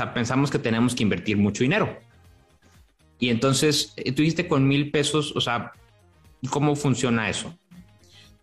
sea, 0.00 0.14
pensamos 0.14 0.50
que 0.50 0.58
tenemos 0.58 0.94
que 0.94 1.02
invertir 1.02 1.36
mucho 1.36 1.62
dinero. 1.62 1.98
Y 3.18 3.28
entonces, 3.28 3.92
eh, 3.96 4.12
tú 4.12 4.22
dijiste 4.22 4.48
con 4.48 4.66
mil 4.66 4.90
pesos, 4.90 5.34
o 5.36 5.40
sea, 5.40 5.72
¿cómo 6.50 6.74
funciona 6.74 7.28
eso? 7.28 7.54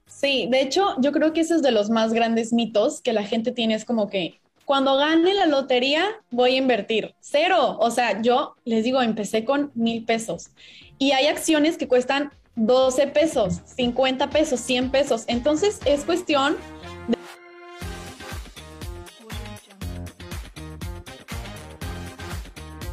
Sí, 0.05 0.47
de 0.49 0.61
hecho, 0.61 0.95
yo 0.99 1.11
creo 1.11 1.33
que 1.33 1.41
ese 1.41 1.55
es 1.55 1.61
de 1.61 1.71
los 1.71 1.89
más 1.89 2.13
grandes 2.13 2.53
mitos 2.53 3.01
que 3.01 3.13
la 3.13 3.23
gente 3.23 3.51
tiene, 3.51 3.75
es 3.75 3.85
como 3.85 4.09
que 4.09 4.39
cuando 4.65 4.97
gane 4.97 5.33
la 5.33 5.45
lotería 5.45 6.05
voy 6.29 6.55
a 6.55 6.57
invertir. 6.57 7.15
Cero. 7.21 7.77
O 7.79 7.89
sea, 7.89 8.21
yo 8.21 8.55
les 8.65 8.83
digo, 8.83 9.01
empecé 9.01 9.45
con 9.45 9.71
mil 9.75 10.03
pesos 10.03 10.49
y 10.99 11.11
hay 11.11 11.27
acciones 11.27 11.77
que 11.77 11.87
cuestan 11.87 12.31
12 12.55 13.07
pesos, 13.07 13.61
50 13.77 14.29
pesos, 14.29 14.59
100 14.59 14.89
pesos. 14.91 15.23
Entonces 15.27 15.79
es 15.85 16.03
cuestión 16.03 16.57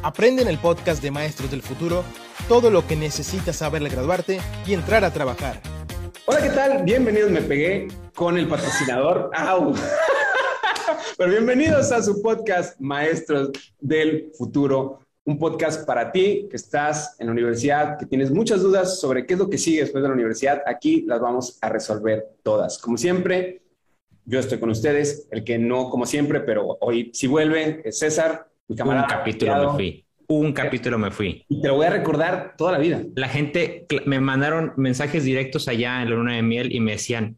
Aprende 0.05 0.43
en 0.43 0.47
el 0.47 0.59
podcast 0.59 1.01
de 1.01 1.09
Maestros 1.09 1.49
del 1.49 1.63
Futuro 1.63 2.03
todo 2.47 2.69
lo 2.69 2.85
que 2.85 2.95
necesitas 2.95 3.55
saber 3.55 3.81
al 3.81 3.89
graduarte 3.89 4.39
y 4.67 4.75
entrar 4.75 5.03
a 5.03 5.11
trabajar. 5.11 5.59
Hola, 6.27 6.43
¿qué 6.43 6.49
tal? 6.49 6.83
Bienvenidos, 6.83 7.31
me 7.31 7.41
pegué 7.41 7.87
con 8.13 8.37
el 8.37 8.47
patrocinador. 8.47 9.31
¡Au! 9.33 9.73
Pero 11.17 11.31
bienvenidos 11.31 11.91
a 11.91 12.03
su 12.03 12.21
podcast 12.21 12.79
Maestros 12.79 13.49
del 13.79 14.31
Futuro, 14.37 14.99
un 15.23 15.39
podcast 15.39 15.87
para 15.87 16.11
ti 16.11 16.45
que 16.51 16.57
estás 16.57 17.15
en 17.17 17.25
la 17.25 17.33
universidad, 17.33 17.97
que 17.97 18.05
tienes 18.05 18.29
muchas 18.29 18.61
dudas 18.61 18.99
sobre 18.99 19.25
qué 19.25 19.33
es 19.33 19.39
lo 19.39 19.49
que 19.49 19.57
sigue 19.57 19.81
después 19.81 20.03
de 20.03 20.09
la 20.09 20.13
universidad. 20.13 20.61
Aquí 20.67 21.01
las 21.07 21.19
vamos 21.19 21.57
a 21.61 21.69
resolver 21.69 22.27
todas. 22.43 22.77
Como 22.77 22.99
siempre, 22.99 23.63
yo 24.23 24.37
estoy 24.37 24.59
con 24.59 24.69
ustedes, 24.69 25.27
el 25.31 25.43
que 25.43 25.57
no 25.57 25.89
como 25.89 26.05
siempre, 26.05 26.41
pero 26.41 26.77
hoy 26.81 27.09
sí 27.11 27.25
vuelve, 27.25 27.81
es 27.83 27.97
César, 27.97 28.51
mi. 28.67 28.75
Un 28.81 29.03
capítulo 29.07 29.55
me 29.57 29.73
fui. 29.73 30.05
Un 30.27 30.53
capítulo 30.53 30.97
me 30.97 31.11
fui. 31.11 31.45
Y 31.47 31.61
te 31.61 31.67
lo 31.67 31.75
voy 31.75 31.85
a 31.85 31.91
recordar 31.91 32.55
toda 32.57 32.71
la 32.71 32.77
vida. 32.79 33.03
La 33.15 33.27
gente 33.29 33.85
me 34.05 34.19
mandaron 34.19 34.73
mensajes 34.75 35.23
directos 35.23 35.67
allá 35.67 36.01
en 36.01 36.09
la 36.09 36.15
luna 36.15 36.35
de 36.35 36.41
miel 36.41 36.73
y 36.73 36.79
me 36.79 36.93
decían, 36.93 37.37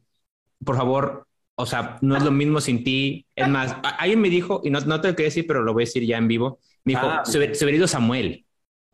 por 0.63 0.77
favor, 0.77 1.27
o 1.55 1.65
sea, 1.65 1.97
no 2.01 2.15
es 2.15 2.23
lo 2.23 2.31
mismo 2.31 2.61
sin 2.61 2.83
ti. 2.83 3.25
Es 3.35 3.47
más, 3.49 3.75
alguien 3.99 4.21
me 4.21 4.29
dijo, 4.29 4.61
y 4.63 4.69
no, 4.69 4.79
no 4.81 5.01
te 5.01 5.09
lo 5.09 5.15
quería 5.15 5.27
decir, 5.27 5.45
pero 5.47 5.63
lo 5.63 5.73
voy 5.73 5.83
a 5.83 5.85
decir 5.85 6.05
ya 6.05 6.17
en 6.17 6.27
vivo, 6.27 6.59
me 6.85 6.93
dijo, 6.93 7.07
Ah. 7.07 7.23
se 7.25 7.37
hubiera 7.37 7.71
ido 7.77 7.87
Samuel. 7.87 8.45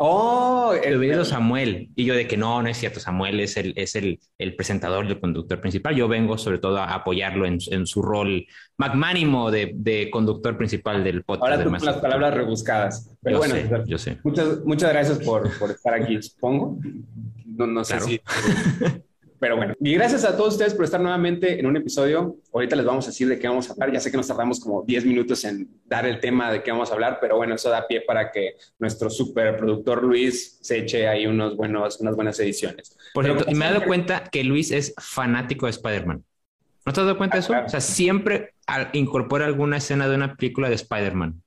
Oh, 0.05 0.73
el, 0.73 1.01
ido 1.01 1.23
Samuel. 1.23 1.89
Y 1.95 2.03
yo 2.03 2.13
de 2.13 2.27
que 2.27 2.35
no, 2.35 2.61
no 2.61 2.67
es 2.67 2.75
cierto, 2.75 2.99
Samuel 2.99 3.39
es 3.39 3.55
el, 3.55 3.71
es 3.77 3.95
el, 3.95 4.19
el 4.37 4.53
presentador, 4.53 5.05
el 5.05 5.17
conductor 5.17 5.61
principal. 5.61 5.95
Yo 5.95 6.09
vengo 6.09 6.37
sobre 6.37 6.57
todo 6.57 6.77
a 6.79 6.93
apoyarlo 6.93 7.45
en, 7.45 7.57
en 7.71 7.87
su 7.87 8.01
rol 8.01 8.45
magnánimo 8.75 9.49
de, 9.49 9.71
de 9.73 10.11
conductor 10.11 10.57
principal 10.57 11.05
del 11.05 11.23
podcast. 11.23 11.49
ahora 11.49 11.63
tú 11.63 11.69
con 11.69 11.85
las 11.85 11.97
palabras 11.99 12.33
rebuscadas. 12.33 13.15
Pero 13.21 13.35
Yo 13.35 13.39
bueno, 13.39 13.55
sé, 13.55 13.61
César, 13.61 13.83
yo 13.87 13.97
sé. 13.97 14.17
Muchas, 14.25 14.65
muchas 14.65 14.91
gracias 14.91 15.19
por, 15.19 15.57
por 15.57 15.71
estar 15.71 15.93
aquí, 15.93 16.21
supongo. 16.21 16.79
No, 17.45 17.65
no 17.65 17.85
sé 17.85 18.01
si. 18.01 18.19
Pero 19.43 19.57
bueno, 19.57 19.73
y 19.81 19.93
gracias 19.95 20.23
a 20.23 20.37
todos 20.37 20.53
ustedes 20.53 20.73
por 20.73 20.85
estar 20.85 21.01
nuevamente 21.01 21.59
en 21.59 21.65
un 21.65 21.75
episodio. 21.75 22.37
Ahorita 22.53 22.77
les 22.77 22.85
vamos 22.85 23.03
a 23.03 23.09
decir 23.09 23.27
de 23.27 23.37
qué 23.37 23.49
vamos 23.49 23.69
a 23.69 23.73
hablar. 23.73 23.91
Ya 23.91 23.99
sé 23.99 24.09
que 24.09 24.15
nos 24.15 24.25
tardamos 24.25 24.57
como 24.57 24.83
10 24.83 25.05
minutos 25.05 25.43
en 25.43 25.67
dar 25.83 26.05
el 26.05 26.21
tema 26.21 26.49
de 26.49 26.63
qué 26.63 26.71
vamos 26.71 26.89
a 26.89 26.93
hablar, 26.93 27.17
pero 27.19 27.35
bueno, 27.35 27.53
eso 27.53 27.69
da 27.69 27.85
pie 27.85 27.99
para 28.07 28.31
que 28.31 28.55
nuestro 28.79 29.09
superproductor 29.09 30.01
Luis 30.01 30.59
se 30.61 30.77
eche 30.77 31.09
ahí 31.09 31.27
unos 31.27 31.57
buenos, 31.57 31.99
unas 31.99 32.15
buenas 32.15 32.39
ediciones. 32.39 32.97
Por 33.13 33.25
cierto, 33.25 33.43
y 33.49 33.53
me 33.53 33.65
he 33.65 33.73
dado 33.73 33.83
cuenta 33.83 34.23
que 34.23 34.45
Luis 34.45 34.71
es 34.71 34.93
fanático 34.97 35.65
de 35.65 35.71
Spider-Man. 35.71 36.23
¿No 36.85 36.93
te 36.93 37.01
has 37.01 37.05
dado 37.05 37.17
cuenta 37.17 37.35
de 37.35 37.41
eso? 37.41 37.49
claro. 37.49 37.65
O 37.65 37.69
sea, 37.69 37.81
siempre 37.81 38.53
incorpora 38.93 39.45
alguna 39.45 39.75
escena 39.75 40.07
de 40.07 40.15
una 40.15 40.35
película 40.35 40.69
de 40.69 40.75
Spider-Man. 40.75 41.43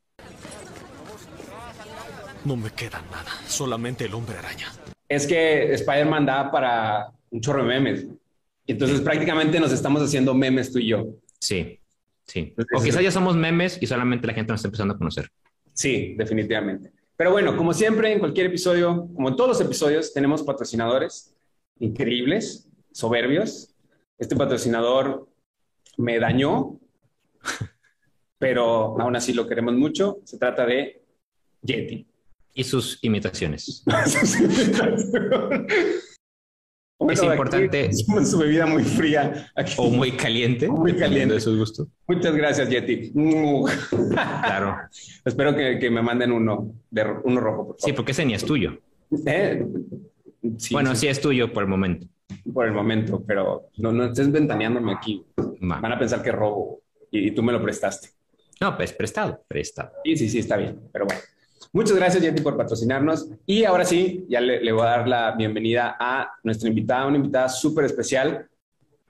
No 2.45 2.57
me 2.57 2.69
queda 2.69 3.01
nada, 3.11 3.31
solamente 3.47 4.05
el 4.05 4.13
hombre 4.13 4.37
araña. 4.37 4.71
Es 5.09 5.27
que 5.27 5.73
Spider-Man 5.73 6.27
da 6.27 6.51
para 6.51 7.17
un 7.37 7.43
chorro 7.43 7.63
de 7.63 7.69
memes. 7.69 8.07
Entonces 8.67 9.01
prácticamente 9.03 9.61
nos 9.61 9.71
estamos 9.71 10.03
haciendo 10.03 10.35
memes 10.35 10.73
tú 10.73 10.79
y 10.79 10.89
yo. 10.89 11.07
Sí, 11.39 11.79
sí. 12.27 12.55
Entonces, 12.57 12.67
O 12.75 12.83
quizás 12.83 13.03
ya 13.03 13.11
somos 13.11 13.37
memes 13.37 13.79
y 13.81 13.87
solamente 13.87 14.27
la 14.27 14.33
gente 14.33 14.53
nos 14.53 14.61
está 14.61 14.69
empezando 14.69 14.95
a 14.95 14.99
conocer. 14.99 15.29
Sí, 15.73 16.15
definitivamente. 16.17 16.91
Pero 17.17 17.31
bueno, 17.31 17.57
como 17.57 17.75
siempre, 17.75 18.13
en 18.13 18.19
cualquier 18.19 18.47
episodio, 18.47 19.09
como 19.15 19.29
en 19.29 19.37
todos 19.37 19.51
los 19.51 19.61
episodios, 19.61 20.13
tenemos 20.13 20.43
patrocinadores 20.43 21.35
increíbles, 21.79 22.69
soberbios. 22.91 23.75
Este 24.19 24.35
patrocinador 24.35 25.29
me 25.99 26.19
dañó, 26.19 26.81
pero 28.39 28.99
aún 28.99 29.15
así 29.15 29.35
lo 29.35 29.47
queremos 29.47 29.75
mucho. 29.75 30.19
Se 30.25 30.39
trata 30.39 30.65
de 30.65 31.03
Yeti. 31.63 32.07
Y 32.55 32.65
sus 32.65 32.99
imitaciones. 33.03 33.85
Bueno, 36.99 37.13
Es 37.13 37.23
importante- 37.23 37.91
su 38.25 38.39
bebida 38.39 38.67
muy 38.67 38.83
fría. 38.83 39.51
Aquí. 39.55 39.75
O 39.77 39.91
muy 39.91 40.13
caliente. 40.13 40.67
Muy 40.69 40.95
caliente. 40.97 41.35
De 41.35 41.41
su 41.41 41.57
gusto. 41.57 41.89
Muchas 42.09 42.35
gracias, 42.35 42.69
Yeti. 42.71 43.13
Claro. 44.11 44.77
Espero 45.25 45.55
que, 45.55 45.79
que 45.79 45.91
me 45.91 46.01
manden 46.03 46.33
uno, 46.33 46.73
de, 46.91 47.05
uno 47.25 47.41
rojo, 47.41 47.67
por 47.69 47.77
Sí, 47.81 47.93
porque 47.93 48.13
ese 48.13 48.25
ni 48.25 48.35
es 48.35 48.45
tuyo. 48.45 48.79
Eh, 49.27 49.65
sí, 50.59 50.73
bueno, 50.75 50.95
sí. 50.95 51.03
sí 51.03 51.09
es 51.09 51.21
tuyo 51.21 51.53
por 51.53 51.63
el 51.65 51.69
momento. 51.69 52.07
por 52.53 52.67
el 52.67 52.73
momento, 52.73 53.23
pero 53.27 53.69
no, 53.77 53.93
no 53.93 54.07
estés 54.07 54.31
ventaneándome 54.33 54.93
aquí. 54.93 55.25
Va. 55.39 55.81
Van 55.81 55.93
a 55.93 55.99
pensar 55.99 56.23
que 56.23 56.33
robo 56.33 56.81
y, 57.11 57.29
y 57.29 57.31
tú 57.33 57.43
me 57.43 57.53
lo 57.53 57.63
prestaste. 57.63 58.09
No, 58.61 58.75
pues 58.77 58.93
prestado, 58.95 59.45
prestado. 59.47 59.93
Sí, 60.05 60.17
sí, 60.17 60.29
sí, 60.31 60.39
está 60.39 60.57
bien, 60.57 60.81
pero 60.93 61.05
bueno. 61.07 61.21
Muchas 61.77 61.95
gracias, 61.95 62.23
Yeti, 62.23 62.41
por 62.41 62.57
patrocinarnos. 62.57 63.29
Y 63.45 63.65
ahora 63.65 63.85
sí, 63.85 64.25
ya 64.31 64.41
le, 64.41 64.63
le 64.65 64.73
voy 64.73 64.81
a 64.81 64.87
dar 64.97 65.07
la 65.07 65.33
bienvenida 65.33 65.95
a 66.01 66.31
nuestra 66.43 66.71
invitada, 66.71 67.07
una 67.07 67.19
invitada 67.19 67.51
súper 67.51 67.85
especial 67.85 68.49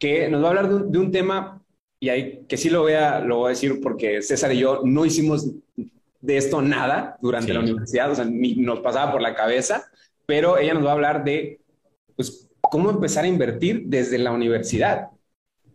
que 0.01 0.29
nos 0.29 0.43
va 0.43 0.47
a 0.47 0.49
hablar 0.51 0.69
de 0.69 0.75
un, 0.75 0.91
de 0.91 0.99
un 0.99 1.13
tema 1.13 1.63
y 2.01 2.09
ahí 2.09 2.41
que 2.49 2.57
sí 2.57 2.69
lo 2.69 2.81
voy, 2.83 2.95
a, 2.95 3.21
lo 3.21 3.37
voy 3.37 3.47
a 3.47 3.49
decir 3.51 3.81
porque 3.81 4.21
César 4.21 4.53
y 4.53 4.59
yo 4.59 4.81
no 4.85 5.07
hicimos 5.07 5.49
de 6.21 6.37
esto 6.37 6.61
nada 6.61 7.17
durante 7.23 7.47
Sí. 7.49 7.55
la 7.55 7.61
universidad, 7.61 8.11
o 8.11 8.17
sea, 8.17 8.25
ni 8.25 8.57
nos 8.57 8.81
pasaba 8.81 9.13
por 9.13 9.23
la 9.23 9.33
cabeza, 9.37 9.85
pero 10.27 10.59
ella 10.59 10.75
nos 10.75 10.85
va 10.85 10.91
a 10.91 10.95
hablar 10.95 11.23
de 11.23 11.61
pues, 12.17 12.49
cómo 12.61 12.91
empezar 12.91 13.25
a 13.25 13.29
invertir 13.29 13.85
desde 13.87 14.19
la 14.19 14.33
universidad. 14.33 15.07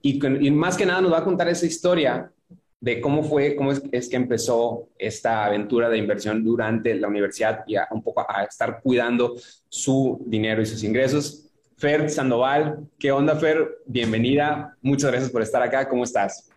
Y, 0.01 0.19
con- 0.19 0.43
y 0.43 0.51
más 0.51 0.75
que 0.75 0.85
nada 0.85 0.99
nos 0.99 1.13
va 1.13 1.19
a 1.19 1.23
contar 1.23 1.47
esa 1.47 1.65
historia 1.65 2.33
de 2.81 2.99
cómo 2.99 3.23
fue, 3.23 3.55
cómo 3.55 3.71
es, 3.71 3.81
es 3.91 4.09
que 4.09 4.15
empezó 4.15 4.89
esta 4.97 5.45
aventura 5.45 5.87
de 5.87 5.97
inversión 5.99 6.43
durante 6.43 6.95
la 6.95 7.07
universidad 7.07 7.63
y 7.67 7.75
a, 7.75 7.87
un 7.91 8.01
poco 8.03 8.25
a 8.27 8.43
estar 8.43 8.81
cuidando 8.81 9.35
su 9.69 10.19
dinero 10.25 10.61
y 10.61 10.65
sus 10.65 10.83
ingresos. 10.83 11.47
Fer 11.77 12.09
Sandoval, 12.09 12.79
¿qué 12.99 13.11
onda 13.11 13.35
Fer? 13.35 13.77
Bienvenida, 13.85 14.75
muchas 14.81 15.11
gracias 15.11 15.31
por 15.31 15.41
estar 15.43 15.61
acá, 15.61 15.87
¿cómo 15.87 16.03
estás? 16.03 16.49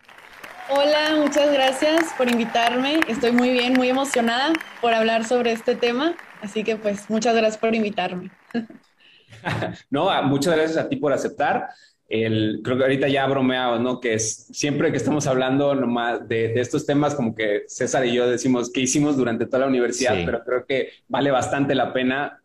Hola, 0.70 1.16
muchas 1.18 1.52
gracias 1.52 2.04
por 2.16 2.30
invitarme. 2.30 3.00
Estoy 3.06 3.32
muy 3.32 3.50
bien, 3.50 3.74
muy 3.74 3.90
emocionada 3.90 4.54
por 4.80 4.94
hablar 4.94 5.26
sobre 5.26 5.52
este 5.52 5.74
tema. 5.74 6.16
Así 6.40 6.64
que 6.64 6.76
pues 6.76 7.10
muchas 7.10 7.34
gracias 7.36 7.58
por 7.58 7.74
invitarme. 7.74 8.30
No, 9.90 10.08
a- 10.08 10.22
muchas 10.22 10.56
gracias 10.56 10.78
a 10.78 10.88
ti 10.88 10.96
por 10.96 11.12
aceptar. 11.12 11.68
El, 12.09 12.60
creo 12.62 12.76
que 12.76 12.82
ahorita 12.84 13.09
ya 13.09 13.26
bromeado, 13.26 13.78
¿no? 13.78 13.98
Que 13.98 14.15
es 14.15 14.47
siempre 14.53 14.91
que 14.91 14.98
estamos 14.98 15.26
hablando 15.26 15.75
nomás 15.75 16.28
de, 16.28 16.48
de 16.48 16.60
estos 16.60 16.84
temas, 16.84 17.15
como 17.15 17.34
que 17.34 17.62
César 17.66 18.04
y 18.06 18.12
yo 18.12 18.28
decimos 18.28 18.70
qué 18.70 18.81
hicimos 18.81 19.16
durante 19.16 19.47
toda 19.47 19.60
la 19.60 19.66
universidad, 19.69 20.14
Sí. 20.16 20.22
pero 20.26 20.44
creo 20.44 20.66
que 20.66 20.91
vale 21.09 21.31
bastante 21.31 21.75
la 21.75 21.93
pena 21.93 22.41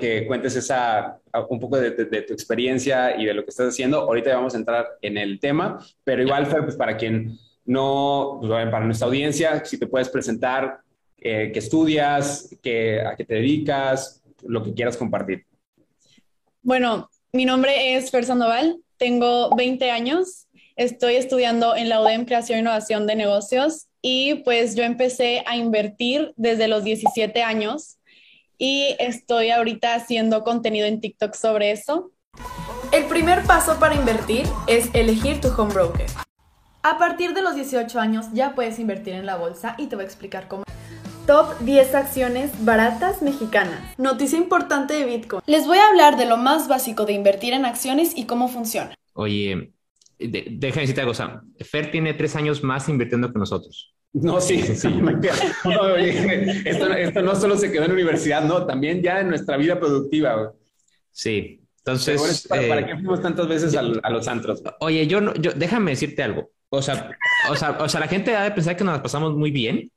que 0.00 0.26
cuentes 0.26 0.56
esa, 0.56 1.18
un 1.50 1.60
poco 1.60 1.76
de, 1.78 1.90
de- 1.90 2.06
de 2.06 2.22
tu 2.22 2.32
experiencia 2.32 3.20
y 3.20 3.26
de 3.26 3.34
lo 3.34 3.44
que 3.44 3.50
estás 3.50 3.68
haciendo. 3.68 4.00
Ahorita 4.00 4.30
ya 4.30 4.36
vamos 4.36 4.54
a 4.54 4.58
entrar 4.58 4.86
en 5.02 5.18
el 5.18 5.38
tema, 5.38 5.78
pero 6.02 6.22
igual, 6.22 6.46
Fer, 6.46 6.62
pues 6.64 6.74
para 6.76 6.96
quien 6.96 7.36
no, 7.66 8.38
pues, 8.40 8.50
para 8.70 8.86
nuestra 8.86 9.06
audiencia, 9.06 9.62
si 9.66 9.78
te 9.78 9.86
puedes 9.86 10.08
presentar, 10.08 10.78
eh, 11.18 11.50
qué 11.52 11.58
estudias, 11.58 12.56
qué, 12.62 13.02
a 13.02 13.14
qué 13.14 13.24
te 13.26 13.34
dedicas, 13.34 14.22
lo 14.46 14.62
que 14.62 14.72
quieras 14.72 14.96
compartir. 14.96 15.44
Bueno, 16.62 17.10
mi 17.32 17.44
nombre 17.44 17.94
es 17.96 18.10
Fer 18.10 18.24
Sandoval, 18.24 18.78
tengo 19.04 19.54
20 19.54 19.90
años, 19.90 20.48
estoy 20.76 21.16
estudiando 21.16 21.76
en 21.76 21.90
la 21.90 22.00
UDEM 22.00 22.24
Creación 22.24 22.56
e 22.56 22.60
Innovación 22.62 23.06
de 23.06 23.16
Negocios 23.16 23.88
y 24.00 24.36
pues 24.36 24.76
yo 24.76 24.82
empecé 24.82 25.44
a 25.46 25.58
invertir 25.58 26.32
desde 26.38 26.68
los 26.68 26.84
17 26.84 27.42
años 27.42 27.98
y 28.56 28.96
estoy 28.98 29.50
ahorita 29.50 29.94
haciendo 29.94 30.42
contenido 30.42 30.86
en 30.86 31.02
TikTok 31.02 31.34
sobre 31.34 31.70
eso. 31.70 32.12
El 32.92 33.04
primer 33.04 33.42
paso 33.42 33.78
para 33.78 33.94
invertir 33.94 34.46
es 34.68 34.88
elegir 34.94 35.38
tu 35.38 35.48
home 35.48 35.74
broker. 35.74 36.06
A 36.82 36.96
partir 36.96 37.34
de 37.34 37.42
los 37.42 37.56
18 37.56 38.00
años 38.00 38.28
ya 38.32 38.54
puedes 38.54 38.78
invertir 38.78 39.12
en 39.12 39.26
la 39.26 39.36
bolsa 39.36 39.74
y 39.76 39.88
te 39.88 39.96
voy 39.96 40.04
a 40.04 40.06
explicar 40.06 40.48
cómo. 40.48 40.64
Top 41.26 41.58
10 41.60 41.94
acciones 41.94 42.50
baratas 42.64 43.22
mexicanas. 43.22 43.80
Noticia 43.98 44.36
importante 44.38 44.92
de 44.94 45.06
Bitcoin. 45.06 45.42
Les 45.46 45.66
voy 45.66 45.78
a 45.78 45.88
hablar 45.88 46.18
de 46.18 46.26
lo 46.26 46.36
más 46.36 46.68
básico 46.68 47.06
de 47.06 47.14
invertir 47.14 47.54
en 47.54 47.64
acciones 47.64 48.12
y 48.14 48.26
cómo 48.26 48.48
funciona. 48.48 48.94
Oye, 49.14 49.72
de- 50.18 50.46
déjame 50.50 50.82
decirte 50.82 51.00
algo. 51.00 51.12
O 51.12 51.14
sea, 51.14 51.40
Fer 51.60 51.90
tiene 51.90 52.12
tres 52.12 52.36
años 52.36 52.62
más 52.62 52.88
invirtiendo 52.90 53.32
que 53.32 53.38
nosotros. 53.38 53.94
No, 54.12 54.38
sí, 54.40 54.60
sí. 54.62 54.88
No, 54.88 55.80
oye, 55.80 56.62
esto, 56.68 56.92
esto, 56.92 57.22
no 57.22 57.34
solo 57.34 57.56
se 57.56 57.72
quedó 57.72 57.82
en 57.84 57.88
la 57.88 57.94
universidad, 57.94 58.44
no, 58.44 58.66
también 58.66 59.02
ya 59.02 59.20
en 59.20 59.28
nuestra 59.28 59.56
vida 59.56 59.80
productiva. 59.80 60.34
Güey. 60.34 60.48
Sí, 61.10 61.60
entonces... 61.78 62.46
¿para, 62.48 62.68
¿para, 62.68 62.80
eh, 62.82 62.86
qué 62.86 62.94
fuimos 62.94 63.22
tantas 63.22 63.48
veces 63.48 63.74
a, 63.74 63.80
a 63.80 64.10
los 64.10 64.28
antros? 64.28 64.62
Oye, 64.80 65.06
yo, 65.06 65.20
no, 65.22 65.34
yo 65.34 65.52
déjame 65.52 65.92
decirte 65.92 66.22
algo. 66.22 66.50
O 66.68 66.82
sea, 66.82 67.16
o 67.50 67.56
sea, 67.56 67.78
o 67.80 67.88
sea, 67.88 68.00
la 68.00 68.08
gente 68.08 68.36
ha 68.36 68.44
de 68.44 68.50
pensar 68.50 68.76
que 68.76 68.84
nos 68.84 69.00
pasamos 69.00 69.34
muy 69.34 69.50
bien, 69.50 69.90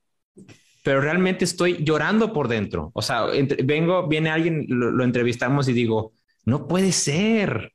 pero 0.88 1.02
realmente 1.02 1.44
estoy 1.44 1.84
llorando 1.84 2.32
por 2.32 2.48
dentro. 2.48 2.92
O 2.94 3.02
sea, 3.02 3.26
entre, 3.34 3.62
vengo, 3.62 4.08
viene 4.08 4.30
alguien, 4.30 4.68
lo, 4.70 4.90
lo, 4.90 5.04
entrevistamos 5.04 5.68
y 5.68 5.74
digo, 5.74 6.14
no 6.46 6.66
puede 6.66 6.94
ser. 6.94 7.74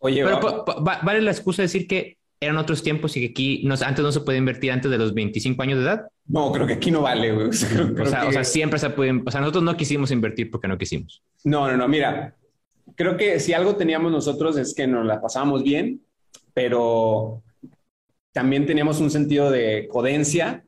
Oye, 0.00 0.22
pero 0.22 0.38
va, 0.38 0.74
va, 0.74 1.00
vale 1.02 1.22
la 1.22 1.30
excusa 1.30 1.62
de 1.62 1.68
decir 1.68 1.88
que 1.88 2.18
eran 2.38 2.58
otros 2.58 2.82
tiempos 2.82 3.16
y 3.16 3.20
que 3.20 3.26
aquí 3.28 3.62
no, 3.64 3.76
antes 3.82 4.04
no 4.04 4.12
se 4.12 4.20
puede 4.20 4.36
invertir 4.36 4.72
antes 4.72 4.90
de 4.90 4.98
los 4.98 5.14
25 5.14 5.62
años 5.62 5.78
de 5.78 5.84
edad. 5.86 6.06
No, 6.26 6.52
creo 6.52 6.66
que 6.66 6.74
aquí 6.74 6.90
no 6.90 7.00
vale. 7.00 7.32
Güey. 7.32 7.48
O, 7.48 7.52
sea, 7.54 7.80
o, 7.80 8.06
sea, 8.06 8.20
que... 8.20 8.28
o 8.28 8.32
sea, 8.32 8.44
siempre 8.44 8.78
se 8.78 8.90
pueden, 8.90 9.22
o 9.26 9.30
sea, 9.30 9.40
nosotros 9.40 9.64
no 9.64 9.74
quisimos 9.74 10.10
invertir 10.10 10.50
porque 10.50 10.68
no 10.68 10.76
quisimos. 10.76 11.22
No, 11.44 11.66
no, 11.66 11.78
no, 11.78 11.88
mira, 11.88 12.36
creo 12.94 13.16
que 13.16 13.40
si 13.40 13.54
algo 13.54 13.74
teníamos 13.74 14.12
nosotros 14.12 14.58
es 14.58 14.74
que 14.74 14.86
nos 14.86 15.06
la 15.06 15.22
pasábamos 15.22 15.62
bien, 15.62 16.02
pero 16.52 17.42
también 18.32 18.66
teníamos 18.66 19.00
un 19.00 19.10
sentido 19.10 19.50
de 19.50 19.88
codencia 19.90 20.62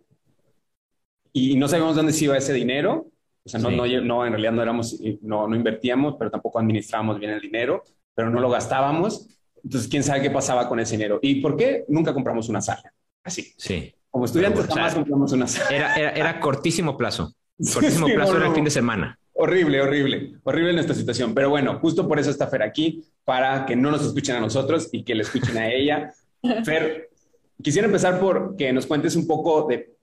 y 1.33 1.57
no 1.57 1.69
sabíamos 1.69 1.97
dónde 1.97 2.13
se 2.13 2.25
iba 2.25 2.37
ese 2.37 2.53
dinero. 2.53 3.11
O 3.45 3.49
sea, 3.49 3.61
no, 3.61 3.71
sí. 3.71 3.77
no, 3.77 4.01
no, 4.03 4.27
en 4.27 4.33
realidad 4.33 4.53
no 4.53 4.63
éramos, 4.63 5.01
no, 5.23 5.49
no 5.49 5.57
invertíamos, 5.57 6.17
pero 6.19 6.31
tampoco 6.31 6.59
administrábamos 6.59 7.19
bien 7.19 7.33
el 7.33 7.41
dinero, 7.41 7.83
pero 8.15 8.31
no 8.31 8.41
lo 8.41 8.51
gastábamos. 8.51 9.27
Entonces, 9.65 9.89
quién 9.89 10.03
sabe 10.03 10.21
qué 10.23 10.31
pasaba 10.31 10.69
con 10.69 10.81
ese 10.81 10.97
dinero. 10.97 11.19
¿Y 11.23 11.41
por 11.41 11.57
qué 11.57 11.85
nunca 11.89 12.13
compramos 12.13 12.49
una 12.49 12.61
sala? 12.61 12.93
Así. 13.25 13.53
Sí. 13.57 13.95
Como 14.11 14.25
estudiantes, 14.25 14.63
Pero, 14.63 14.73
o 14.73 14.75
sea, 14.75 14.83
jamás 14.83 14.95
compramos 14.95 15.33
una 15.33 15.47
sala. 15.47 15.77
Era, 15.77 15.95
era, 15.97 16.11
era 16.11 16.41
cortísimo 16.41 16.97
plazo. 16.97 17.35
Cortísimo 17.75 18.07
sí, 18.07 18.13
plazo 18.13 18.33
no, 18.33 18.39
era 18.39 18.49
el 18.49 18.55
fin 18.55 18.65
de 18.65 18.71
semana. 18.71 19.19
Horrible, 19.33 19.81
horrible, 19.81 20.35
horrible 20.45 20.73
nuestra 20.73 20.95
situación. 20.95 21.35
Pero 21.35 21.51
bueno, 21.51 21.79
justo 21.81 22.07
por 22.09 22.19
eso 22.19 22.31
está 22.31 22.47
Fer 22.49 22.63
aquí, 22.63 23.05
para 23.25 23.67
que 23.67 23.77
no 23.77 23.91
nos 23.91 24.05
escuchen 24.05 24.37
a 24.37 24.41
nosotros 24.41 24.89
y 24.93 25.05
que 25.05 25.15
le 25.15 25.23
escuchen 25.23 25.57
a 25.57 25.71
ella. 25.71 26.13
Fer, 26.65 27.11
quisiera 27.63 27.87
empezar 27.87 28.21
por 28.21 28.57
que 28.57 28.73
nos 28.73 28.87
cuentes 28.87 29.17
un 29.17 29.27
poco 29.27 29.67
de 29.69 29.97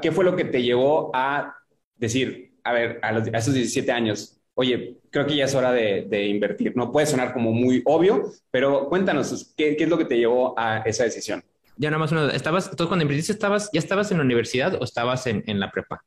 qué 0.00 0.12
fue 0.12 0.24
lo 0.24 0.36
que 0.36 0.44
te 0.44 0.62
llevó 0.62 1.10
a 1.14 1.54
decir, 1.96 2.54
a 2.64 2.72
ver, 2.72 2.98
a, 3.02 3.12
los, 3.12 3.26
a 3.28 3.38
esos 3.38 3.54
17 3.54 3.90
años, 3.92 4.40
oye, 4.54 4.98
creo 5.10 5.26
que 5.26 5.36
ya 5.36 5.44
es 5.44 5.54
hora 5.54 5.72
de, 5.72 6.06
de, 6.08 6.26
invertir. 6.26 6.76
No 6.76 6.92
puede 6.92 7.06
sonar 7.06 7.32
como 7.32 7.52
muy 7.52 7.82
obvio, 7.84 8.30
pero 8.50 8.88
cuéntanos, 8.88 9.54
¿qué, 9.56 9.76
¿qué, 9.76 9.84
es 9.84 9.90
lo 9.90 9.98
que 9.98 10.04
te 10.04 10.16
llevó 10.16 10.54
a 10.58 10.78
esa 10.78 11.04
decisión? 11.04 11.42
Ya 11.76 11.90
nada 11.90 11.98
más 11.98 12.12
una 12.12 12.30
¿Estabas, 12.30 12.64
entonces 12.64 12.88
cuando 12.88 13.02
invertiste, 13.02 13.32
estabas, 13.32 13.70
ya 13.72 13.78
estabas 13.78 14.10
en 14.10 14.18
la 14.18 14.24
universidad 14.24 14.74
o 14.80 14.84
estabas 14.84 15.26
en, 15.26 15.42
en 15.46 15.58
la 15.58 15.70
prepa? 15.70 16.04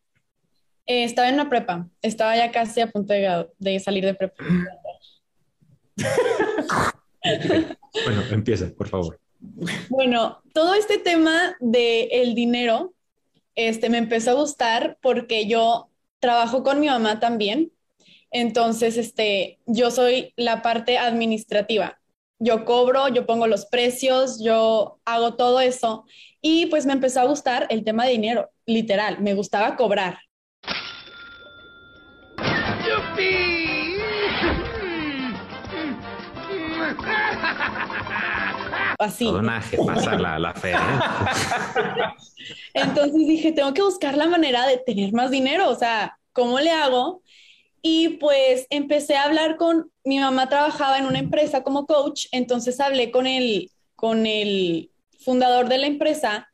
Eh, 0.86 1.04
estaba 1.04 1.30
en 1.30 1.38
la 1.38 1.50
prepa. 1.50 1.88
Estaba 2.02 2.36
ya 2.36 2.52
casi 2.52 2.82
a 2.82 2.88
punto 2.88 3.14
de, 3.14 3.48
de 3.58 3.80
salir 3.80 4.06
de 4.06 4.14
prepa. 4.14 4.44
bueno, 8.06 8.24
empieza, 8.32 8.70
por 8.76 8.88
favor. 8.88 9.20
Bueno, 9.90 10.42
todo 10.54 10.76
este 10.76 10.98
tema 10.98 11.56
del 11.60 12.08
el 12.12 12.36
dinero 12.36 12.95
este, 13.56 13.90
me 13.90 13.98
empezó 13.98 14.32
a 14.32 14.36
gustar 14.36 14.98
porque 15.02 15.48
yo 15.48 15.90
trabajo 16.20 16.64
con 16.64 16.80
mi 16.80 16.88
mamá 16.88 17.20
también. 17.20 17.72
Entonces, 18.32 18.98
este, 18.98 19.60
yo 19.66 19.92
soy 19.92 20.34
la 20.36 20.62
parte 20.62 20.98
administrativa. 20.98 22.00
Yo 22.38 22.66
cobro, 22.66 23.08
yo 23.08 23.26
pongo 23.26 23.48
los 23.48 23.66
precios, 23.66 24.44
yo 24.44 25.00
hago 25.06 25.36
todo 25.36 25.62
eso. 25.62 26.06
Y 26.42 26.66
pues 26.66 26.86
me 26.86 26.94
empezó 26.94 27.22
a 27.22 27.26
gustar 27.26 27.68
el 27.70 27.84
tema 27.86 28.06
de 28.06 28.12
dinero, 28.12 28.50
literal. 28.66 29.22
Me 29.22 29.34
gustaba 29.36 29.78
cobrar. 29.78 30.20
Así. 39.00 39.26
Una 39.28 39.62
pasa 39.86 40.16
la, 40.16 40.40
la 40.40 40.54
fe. 40.54 40.72
¿eh? 40.72 40.76
Entonces 42.74 43.28
dije, 43.28 43.52
tengo 43.52 43.74
que 43.74 43.82
buscar 43.82 44.16
la 44.16 44.28
manera 44.28 44.66
de 44.68 44.78
tener 44.78 45.14
más 45.14 45.32
dinero. 45.32 45.70
O 45.70 45.76
sea, 45.76 46.18
¿cómo 46.34 46.60
le 46.60 46.72
hago? 46.72 47.22
Y 47.82 48.18
pues 48.18 48.68
empecé 48.70 49.16
a 49.16 49.26
hablar 49.26 49.58
con, 49.58 49.92
mi 50.04 50.20
mamá 50.20 50.50
trabajaba 50.50 50.98
en 50.98 51.06
una 51.06 51.20
empresa 51.20 51.62
como 51.64 51.86
coach, 51.86 52.26
entonces 52.32 52.80
hablé 52.80 53.12
con 53.12 53.28
el, 53.28 53.70
con 53.96 54.26
el 54.26 54.90
fundador 55.20 55.70
de 55.70 55.78
la 55.78 55.88
empresa 55.88 56.48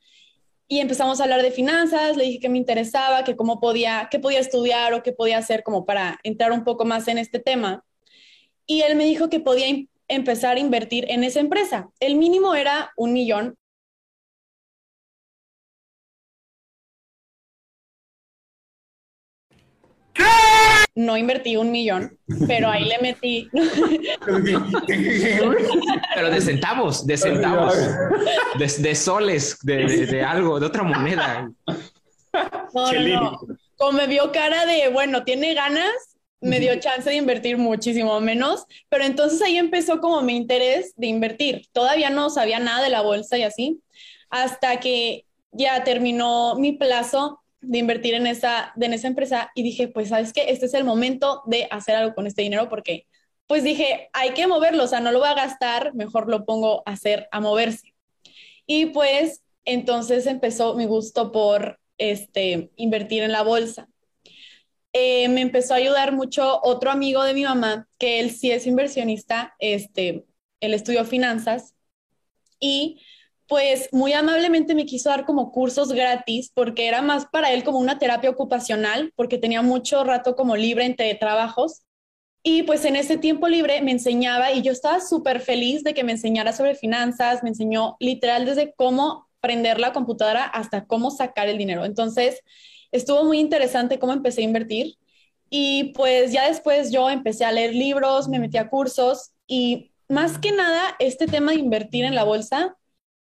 y 0.67 0.79
empezamos 0.79 1.19
a 1.19 1.23
hablar 1.23 1.41
de 1.41 1.51
finanzas, 1.51 2.15
le 2.15 2.23
dije 2.23 2.39
que 2.39 2.49
me 2.49 2.57
interesaba, 2.57 3.23
que 3.23 3.35
cómo 3.35 3.59
podía, 3.59 4.07
qué 4.09 4.19
podía 4.19 4.39
estudiar 4.39 4.93
o 4.93 5.03
qué 5.03 5.11
podía 5.11 5.38
hacer 5.38 5.63
como 5.63 5.85
para 5.85 6.19
entrar 6.23 6.51
un 6.51 6.63
poco 6.63 6.85
más 6.85 7.07
en 7.07 7.17
este 7.17 7.39
tema. 7.39 7.83
Y 8.65 8.81
él 8.81 8.95
me 8.95 9.05
dijo 9.05 9.29
que 9.29 9.41
podía 9.41 9.67
empezar 10.12 10.58
a 10.58 10.60
invertir 10.60 11.06
en 11.10 11.24
esa 11.24 11.40
empresa. 11.40 11.90
El 12.00 12.16
mínimo 12.16 12.54
era 12.56 12.92
un 12.98 13.13
millón. 13.13 13.56
¿Qué? 20.13 20.24
No 20.96 21.16
invertí 21.16 21.56
un 21.56 21.72
millón, 21.72 22.18
pero 22.48 22.69
ahí 22.69 22.84
le 22.84 23.00
metí. 23.00 23.50
pero 26.16 26.30
de 26.30 26.42
centavos, 26.42 27.08
de 27.08 27.16
centavos, 27.18 27.75
de, 28.60 28.68
de 28.68 28.96
soles, 28.96 29.58
de, 29.63 29.86
de, 29.86 30.06
de, 30.06 30.22
algo, 30.24 30.60
de 30.60 30.66
otra 30.66 30.84
moneda. 30.84 31.50
No, 32.74 32.92
no, 32.92 33.00
no. 33.00 33.40
Como 33.78 33.94
me 33.94 34.08
vio 34.08 34.31
cara 34.31 34.66
de, 34.66 34.90
bueno, 34.90 35.24
tiene 35.24 35.54
ganas, 35.54 35.94
me 36.41 36.59
dio 36.59 36.75
chance 36.79 37.09
de 37.09 37.15
invertir 37.15 37.57
muchísimo 37.57 38.19
menos, 38.19 38.65
pero 38.89 39.03
entonces 39.03 39.41
ahí 39.41 39.57
empezó 39.57 40.01
como 40.01 40.21
mi 40.21 40.35
interés 40.35 40.93
de 40.97 41.07
invertir. 41.07 41.67
Todavía 41.71 42.09
no 42.09 42.29
sabía 42.29 42.59
nada 42.59 42.83
de 42.83 42.89
la 42.89 43.01
bolsa 43.01 43.38
y 43.38 43.43
así, 43.43 43.81
hasta 44.29 44.79
que 44.79 45.25
ya 45.51 45.83
terminó 45.83 46.55
mi 46.55 46.73
plazo 46.73 47.41
de 47.61 47.77
invertir 47.77 48.15
en 48.15 48.25
esa, 48.25 48.73
en 48.79 48.93
esa 48.93 49.07
empresa 49.07 49.51
y 49.53 49.61
dije, 49.63 49.88
pues, 49.88 50.09
¿sabes 50.09 50.33
qué? 50.33 50.49
Este 50.49 50.65
es 50.65 50.73
el 50.73 50.83
momento 50.83 51.43
de 51.45 51.67
hacer 51.69 51.95
algo 51.95 52.15
con 52.15 52.25
este 52.25 52.41
dinero 52.41 52.69
porque, 52.69 53.05
pues 53.45 53.63
dije, 53.63 54.09
hay 54.13 54.31
que 54.31 54.47
moverlo, 54.47 54.83
o 54.83 54.88
sea, 54.88 54.99
no 54.99 55.11
lo 55.11 55.19
voy 55.19 55.27
a 55.27 55.35
gastar, 55.35 55.93
mejor 55.93 56.27
lo 56.27 56.45
pongo 56.45 56.81
a 56.85 56.93
hacer, 56.93 57.27
a 57.31 57.39
moverse. 57.39 57.93
Y 58.65 58.88
pues, 58.88 59.43
entonces 59.63 60.25
empezó 60.25 60.73
mi 60.73 60.85
gusto 60.85 61.31
por 61.31 61.79
este, 61.99 62.71
invertir 62.77 63.21
en 63.21 63.31
la 63.31 63.43
bolsa. 63.43 63.90
Eh, 64.93 65.29
me 65.29 65.41
empezó 65.41 65.74
a 65.74 65.77
ayudar 65.77 66.12
mucho 66.12 66.60
otro 66.63 66.91
amigo 66.91 67.24
de 67.24 67.33
mi 67.33 67.43
mamá, 67.43 67.88
que 67.98 68.19
él 68.19 68.31
sí 68.31 68.51
es 68.51 68.67
inversionista, 68.67 69.55
este, 69.60 70.25
él 70.60 70.74
estudió 70.74 71.05
finanzas 71.05 71.75
y 72.60 73.01
pues 73.48 73.89
muy 73.91 74.13
amablemente 74.13 74.75
me 74.75 74.86
quiso 74.86 75.10
dar 75.10 75.25
como 75.25 75.51
cursos 75.51 75.91
gratis 75.91 76.51
porque 76.53 76.88
era 76.88 77.01
más 77.01 77.25
para 77.25 77.51
él 77.51 77.65
como 77.65 77.79
una 77.79 78.00
terapia 78.00 78.29
ocupacional, 78.29 79.12
porque 79.17 79.38
tenía 79.38 79.62
mucho 79.62 80.05
rato 80.05 80.38
como 80.38 80.55
libre 80.55 80.86
entre 80.86 81.13
trabajos. 81.15 81.81
Y 82.43 82.63
pues 82.63 82.86
en 82.86 82.95
ese 82.95 83.17
tiempo 83.17 83.50
libre 83.50 83.81
me 83.81 83.91
enseñaba 83.91 84.53
y 84.53 84.62
yo 84.62 84.71
estaba 84.71 85.01
súper 85.01 85.41
feliz 85.41 85.83
de 85.83 85.93
que 85.93 86.05
me 86.05 86.13
enseñara 86.13 86.53
sobre 86.53 86.75
finanzas, 86.75 87.43
me 87.43 87.50
enseñó 87.50 87.98
literal 88.00 88.45
desde 88.45 88.74
cómo 88.74 89.27
prender 89.41 89.81
la 89.81 89.91
computadora 89.91 90.45
hasta 90.45 90.86
cómo 90.86 91.12
sacar 91.12 91.50
el 91.50 91.57
dinero. 91.57 91.83
Entonces, 91.83 92.39
estuvo 92.91 93.24
muy 93.24 93.39
interesante 93.39 94.00
cómo 94.00 94.13
empecé 94.13 94.41
a 94.41 94.45
invertir. 94.45 94.95
Y 95.50 95.93
pues 95.95 96.31
ya 96.31 96.48
después 96.48 96.91
yo 96.91 97.10
empecé 97.10 97.45
a 97.45 97.51
leer 97.51 97.75
libros, 97.75 98.29
me 98.29 98.39
metí 98.39 98.57
a 98.57 98.69
cursos 98.69 99.31
y 99.48 99.91
más 100.07 100.38
que 100.38 100.51
nada 100.51 100.95
este 101.00 101.27
tema 101.27 101.51
de 101.51 101.60
invertir 101.60 102.05
en 102.05 102.15
la 102.15 102.24
bolsa 102.24 102.77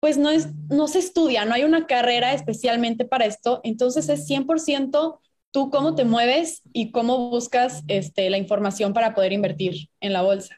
pues 0.03 0.17
no, 0.17 0.29
es, 0.29 0.49
no 0.69 0.89
se 0.89 0.99
estudia, 0.99 1.45
no 1.45 1.53
hay 1.53 1.63
una 1.63 1.87
carrera 1.87 2.33
especialmente 2.33 3.05
para 3.05 3.23
esto, 3.23 3.61
entonces 3.63 4.09
es 4.09 4.27
100% 4.27 5.21
tú 5.51 5.69
cómo 5.69 5.95
te 5.95 6.03
mueves 6.03 6.61
y 6.73 6.91
cómo 6.91 7.29
buscas 7.29 7.83
este, 7.87 8.29
la 8.29 8.37
información 8.37 8.91
para 8.91 9.15
poder 9.15 9.31
invertir 9.31 9.87
en 10.01 10.11
la 10.11 10.21
bolsa. 10.21 10.57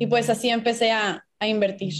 Y 0.00 0.08
pues 0.08 0.28
así 0.30 0.48
empecé 0.48 0.90
a, 0.90 1.24
a 1.38 1.46
invertir. 1.46 1.94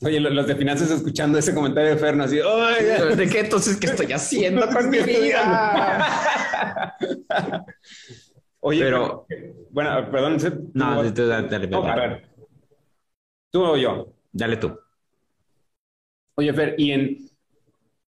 Oye, 0.00 0.20
los 0.20 0.46
de 0.46 0.54
finanzas 0.54 0.90
escuchando 0.90 1.38
ese 1.38 1.52
comentario 1.52 1.90
de 1.90 1.96
Ferno, 1.96 2.24
así, 2.24 2.40
Oye, 2.40 3.16
¿de 3.16 3.28
qué 3.28 3.40
entonces 3.40 3.76
qué 3.78 3.88
estoy 3.88 4.12
haciendo 4.12 4.68
con 4.68 4.88
mi 4.90 4.98
vida? 5.02 6.96
Oye, 8.60 8.80
pero, 8.84 9.26
bueno, 9.70 10.10
perdón. 10.10 10.36
No, 10.74 11.02
dale, 11.02 11.10
dale, 11.10 11.48
dale, 11.48 11.66
no, 11.68 11.84
a 11.84 11.96
ver. 11.96 12.28
¿Tú 13.50 13.64
o 13.64 13.76
yo? 13.76 14.12
Dale 14.32 14.56
tú. 14.56 14.78
Oye, 16.34 16.52
Fer, 16.52 16.74
y 16.78 16.92
en 16.92 17.16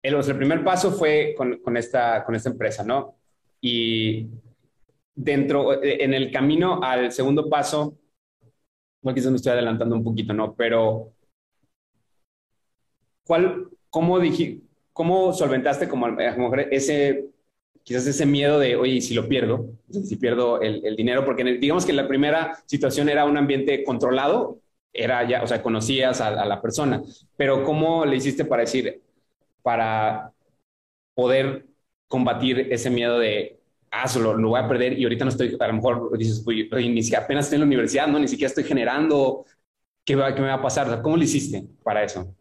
el, 0.01 0.15
o 0.15 0.24
sea, 0.24 0.32
el 0.32 0.38
primer 0.38 0.63
paso 0.63 0.92
fue 0.92 1.36
con, 1.38 1.58
con, 1.58 1.77
esta, 1.77 2.24
con 2.24 2.34
esta 2.36 2.50
empresa, 2.50 2.84
¿no? 2.84 3.15
Y 3.62 4.27
dentro, 5.13 5.84
en 5.84 6.13
el 6.13 6.32
camino 6.32 6.80
al 6.82 7.12
segundo 7.12 7.50
paso, 7.50 7.98
bueno, 9.01 9.15
quizás 9.15 9.32
me 9.32 9.38
estoy 9.38 9.51
adelantando 9.51 9.96
un 9.96 10.04
poquito, 10.04 10.34
¿no? 10.34 10.56
Pero, 10.56 11.14
¿cuál, 13.25 13.67
cómo 13.89 14.20
dije, 14.20 14.60
¿cómo 14.94 15.34
solventaste 15.34 15.88
como 15.89 16.08
mejor 16.08 16.62
ese, 16.72 17.25
quizás 17.84 18.08
ese 18.08 18.25
miedo 18.25 18.60
de, 18.60 18.75
oye, 18.75 18.94
¿y 18.96 19.01
si 19.01 19.13
lo 19.13 19.27
pierdo? 19.27 19.67
Si 19.89 20.15
pierdo 20.17 20.62
el, 20.62 20.86
el 20.86 20.96
dinero, 20.96 21.25
porque 21.25 21.44
digamos 21.44 21.86
que 21.86 21.94
la 21.94 22.08
primera 22.08 22.58
situación 22.65 23.10
era 23.10 23.25
un 23.25 23.38
ambiente 23.38 23.84
controlado, 23.84 24.60
era 24.94 25.27
ya, 25.27 25.44
o 25.44 25.48
sea, 25.48 25.62
conocías 25.62 26.22
a, 26.22 26.27
a 26.29 26.46
la 26.46 26.62
persona, 26.62 27.01
pero 27.36 27.63
¿cómo 27.63 28.05
le 28.05 28.15
hiciste 28.17 28.46
para 28.46 28.62
decir, 28.63 29.01
para 29.63 30.32
poder 31.13 31.65
combatir 32.08 32.67
ese 32.72 32.89
miedo 32.89 33.20
de, 33.20 33.60
ah, 33.91 34.08
solo 34.08 34.34
lo 34.36 34.50
voy 34.50 34.60
a 34.60 34.67
perder 34.67 34.98
y 35.00 35.03
ahorita 35.03 35.25
no 35.25 35.32
estoy, 35.32 35.58
a 35.60 35.67
lo 35.67 35.74
mejor 35.74 36.17
dices, 36.17 36.44
oye, 36.48 36.70
ni 36.89 37.03
siquiera 37.03 37.24
apenas 37.25 37.46
estoy 37.46 37.58
en 37.58 37.62
la 37.62 37.67
universidad, 37.67 38.08
no, 38.08 38.20
ni 38.20 38.27
siquiera 38.27 38.50
estoy 38.50 38.63
generando, 38.63 39.46
¿qué, 40.05 40.15
va, 40.15 40.34
qué 40.36 40.41
me 40.41 40.48
va 40.48 40.55
a 40.55 40.62
pasar? 40.62 41.01
¿Cómo 41.01 41.17
lo 41.17 41.24
hiciste 41.24 41.65
para 41.84 42.03
eso? 42.03 42.36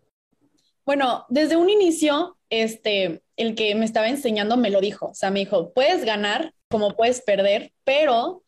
Bueno, 0.85 1.25
desde 1.29 1.57
un 1.57 1.71
inicio, 1.71 2.37
este, 2.51 3.23
el 3.37 3.55
que 3.55 3.75
me 3.75 3.85
estaba 3.85 4.09
enseñando 4.09 4.57
me 4.57 4.71
lo 4.71 4.81
dijo, 4.81 5.07
o 5.07 5.15
sea, 5.15 5.31
me 5.31 5.41
dijo, 5.41 5.73
puedes 5.73 6.05
ganar 6.05 6.53
como 6.69 6.97
puedes 6.97 7.23
perder, 7.23 7.73
pero 7.85 8.43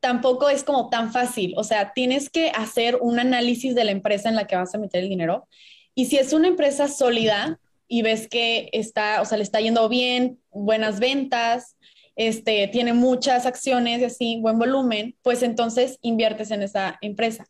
tampoco 0.00 0.48
es 0.48 0.64
como 0.64 0.88
tan 0.88 1.12
fácil, 1.12 1.54
o 1.56 1.64
sea, 1.64 1.92
tienes 1.94 2.28
que 2.30 2.50
hacer 2.50 2.98
un 3.00 3.18
análisis 3.18 3.74
de 3.74 3.84
la 3.84 3.92
empresa 3.92 4.28
en 4.28 4.36
la 4.36 4.46
que 4.46 4.56
vas 4.56 4.74
a 4.74 4.78
meter 4.78 5.02
el 5.02 5.08
dinero 5.08 5.48
y 5.94 6.06
si 6.06 6.18
es 6.18 6.32
una 6.34 6.48
empresa 6.48 6.88
sólida 6.88 7.58
y 7.88 8.02
ves 8.02 8.28
que 8.28 8.68
está, 8.72 9.22
o 9.22 9.24
sea, 9.24 9.38
le 9.38 9.44
está 9.44 9.60
yendo 9.60 9.88
bien, 9.88 10.38
buenas 10.50 11.00
ventas, 11.00 11.76
este, 12.16 12.68
tiene 12.68 12.92
muchas 12.92 13.46
acciones 13.46 14.00
y 14.00 14.04
así, 14.04 14.38
buen 14.40 14.58
volumen, 14.58 15.16
pues 15.22 15.42
entonces 15.42 15.98
inviertes 16.02 16.50
en 16.50 16.62
esa 16.62 16.98
empresa. 17.00 17.46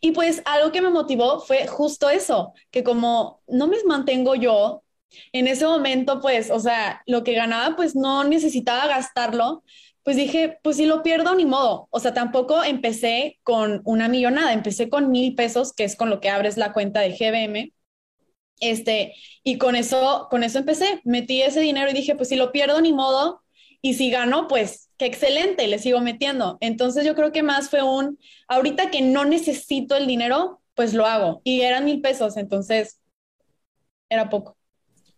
Y 0.00 0.12
pues 0.12 0.42
algo 0.44 0.72
que 0.72 0.82
me 0.82 0.90
motivó 0.90 1.40
fue 1.40 1.66
justo 1.66 2.10
eso, 2.10 2.52
que 2.70 2.82
como 2.84 3.42
no 3.46 3.66
me 3.68 3.76
mantengo 3.84 4.34
yo, 4.34 4.82
en 5.32 5.46
ese 5.46 5.66
momento 5.66 6.20
pues, 6.20 6.50
o 6.50 6.58
sea, 6.58 7.02
lo 7.06 7.24
que 7.24 7.34
ganaba 7.34 7.76
pues 7.76 7.94
no 7.94 8.24
necesitaba 8.24 8.86
gastarlo, 8.86 9.62
pues 10.02 10.16
dije, 10.16 10.58
pues 10.62 10.76
si 10.76 10.86
lo 10.86 11.02
pierdo, 11.02 11.34
ni 11.34 11.44
modo. 11.46 11.88
O 11.90 12.00
sea, 12.00 12.12
tampoco 12.14 12.64
empecé 12.64 13.38
con 13.44 13.82
una 13.84 14.08
millonada, 14.08 14.52
empecé 14.52 14.88
con 14.88 15.10
mil 15.10 15.34
pesos, 15.34 15.72
que 15.72 15.84
es 15.84 15.96
con 15.96 16.10
lo 16.10 16.20
que 16.20 16.28
abres 16.30 16.56
la 16.56 16.72
cuenta 16.72 17.00
de 17.00 17.10
GBM. 17.10 17.72
Este, 18.60 19.14
y 19.44 19.58
con 19.58 19.76
eso, 19.76 20.28
con 20.30 20.44
eso 20.44 20.58
empecé, 20.58 21.00
metí 21.04 21.42
ese 21.42 21.60
dinero 21.60 21.90
y 21.90 21.94
dije, 21.94 22.14
pues 22.16 22.28
si 22.28 22.36
lo 22.36 22.52
pierdo, 22.52 22.80
ni 22.80 22.92
modo, 22.92 23.42
y 23.80 23.94
si 23.94 24.10
gano, 24.10 24.46
pues 24.48 24.90
qué 25.02 25.08
excelente, 25.08 25.66
le 25.66 25.80
sigo 25.80 26.00
metiendo. 26.00 26.58
Entonces 26.60 27.04
yo 27.04 27.16
creo 27.16 27.32
que 27.32 27.42
más 27.42 27.68
fue 27.68 27.82
un, 27.82 28.20
ahorita 28.46 28.88
que 28.92 29.02
no 29.02 29.24
necesito 29.24 29.96
el 29.96 30.06
dinero, 30.06 30.60
pues 30.74 30.94
lo 30.94 31.06
hago. 31.06 31.40
Y 31.42 31.62
eran 31.62 31.84
mil 31.84 32.00
pesos, 32.00 32.36
entonces 32.36 33.00
era 34.08 34.30
poco. 34.30 34.56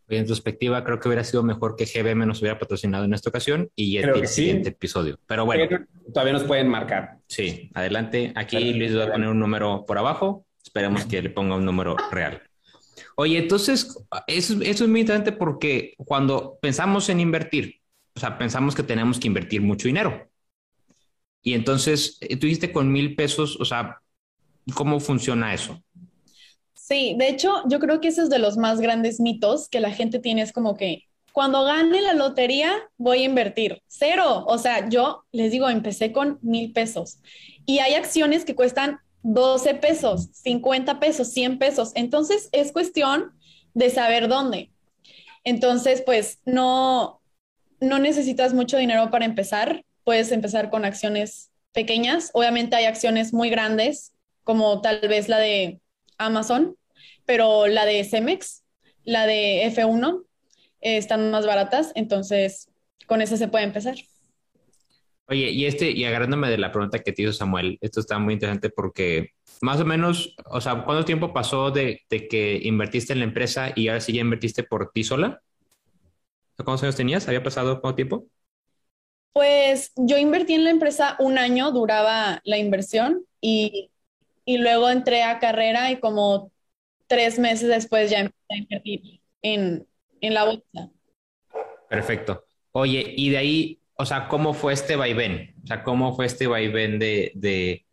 En 0.09 0.27
perspectiva, 0.27 0.83
creo 0.85 1.01
que 1.01 1.09
hubiera 1.09 1.23
sido 1.23 1.43
mejor 1.43 1.77
que 1.77 1.85
GBM 1.85 2.27
nos 2.27 2.41
hubiera 2.41 2.59
patrocinado 2.59 3.05
en 3.05 3.13
esta 3.13 3.29
ocasión 3.29 3.71
y 3.77 3.99
el 3.99 4.27
siguiente 4.27 4.71
episodio. 4.71 5.19
Pero 5.27 5.45
bueno. 5.45 5.67
todavía 6.15 6.33
nos 6.33 6.45
pueden 6.45 6.69
marcar. 6.69 7.19
Sí, 7.27 7.71
adelante. 7.75 8.33
Aquí 8.37 8.73
Luis 8.73 8.97
va 8.97 9.05
a 9.05 9.13
poner 9.13 9.29
un 9.29 9.39
número 9.39 9.85
por 9.87 9.99
abajo. 9.99 10.47
Esperemos 10.65 11.05
que 11.05 11.21
le 11.21 11.29
ponga 11.29 11.57
un 11.57 11.65
número 11.67 11.95
real. 12.11 12.43
Oye, 13.17 13.37
entonces, 13.37 13.99
eso, 14.27 14.55
eso 14.63 14.85
es 14.85 14.91
muy 14.91 15.01
interesante 15.01 15.33
porque 15.33 15.93
cuando 15.99 16.59
pensamos 16.63 17.11
en 17.11 17.21
invertir, 17.21 17.84
o 18.15 18.21
sea, 18.21 18.39
pensamos 18.39 18.75
que 18.75 18.83
tenemos 18.83 19.19
que 19.19 19.27
invertir 19.27 19.61
mucho 19.61 19.89
dinero. 19.89 20.29
Y 21.43 21.55
entonces, 21.55 22.17
eh, 22.21 22.37
tú 22.37 22.47
dijiste 22.47 22.73
con 22.73 22.91
mil 22.91 23.17
pesos, 23.17 23.61
o 23.61 23.65
sea, 23.65 23.99
¿cómo 24.75 25.01
funciona 25.01 25.53
eso? 25.53 25.83
Sí, 26.75 27.17
de 27.19 27.29
hecho, 27.29 27.63
yo 27.69 27.79
creo 27.79 28.01
que 28.01 28.09
ese 28.09 28.23
es 28.23 28.31
de 28.31 28.39
los 28.39 28.57
más 28.57 28.81
grandes 28.81 29.21
mitos 29.21 29.69
que 29.69 29.81
la 29.81 29.91
gente 29.91 30.19
tiene, 30.19 30.43
es 30.43 30.53
como 30.53 30.77
que 30.77 31.05
cuando 31.35 31.65
gane 31.65 32.01
la 32.01 32.15
lotería 32.15 32.73
voy 32.97 33.23
a 33.23 33.25
invertir. 33.25 33.83
Cero. 33.89 34.45
O 34.47 34.57
sea, 34.57 34.89
yo 34.89 35.25
les 35.33 35.51
digo, 35.51 35.69
empecé 35.69 36.13
con 36.13 36.39
mil 36.43 36.73
pesos 36.73 37.19
y 37.67 37.81
hay 37.81 37.95
acciones 37.95 38.45
que 38.45 38.55
cuestan 38.55 39.01
12 39.25 39.75
pesos, 39.75 40.29
50 40.33 41.01
pesos, 41.01 41.33
100 41.33 41.59
pesos. 41.59 41.91
Entonces, 41.97 42.49
es 42.53 42.71
cuestión 42.71 43.33
de 43.73 43.91
saber 43.91 44.29
dónde. 44.29 44.71
Entonces, 45.43 46.03
pues 46.07 46.39
no, 46.45 47.21
no 47.81 47.99
necesitas 47.99 48.55
mucho 48.55 48.77
dinero 48.77 49.11
para 49.11 49.25
empezar. 49.25 49.85
Puedes 50.05 50.33
empezar 50.33 50.71
con 50.71 50.85
acciones 50.85 51.51
pequeñas. 51.73 52.31
Obviamente 52.35 52.77
hay 52.77 52.85
acciones 52.85 53.33
muy 53.33 53.51
grandes, 53.51 54.13
como 54.43 54.81
tal 54.81 55.01
vez 55.09 55.29
la 55.29 55.39
de 55.39 55.81
Amazon, 56.19 56.77
pero 57.27 57.67
la 57.67 57.85
de 57.85 58.05
Cemex, 58.05 58.63
la 59.05 59.27
de 59.27 59.67
F1, 59.67 60.25
eh, 60.81 60.97
están 60.97 61.31
más 61.31 61.47
baratas. 61.47 61.93
Entonces, 61.95 62.71
con 63.07 63.21
eso 63.21 63.37
se 63.37 63.49
puede 63.49 63.65
empezar. 63.65 63.97
Oye, 65.27 65.51
y 65.51 65.65
este, 65.65 65.91
y 65.91 66.05
agarrándome 66.05 66.51
de 66.51 66.59
la 66.59 66.71
pregunta 66.71 66.99
que 66.99 67.13
te 67.13 67.23
hizo 67.23 67.33
Samuel, 67.33 67.79
esto 67.81 68.01
está 68.01 68.19
muy 68.19 68.35
interesante 68.35 68.69
porque 68.69 69.31
más 69.63 69.81
o 69.81 69.85
menos, 69.87 70.37
o 70.45 70.61
sea, 70.61 70.85
¿cuánto 70.85 71.07
tiempo 71.07 71.33
pasó 71.33 71.71
de 71.71 72.03
que 72.11 72.61
invertiste 72.63 73.15
en 73.15 73.21
la 73.21 73.25
empresa 73.25 73.73
y 73.75 73.89
ahora 73.89 74.03
sí 74.03 74.13
ya 74.13 74.21
invertiste 74.21 74.65
por 74.65 74.91
ti 74.93 75.03
sola? 75.03 75.41
¿Cuántos 76.57 76.83
años 76.83 76.97
tenías? 76.97 77.27
¿Había 77.29 77.43
pasado 77.43 77.81
cuánto 77.81 77.97
tiempo? 77.97 78.27
Pues 79.33 79.93
yo 79.97 80.17
invertí 80.17 80.55
en 80.55 80.65
la 80.65 80.71
empresa 80.71 81.17
un 81.19 81.39
año, 81.39 81.73
duraba 81.73 82.41
la 82.45 82.57
inversión 82.59 83.25
y, 83.41 83.91
y 84.45 84.59
luego 84.59 84.89
entré 84.91 85.25
a 85.25 85.41
carrera 85.41 85.91
y 85.91 85.99
como 85.99 86.53
tres 87.09 87.39
meses 87.39 87.69
después 87.69 88.11
ya 88.11 88.21
empecé 88.21 88.47
a 88.51 88.57
invertir 88.57 89.21
en, 89.43 89.87
en 90.21 90.35
la 90.35 90.45
bolsa. 90.45 90.91
Perfecto. 91.89 92.45
Oye, 92.73 93.15
y 93.17 93.31
de 93.31 93.37
ahí, 93.39 93.81
o 93.97 94.05
sea, 94.07 94.29
¿cómo 94.29 94.55
fue 94.55 94.73
este 94.73 94.97
vaivén? 94.97 95.55
O 95.65 95.67
sea, 95.67 95.83
¿cómo 95.85 96.15
fue 96.15 96.27
este 96.27 96.47
vaivén 96.47 96.99
de, 96.99 97.33
de 97.35 97.85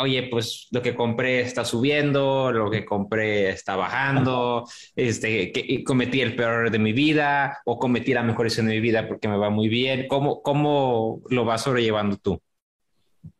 oye, 0.00 0.24
pues 0.24 0.68
lo 0.70 0.82
que 0.82 0.94
compré 0.94 1.40
está 1.40 1.64
subiendo, 1.64 2.52
lo 2.52 2.70
que 2.70 2.84
compré 2.84 3.50
está 3.50 3.76
bajando, 3.76 4.68
este, 4.96 5.52
que, 5.52 5.84
cometí 5.84 6.20
el 6.20 6.36
peor 6.36 6.70
de 6.70 6.78
mi 6.78 6.92
vida 6.92 7.58
o 7.64 7.78
cometí 7.78 8.12
la 8.12 8.22
mejor 8.22 8.46
decisión 8.46 8.66
de 8.66 8.74
mi 8.74 8.80
vida 8.80 9.08
porque 9.08 9.28
me 9.28 9.36
va 9.36 9.50
muy 9.50 9.68
bien. 9.68 10.06
¿Cómo, 10.08 10.42
cómo 10.42 11.22
lo 11.28 11.44
vas 11.44 11.62
sobrellevando 11.62 12.16
tú? 12.16 12.40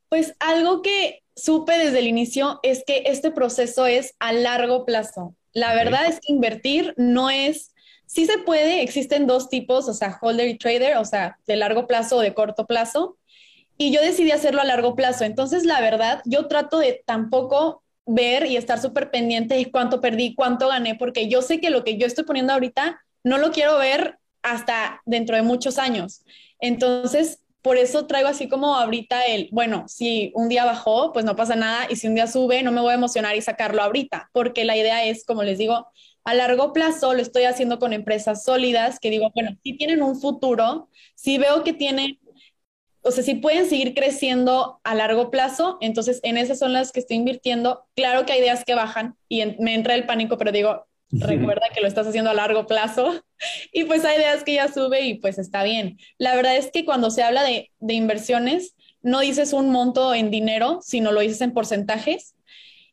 Pues 0.08 0.34
algo 0.40 0.82
que 0.82 1.22
supe 1.34 1.78
desde 1.78 2.00
el 2.00 2.06
inicio 2.06 2.60
es 2.62 2.84
que 2.86 3.04
este 3.06 3.30
proceso 3.30 3.86
es 3.86 4.14
a 4.18 4.32
largo 4.32 4.84
plazo. 4.84 5.34
La 5.52 5.74
verdad 5.74 6.06
es 6.06 6.20
que 6.20 6.32
invertir 6.32 6.94
no 6.96 7.30
es, 7.30 7.74
sí 8.06 8.26
se 8.26 8.38
puede, 8.38 8.82
existen 8.82 9.26
dos 9.26 9.48
tipos, 9.48 9.88
o 9.88 9.94
sea, 9.94 10.18
holder 10.20 10.48
y 10.48 10.58
trader, 10.58 10.96
o 10.96 11.04
sea, 11.04 11.38
de 11.46 11.56
largo 11.56 11.86
plazo 11.86 12.16
o 12.16 12.20
de 12.20 12.34
corto 12.34 12.66
plazo 12.66 13.16
y 13.76 13.92
yo 13.92 14.00
decidí 14.00 14.30
hacerlo 14.30 14.60
a 14.60 14.64
largo 14.64 14.94
plazo. 14.94 15.24
Entonces, 15.24 15.64
la 15.64 15.80
verdad, 15.80 16.22
yo 16.24 16.46
trato 16.46 16.78
de 16.78 17.02
tampoco 17.06 17.82
ver 18.06 18.46
y 18.46 18.56
estar 18.56 18.80
súper 18.80 19.10
pendiente 19.10 19.54
de 19.54 19.70
cuánto 19.70 20.00
perdí, 20.00 20.34
cuánto 20.34 20.68
gané, 20.68 20.94
porque 20.94 21.28
yo 21.28 21.42
sé 21.42 21.60
que 21.60 21.70
lo 21.70 21.84
que 21.84 21.98
yo 21.98 22.06
estoy 22.06 22.24
poniendo 22.24 22.52
ahorita 22.52 23.00
no 23.24 23.38
lo 23.38 23.52
quiero 23.52 23.78
ver 23.78 24.18
hasta 24.42 25.00
dentro 25.04 25.36
de 25.36 25.42
muchos 25.42 25.78
años. 25.78 26.24
Entonces, 26.58 27.40
por 27.62 27.76
eso 27.76 28.06
traigo 28.06 28.28
así 28.28 28.48
como 28.48 28.74
ahorita 28.74 29.24
el, 29.26 29.48
bueno, 29.52 29.84
si 29.86 30.32
un 30.34 30.48
día 30.48 30.64
bajó, 30.64 31.12
pues 31.12 31.24
no 31.24 31.36
pasa 31.36 31.54
nada, 31.54 31.86
y 31.88 31.96
si 31.96 32.08
un 32.08 32.16
día 32.16 32.26
sube, 32.26 32.62
no 32.64 32.72
me 32.72 32.80
voy 32.80 32.90
a 32.90 32.94
emocionar 32.94 33.36
y 33.36 33.40
sacarlo 33.40 33.82
ahorita, 33.82 34.30
porque 34.32 34.64
la 34.64 34.76
idea 34.76 35.04
es, 35.04 35.24
como 35.24 35.44
les 35.44 35.58
digo, 35.58 35.86
a 36.24 36.34
largo 36.34 36.72
plazo 36.72 37.14
lo 37.14 37.22
estoy 37.22 37.44
haciendo 37.44 37.78
con 37.78 37.92
empresas 37.92 38.44
sólidas 38.44 38.98
que 38.98 39.10
digo, 39.10 39.30
bueno, 39.34 39.56
si 39.62 39.76
tienen 39.76 40.02
un 40.02 40.20
futuro, 40.20 40.88
si 41.14 41.38
veo 41.38 41.62
que 41.62 41.72
tienen 41.72 42.18
o 43.02 43.10
sea, 43.10 43.24
si 43.24 43.34
pueden 43.34 43.68
seguir 43.68 43.94
creciendo 43.94 44.80
a 44.84 44.94
largo 44.94 45.30
plazo, 45.30 45.78
entonces 45.80 46.20
en 46.22 46.36
esas 46.36 46.58
son 46.58 46.72
las 46.72 46.92
que 46.92 47.00
estoy 47.00 47.16
invirtiendo. 47.16 47.84
Claro 47.96 48.24
que 48.24 48.32
hay 48.32 48.40
ideas 48.40 48.64
que 48.64 48.74
bajan 48.74 49.16
y 49.28 49.44
me 49.58 49.74
entra 49.74 49.94
el 49.94 50.06
pánico, 50.06 50.38
pero 50.38 50.52
digo, 50.52 50.86
recuerda 51.10 51.66
que 51.74 51.80
lo 51.80 51.88
estás 51.88 52.06
haciendo 52.06 52.30
a 52.30 52.34
largo 52.34 52.66
plazo 52.66 53.22
y 53.72 53.84
pues 53.84 54.04
hay 54.04 54.18
ideas 54.18 54.44
que 54.44 54.54
ya 54.54 54.72
sube 54.72 55.02
y 55.02 55.14
pues 55.14 55.38
está 55.38 55.64
bien. 55.64 55.98
La 56.16 56.36
verdad 56.36 56.56
es 56.56 56.70
que 56.70 56.84
cuando 56.84 57.10
se 57.10 57.22
habla 57.22 57.42
de, 57.42 57.72
de 57.80 57.94
inversiones, 57.94 58.74
no 59.02 59.20
dices 59.20 59.52
un 59.52 59.70
monto 59.70 60.14
en 60.14 60.30
dinero, 60.30 60.78
sino 60.82 61.10
lo 61.10 61.20
dices 61.20 61.40
en 61.40 61.52
porcentajes. 61.52 62.34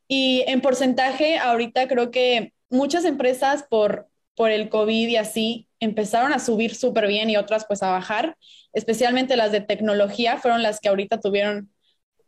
Y 0.08 0.44
en 0.48 0.62
porcentaje, 0.62 1.38
ahorita 1.38 1.88
creo 1.88 2.10
que 2.10 2.54
muchas 2.70 3.06
empresas 3.06 3.66
por, 3.70 4.10
por 4.36 4.50
el 4.50 4.70
COVID 4.70 5.08
y 5.08 5.16
así 5.18 5.69
empezaron 5.80 6.34
a 6.34 6.40
subir 6.40 6.76
súper 6.76 7.08
bien 7.08 7.30
y 7.30 7.38
otras 7.38 7.66
pues 7.66 7.84
a 7.84 7.90
bajar 7.90 8.36
especialmente 8.74 9.36
las 9.36 9.52
de 9.52 9.62
tecnología, 9.62 10.38
fueron 10.38 10.62
las 10.62 10.80
que 10.80 10.90
ahorita 10.90 11.20
tuvieron 11.20 11.72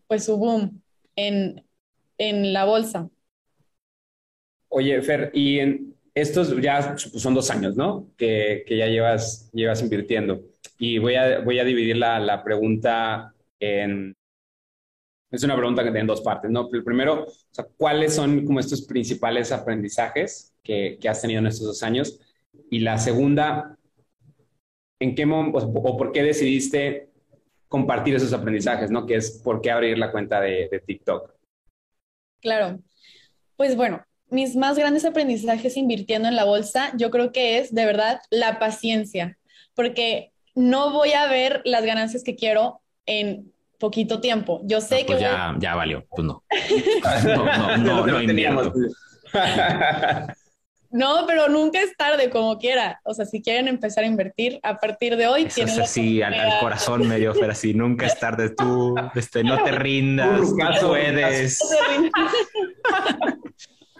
pues 0.07 0.25
su 0.25 0.37
boom 0.37 0.81
en, 1.15 1.63
en 2.17 2.53
la 2.53 2.65
bolsa. 2.65 3.09
Oye, 4.69 5.01
Fer, 5.01 5.31
y 5.33 5.59
en 5.59 5.95
estos 6.13 6.59
ya 6.61 6.97
son 6.97 7.33
dos 7.33 7.49
años, 7.51 7.75
¿no? 7.75 8.09
Que, 8.17 8.63
que 8.65 8.77
ya 8.77 8.87
llevas, 8.87 9.49
llevas 9.53 9.81
invirtiendo. 9.81 10.41
Y 10.77 10.97
voy 10.97 11.15
a, 11.15 11.39
voy 11.39 11.59
a 11.59 11.63
dividir 11.63 11.97
la, 11.97 12.19
la 12.19 12.43
pregunta 12.43 13.33
en... 13.59 14.15
Es 15.29 15.43
una 15.43 15.55
pregunta 15.55 15.81
en 15.81 16.07
dos 16.07 16.21
partes, 16.21 16.51
¿no? 16.51 16.69
El 16.73 16.83
primero, 16.83 17.25
¿cuáles 17.77 18.15
son 18.15 18.45
como 18.45 18.59
estos 18.59 18.81
principales 18.81 19.53
aprendizajes 19.53 20.53
que, 20.61 20.97
que 20.99 21.07
has 21.07 21.21
tenido 21.21 21.39
en 21.39 21.47
estos 21.47 21.67
dos 21.67 21.83
años? 21.83 22.19
Y 22.71 22.79
la 22.79 22.97
segunda, 22.97 23.77
¿en 24.99 25.13
qué 25.13 25.25
momento 25.25 25.57
o 25.57 25.97
por 25.97 26.11
qué 26.13 26.23
decidiste 26.23 27.09
compartir 27.67 28.15
esos 28.15 28.33
aprendizajes, 28.33 28.89
¿no? 28.89 29.05
Que 29.05 29.15
es 29.15 29.41
por 29.43 29.61
qué 29.61 29.71
abrir 29.71 29.97
la 29.97 30.11
cuenta 30.11 30.39
de, 30.39 30.69
de 30.71 30.79
TikTok. 30.79 31.33
Claro. 32.41 32.79
Pues 33.57 33.75
bueno, 33.75 34.03
mis 34.29 34.55
más 34.55 34.77
grandes 34.77 35.03
aprendizajes 35.03 35.75
invirtiendo 35.75 36.29
en 36.29 36.35
la 36.35 36.45
bolsa, 36.45 36.93
yo 36.97 37.11
creo 37.11 37.31
que 37.33 37.57
es 37.57 37.75
de 37.75 37.85
verdad 37.85 38.21
la 38.29 38.57
paciencia, 38.57 39.37
porque 39.75 40.31
no 40.55 40.91
voy 40.91 41.11
a 41.11 41.27
ver 41.27 41.61
las 41.65 41.85
ganancias 41.85 42.23
que 42.23 42.35
quiero 42.35 42.81
en 43.05 43.51
poquito 43.79 44.21
tiempo. 44.21 44.61
Yo 44.63 44.79
sé 44.79 44.99
que... 44.99 45.13
Pues 45.13 45.19
ya, 45.19 45.55
ya 45.59 45.75
valió, 45.75 46.05
pues 46.09 46.25
no. 46.25 46.43
No, 47.25 47.45
no, 47.45 47.77
no, 47.77 48.07
no, 48.07 48.21
invierto. 48.21 48.73
No, 50.91 51.23
pero 51.25 51.47
nunca 51.47 51.81
es 51.81 51.95
tarde, 51.95 52.29
como 52.29 52.57
quiera. 52.57 52.99
O 53.05 53.13
sea, 53.13 53.25
si 53.25 53.41
quieren 53.41 53.69
empezar 53.69 54.03
a 54.03 54.07
invertir 54.07 54.59
a 54.61 54.77
partir 54.77 55.15
de 55.15 55.25
hoy, 55.25 55.45
tienen. 55.45 55.73
Es 55.73 55.79
así, 55.79 56.21
al, 56.21 56.59
corazón 56.59 57.07
medio, 57.07 57.33
pero 57.33 57.53
así, 57.53 57.73
nunca 57.73 58.07
es 58.07 58.19
tarde. 58.19 58.49
Tú, 58.49 58.95
este, 59.15 59.43
no 59.43 59.63
te 59.63 59.71
rindas, 59.71 60.51
no 60.51 60.87
puedes. 60.87 61.59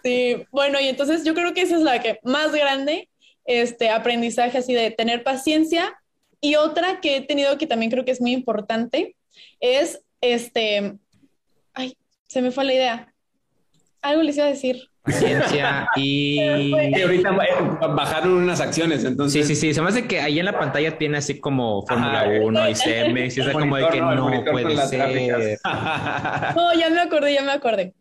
sí, 0.04 0.44
bueno, 0.52 0.82
y 0.82 0.90
entonces 0.90 1.24
yo 1.24 1.34
creo 1.34 1.54
que 1.54 1.62
esa 1.62 1.78
es 1.78 1.82
la 1.82 2.02
que 2.02 2.20
más 2.24 2.52
grande, 2.52 3.10
este 3.46 3.90
aprendizaje 3.90 4.58
así 4.58 4.74
de 4.74 4.92
tener 4.92 5.24
paciencia. 5.24 5.98
Y 6.42 6.56
otra 6.56 7.00
que 7.00 7.18
he 7.18 7.22
tenido 7.22 7.58
que 7.58 7.68
también 7.68 7.92
creo 7.92 8.04
que 8.04 8.12
es 8.12 8.20
muy 8.20 8.34
importante 8.34 9.16
es 9.62 10.04
este. 10.20 10.98
Ay, 11.74 11.96
se 12.28 12.42
me 12.42 12.52
fue 12.52 12.66
la 12.66 12.74
idea. 12.74 13.14
Algo 14.02 14.24
les 14.24 14.36
iba 14.36 14.48
a 14.48 14.50
decir. 14.50 14.91
Ciencia 15.08 15.88
y... 15.96 16.40
y 16.40 17.02
ahorita 17.02 17.32
bajaron 17.96 18.34
unas 18.34 18.62
acciones, 18.62 19.04
entonces... 19.04 19.48
Sí, 19.48 19.56
sí, 19.56 19.68
sí, 19.68 19.74
se 19.74 19.82
me 19.82 19.90
hace 19.90 20.08
que 20.08 20.20
ahí 20.20 20.40
en 20.40 20.46
la 20.46 20.60
pantalla 20.60 20.98
tiene 20.98 21.18
así 21.18 21.40
como 21.40 21.86
Fórmula 21.88 22.30
1 22.42 22.70
y 22.70 22.74
CMX, 22.76 23.38
y 23.38 23.42
es 23.42 23.50
como 23.50 23.78
de 23.78 23.88
que 23.90 24.02
no 24.02 24.44
puede 24.52 24.78
ser. 24.88 25.60
No, 26.56 26.74
ya 26.74 26.90
me 26.90 27.00
acordé, 27.00 27.34
ya 27.34 27.42
me 27.42 27.52
acordé. 27.52 27.94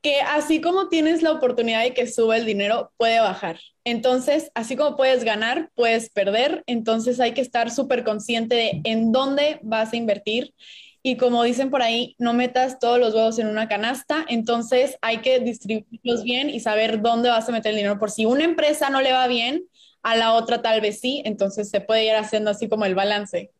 Que 0.00 0.20
así 0.20 0.60
como 0.60 0.88
tienes 0.88 1.22
la 1.22 1.32
oportunidad 1.32 1.82
de 1.82 1.92
que 1.92 2.06
suba 2.06 2.36
el 2.36 2.46
dinero, 2.46 2.92
puede 2.96 3.20
bajar. 3.20 3.58
Entonces, 3.84 4.50
así 4.54 4.76
como 4.76 4.96
puedes 4.96 5.24
ganar, 5.24 5.70
puedes 5.74 6.08
perder. 6.08 6.62
Entonces 6.66 7.20
hay 7.20 7.32
que 7.32 7.40
estar 7.40 7.70
súper 7.70 8.04
consciente 8.04 8.54
de 8.54 8.80
en 8.84 9.12
dónde 9.12 9.58
vas 9.62 9.92
a 9.92 9.96
invertir 9.96 10.54
y 11.02 11.16
como 11.16 11.42
dicen 11.44 11.70
por 11.70 11.82
ahí, 11.82 12.16
no 12.18 12.34
metas 12.34 12.78
todos 12.78 12.98
los 12.98 13.14
huevos 13.14 13.38
en 13.38 13.46
una 13.48 13.68
canasta, 13.68 14.24
entonces 14.28 14.98
hay 15.00 15.18
que 15.18 15.38
distribuirlos 15.40 16.22
bien 16.22 16.50
y 16.50 16.60
saber 16.60 17.00
dónde 17.00 17.28
vas 17.28 17.48
a 17.48 17.52
meter 17.52 17.70
el 17.70 17.76
dinero. 17.76 17.98
Por 17.98 18.10
si 18.10 18.26
una 18.26 18.44
empresa 18.44 18.90
no 18.90 19.00
le 19.00 19.12
va 19.12 19.26
bien, 19.28 19.64
a 20.02 20.16
la 20.16 20.32
otra 20.32 20.62
tal 20.62 20.80
vez 20.80 21.00
sí, 21.00 21.22
entonces 21.24 21.70
se 21.70 21.80
puede 21.80 22.06
ir 22.06 22.14
haciendo 22.14 22.50
así 22.50 22.68
como 22.68 22.84
el 22.84 22.94
balance. 22.94 23.50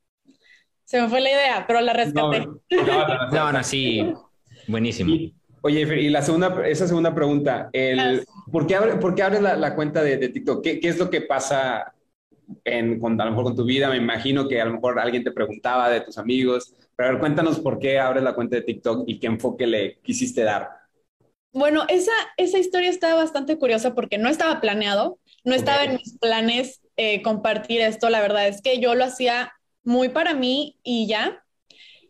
Se 0.85 1.01
me 1.01 1.09
fue 1.09 1.21
la 1.21 1.31
idea, 1.31 1.65
pero 1.67 1.81
la 1.81 1.93
rescaté. 1.93 2.47
No, 3.33 3.53
no, 3.53 3.65
sí, 3.65 4.13
buenísimo. 4.67 5.15
oye, 5.61 6.01
y 6.01 6.09
la 6.09 6.23
segunda, 6.23 6.67
esa 6.67 6.89
segunda 6.89 7.15
pregunta, 7.15 7.69
el, 7.73 8.25
¿por, 8.51 8.67
qué 8.67 8.75
abres 8.75 9.43
la, 9.43 9.75
cuenta 9.75 10.03
de, 10.03 10.29
TikTok? 10.29 10.65
¿Qué, 10.65 10.81
¿Qué, 10.81 10.89
es 10.89 10.99
lo 10.99 11.11
que 11.11 11.21
pasa 11.23 11.93
en, 12.65 12.99
con, 12.99 13.21
a 13.21 13.25
lo 13.25 13.31
mejor 13.33 13.45
con 13.45 13.57
tu 13.57 13.65
vida? 13.65 13.91
Me 13.91 13.97
imagino 13.97 14.49
que 14.49 14.61
a 14.61 14.65
lo 14.65 14.73
mejor 14.73 14.99
alguien 14.99 15.25
te 15.25 15.33
preguntaba 15.33 15.91
de 15.91 16.01
tus 16.01 16.17
amigos, 16.17 16.75
pero 16.99 17.11
a 17.11 17.13
ver, 17.13 17.21
cuéntanos 17.21 17.61
por 17.61 17.79
qué 17.79 18.01
abres 18.01 18.25
la 18.25 18.35
cuenta 18.35 18.57
de 18.57 18.63
TikTok 18.63 19.05
y 19.07 19.21
qué 19.21 19.29
enfoque 19.29 19.69
le 19.69 20.01
quisiste 20.01 20.43
dar. 20.43 20.69
Bueno, 21.53 21.85
esa, 21.89 22.11
esa 22.37 22.59
historia 22.59 22.91
estaba 22.91 23.15
bastante 23.15 23.57
curiosa 23.57 23.95
porque 23.95 24.19
no 24.19 24.29
estaba 24.29 24.61
planeado, 24.61 25.21
no 25.45 25.55
estaba 25.55 25.85
en 25.85 25.95
mis 25.95 26.19
planes 26.19 26.81
eh, 26.97 27.23
compartir 27.23 27.81
esto. 27.83 28.11
La 28.11 28.21
verdad 28.21 28.49
es 28.49 28.63
que 28.63 28.81
yo 28.81 28.97
lo 28.97 29.05
hacía 29.05 29.53
muy 29.85 30.09
para 30.09 30.35
mí 30.35 30.77
y 30.83 31.07
ya. 31.07 31.45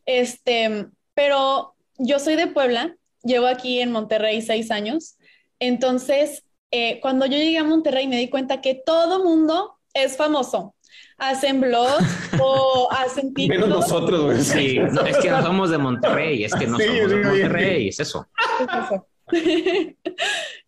Este, 0.07 0.87
pero 1.13 1.75
yo 1.99 2.19
soy 2.19 2.37
de 2.37 2.47
Puebla, 2.47 2.97
llevo 3.23 3.47
aquí 3.47 3.83
en 3.83 3.93
Monterrey 3.93 4.41
seis 4.41 4.71
años. 4.71 5.19
Entonces, 5.59 6.45
eh, 6.71 6.99
cuando 7.01 7.27
yo 7.27 7.37
llegué 7.37 7.59
a 7.59 7.65
Monterrey 7.65 8.09
me 8.09 8.17
di 8.17 8.31
cuenta 8.31 8.63
que 8.63 8.75
todo 8.75 9.23
mundo 9.23 9.79
es 9.93 10.17
famoso 10.17 10.75
hacen 11.19 11.61
blogs 11.61 12.05
o 12.41 12.89
hacen 12.91 13.35
TikTok. 13.35 13.57
Menos 13.61 13.69
nosotros, 13.69 14.25
güey. 14.25 14.43
Sí, 14.43 14.79
es 15.07 15.19
que 15.19 15.31
no 15.31 15.43
somos 15.43 15.71
de 15.71 15.79
Monterrey, 15.79 16.45
es 16.45 16.55
que 16.55 16.67
no 16.67 16.79
somos 16.79 17.11
de 17.11 17.17
Monterrey, 17.17 17.89
es 17.89 18.01
eso. 18.01 18.27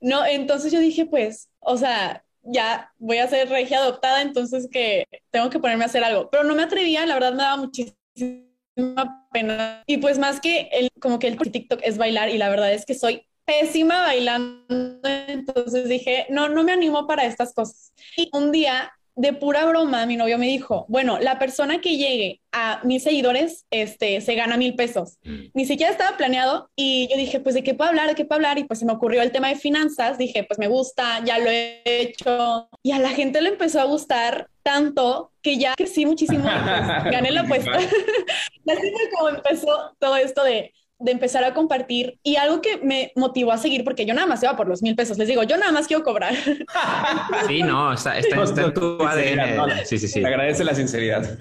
no, 0.01 0.27
entonces 0.27 0.73
yo 0.73 0.81
dije, 0.81 1.07
pues, 1.07 1.49
o 1.61 1.77
sea, 1.77 2.25
ya 2.43 2.93
voy 2.99 3.19
a 3.19 3.29
ser 3.29 3.49
regia 3.49 3.79
adoptada, 3.79 4.23
entonces 4.23 4.69
que 4.71 5.07
tengo 5.31 5.51
que 5.51 5.59
ponerme 5.59 5.85
a 5.85 5.87
hacer 5.87 6.05
algo. 6.05 6.29
Pero 6.31 6.45
no 6.45 6.55
me 6.55 6.65
atrevía, 6.65 7.07
la 7.07 7.15
verdad 7.15 7.33
me 7.33 7.43
daba 7.43 7.57
muchísima 7.57 9.27
pena. 9.33 9.83
Y 9.87 9.99
pues 9.99 10.19
más 10.19 10.41
que 10.41 10.69
el, 10.73 10.91
como 11.01 11.19
que 11.19 11.29
el 11.29 11.39
TikTok 11.39 11.81
es 11.83 11.97
bailar 11.97 12.29
y 12.31 12.39
la 12.39 12.49
verdad 12.49 12.73
es 12.73 12.85
que 12.85 12.95
soy 12.95 13.27
pésima 13.45 14.03
bailando, 14.03 15.01
entonces 15.27 15.89
dije, 15.89 16.27
no, 16.31 16.49
no 16.49 16.63
me 16.63 16.73
animo 16.73 17.07
para 17.07 17.25
estas 17.25 17.53
cosas. 17.53 17.93
Y 18.17 18.31
un 18.33 18.53
día 18.53 18.93
de 19.17 19.33
pura 19.33 19.65
broma, 19.65 20.07
mi 20.07 20.17
novio 20.17 20.39
me 20.39 20.47
dijo, 20.47 20.87
bueno, 20.89 21.19
la 21.19 21.39
persona 21.39 21.81
que 21.81 21.97
llegue 21.97 22.41
a 22.53 22.81
mis 22.85 23.03
seguidores, 23.03 23.67
este, 23.71 24.21
se 24.21 24.35
gana 24.35 24.57
mil 24.57 24.75
pesos. 24.75 25.19
Mm. 25.23 25.47
Ni 25.55 25.67
siquiera 25.67 25.93
estaba 25.93 26.17
planeado 26.17 26.71
y 26.77 27.09
yo 27.11 27.17
dije, 27.17 27.41
pues, 27.41 27.55
¿de 27.55 27.63
qué 27.63 27.75
puedo 27.75 27.91
hablar? 27.91 28.09
¿De 28.09 28.15
qué 28.15 28.25
puedo 28.25 28.39
hablar? 28.39 28.59
Y 28.59 28.65
pues 28.65 28.79
se 28.79 28.87
me 28.87 28.93
ocurrió 28.93 29.23
el 29.23 29.33
tema 29.33 29.49
de 29.49 29.57
finanzas. 29.57 30.19
Dije, 30.19 30.45
pues 30.45 30.59
me 30.59 30.69
gusta, 30.69 31.23
ya 31.25 31.39
lo 31.39 31.51
he 31.51 31.83
hecho. 31.85 32.69
Y 32.83 32.93
a 32.93 32.99
la 32.99 33.11
gente 33.11 33.41
le 33.41 33.51
empezó 33.51 33.81
a 33.81 33.85
gustar 33.85 34.49
tanto 34.63 35.33
que 35.43 35.59
ya 35.59 35.75
crecí 35.77 36.07
muchísimo. 36.07 36.43
Pues, 36.43 37.13
gané 37.13 37.31
la 37.31 37.43
apuesta. 37.43 37.73
Así 38.69 38.91
fue 38.93 39.11
como 39.17 39.29
empezó 39.29 39.95
todo 39.99 40.17
esto 40.17 40.45
de 40.45 40.73
de 41.01 41.13
empezar 41.13 41.43
a 41.45 41.55
compartir 41.55 42.19
y 42.23 42.37
algo 42.37 42.61
que 42.61 42.77
me 42.79 43.13
motivó 43.17 43.53
a 43.53 43.59
seguir, 43.59 43.85
porque 43.85 44.05
yo 44.05 44.15
nada 44.15 44.27
más 44.27 44.43
iba 44.43 44.57
por 44.57 44.69
los 44.69 44.83
mil 44.83 44.95
pesos, 44.95 45.19
les 45.19 45.29
digo, 45.29 45.43
yo 45.43 45.57
nada 45.57 45.73
más 45.73 45.87
quiero 45.87 46.03
cobrar. 46.05 46.35
Sí, 47.47 47.63
no, 47.63 47.93
está, 47.93 48.19
está, 48.19 48.37
en 48.63 48.75
tu 48.75 49.03
ADN. 49.03 49.85
Sí, 49.85 49.99
sí, 49.99 50.07
sí. 50.07 50.25
agradece 50.25 50.63
la 50.63 50.75
sinceridad. 50.75 51.39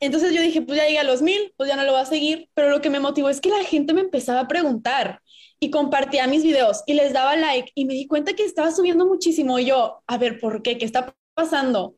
Entonces 0.00 0.32
yo 0.32 0.40
dije, 0.40 0.62
pues 0.62 0.78
ya 0.78 0.86
llegué 0.86 0.98
a 0.98 1.04
los 1.04 1.22
mil, 1.22 1.52
pues 1.56 1.68
ya 1.68 1.76
no 1.76 1.84
lo 1.84 1.92
voy 1.92 2.00
a 2.00 2.06
seguir, 2.06 2.48
pero 2.54 2.70
lo 2.70 2.80
que 2.80 2.90
me 2.90 3.00
motivó 3.00 3.28
es 3.28 3.40
que 3.40 3.50
la 3.50 3.62
gente 3.64 3.94
me 3.94 4.00
empezaba 4.00 4.40
a 4.40 4.48
preguntar 4.48 5.20
y 5.60 5.70
compartía 5.70 6.26
mis 6.26 6.42
videos 6.42 6.82
y 6.86 6.94
les 6.94 7.12
daba 7.12 7.36
like 7.36 7.72
y 7.74 7.84
me 7.84 7.94
di 7.94 8.06
cuenta 8.06 8.34
que 8.34 8.44
estaba 8.44 8.70
subiendo 8.70 9.06
muchísimo 9.06 9.58
y 9.58 9.66
yo, 9.66 10.02
a 10.06 10.18
ver, 10.18 10.38
¿por 10.40 10.62
qué? 10.62 10.78
¿Qué 10.78 10.84
está 10.84 11.14
pasando? 11.34 11.94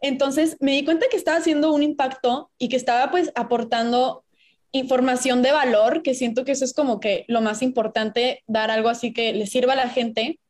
Entonces 0.00 0.56
me 0.60 0.72
di 0.72 0.84
cuenta 0.84 1.06
que 1.10 1.16
estaba 1.16 1.38
haciendo 1.38 1.72
un 1.72 1.82
impacto 1.82 2.50
y 2.58 2.68
que 2.68 2.76
estaba 2.76 3.10
pues 3.10 3.32
aportando 3.34 4.23
información 4.74 5.40
de 5.40 5.52
valor, 5.52 6.02
que 6.02 6.14
siento 6.14 6.44
que 6.44 6.52
eso 6.52 6.64
es 6.64 6.74
como 6.74 6.98
que 6.98 7.24
lo 7.28 7.40
más 7.40 7.62
importante, 7.62 8.42
dar 8.48 8.72
algo 8.72 8.88
así 8.88 9.12
que 9.12 9.32
le 9.32 9.46
sirva 9.46 9.74
a 9.74 9.76
la 9.76 9.88
gente. 9.88 10.40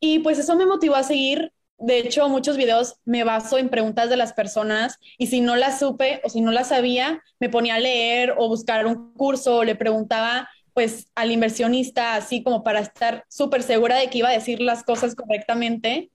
Y 0.00 0.20
pues 0.20 0.38
eso 0.38 0.56
me 0.56 0.64
motivó 0.64 0.96
a 0.96 1.02
seguir. 1.02 1.52
De 1.78 1.98
hecho, 1.98 2.28
muchos 2.30 2.56
videos 2.56 2.96
me 3.04 3.24
baso 3.24 3.58
en 3.58 3.68
preguntas 3.68 4.08
de 4.08 4.16
las 4.16 4.32
personas 4.32 4.98
y 5.18 5.26
si 5.26 5.42
no 5.42 5.54
las 5.56 5.78
supe 5.78 6.22
o 6.24 6.30
si 6.30 6.40
no 6.40 6.50
las 6.50 6.68
sabía, 6.68 7.22
me 7.40 7.50
ponía 7.50 7.74
a 7.74 7.78
leer 7.78 8.34
o 8.38 8.48
buscar 8.48 8.86
un 8.86 9.12
curso 9.14 9.58
o 9.58 9.64
le 9.64 9.74
preguntaba 9.74 10.48
pues 10.72 11.08
al 11.14 11.30
inversionista 11.30 12.14
así 12.14 12.42
como 12.42 12.64
para 12.64 12.80
estar 12.80 13.26
súper 13.28 13.62
segura 13.62 13.96
de 13.96 14.08
que 14.08 14.18
iba 14.18 14.30
a 14.30 14.32
decir 14.32 14.62
las 14.62 14.82
cosas 14.82 15.14
correctamente. 15.14 16.10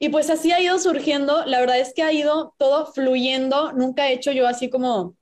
Y 0.00 0.08
pues 0.08 0.28
así 0.28 0.50
ha 0.50 0.60
ido 0.60 0.78
surgiendo, 0.80 1.44
la 1.44 1.60
verdad 1.60 1.78
es 1.78 1.92
que 1.94 2.02
ha 2.02 2.12
ido 2.12 2.54
todo 2.58 2.86
fluyendo, 2.86 3.72
nunca 3.72 4.08
he 4.08 4.14
hecho 4.14 4.32
yo 4.32 4.48
así 4.48 4.70
como 4.70 5.14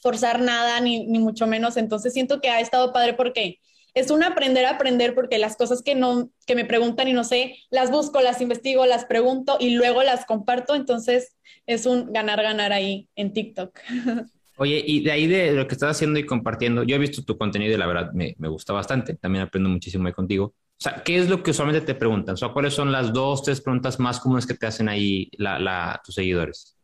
forzar 0.00 0.40
nada, 0.40 0.80
ni, 0.80 1.06
ni 1.06 1.18
mucho 1.18 1.46
menos. 1.46 1.76
Entonces 1.76 2.12
siento 2.12 2.40
que 2.40 2.50
ha 2.50 2.60
estado 2.60 2.92
padre 2.92 3.14
porque 3.14 3.58
es 3.94 4.10
un 4.10 4.22
aprender 4.22 4.64
a 4.64 4.70
aprender 4.70 5.14
porque 5.14 5.38
las 5.38 5.56
cosas 5.56 5.82
que 5.82 5.94
no 5.94 6.30
que 6.46 6.54
me 6.54 6.64
preguntan 6.64 7.08
y 7.08 7.12
no 7.12 7.24
sé, 7.24 7.56
las 7.70 7.90
busco, 7.90 8.20
las 8.20 8.40
investigo, 8.40 8.86
las 8.86 9.04
pregunto 9.04 9.56
y 9.60 9.70
luego 9.70 10.02
las 10.02 10.24
comparto, 10.24 10.74
entonces 10.74 11.36
es 11.66 11.86
un 11.86 12.12
ganar 12.12 12.42
ganar 12.42 12.72
ahí 12.72 13.08
en 13.16 13.32
TikTok. 13.32 13.78
Oye, 14.56 14.82
y 14.84 15.04
de 15.04 15.12
ahí 15.12 15.28
de 15.28 15.52
lo 15.52 15.68
que 15.68 15.74
estás 15.74 15.92
haciendo 15.92 16.18
y 16.18 16.26
compartiendo, 16.26 16.82
yo 16.82 16.96
he 16.96 16.98
visto 16.98 17.22
tu 17.22 17.38
contenido 17.38 17.74
y 17.74 17.76
la 17.76 17.86
verdad 17.86 18.12
me, 18.12 18.34
me 18.38 18.48
gusta 18.48 18.72
bastante, 18.72 19.14
también 19.14 19.44
aprendo 19.44 19.68
muchísimo 19.68 20.08
ahí 20.08 20.12
contigo. 20.12 20.46
O 20.46 20.80
sea, 20.80 21.02
¿qué 21.04 21.16
es 21.16 21.28
lo 21.28 21.42
que 21.42 21.52
usualmente 21.52 21.84
te 21.84 21.94
preguntan? 21.94 22.34
O 22.34 22.36
sea, 22.36 22.48
¿cuáles 22.48 22.74
son 22.74 22.90
las 22.90 23.12
dos, 23.12 23.42
tres 23.42 23.60
preguntas 23.60 24.00
más 24.00 24.18
comunes 24.18 24.46
que 24.46 24.54
te 24.54 24.66
hacen 24.66 24.88
ahí 24.88 25.28
la, 25.32 25.58
la, 25.60 26.00
tus 26.04 26.14
seguidores? 26.14 26.77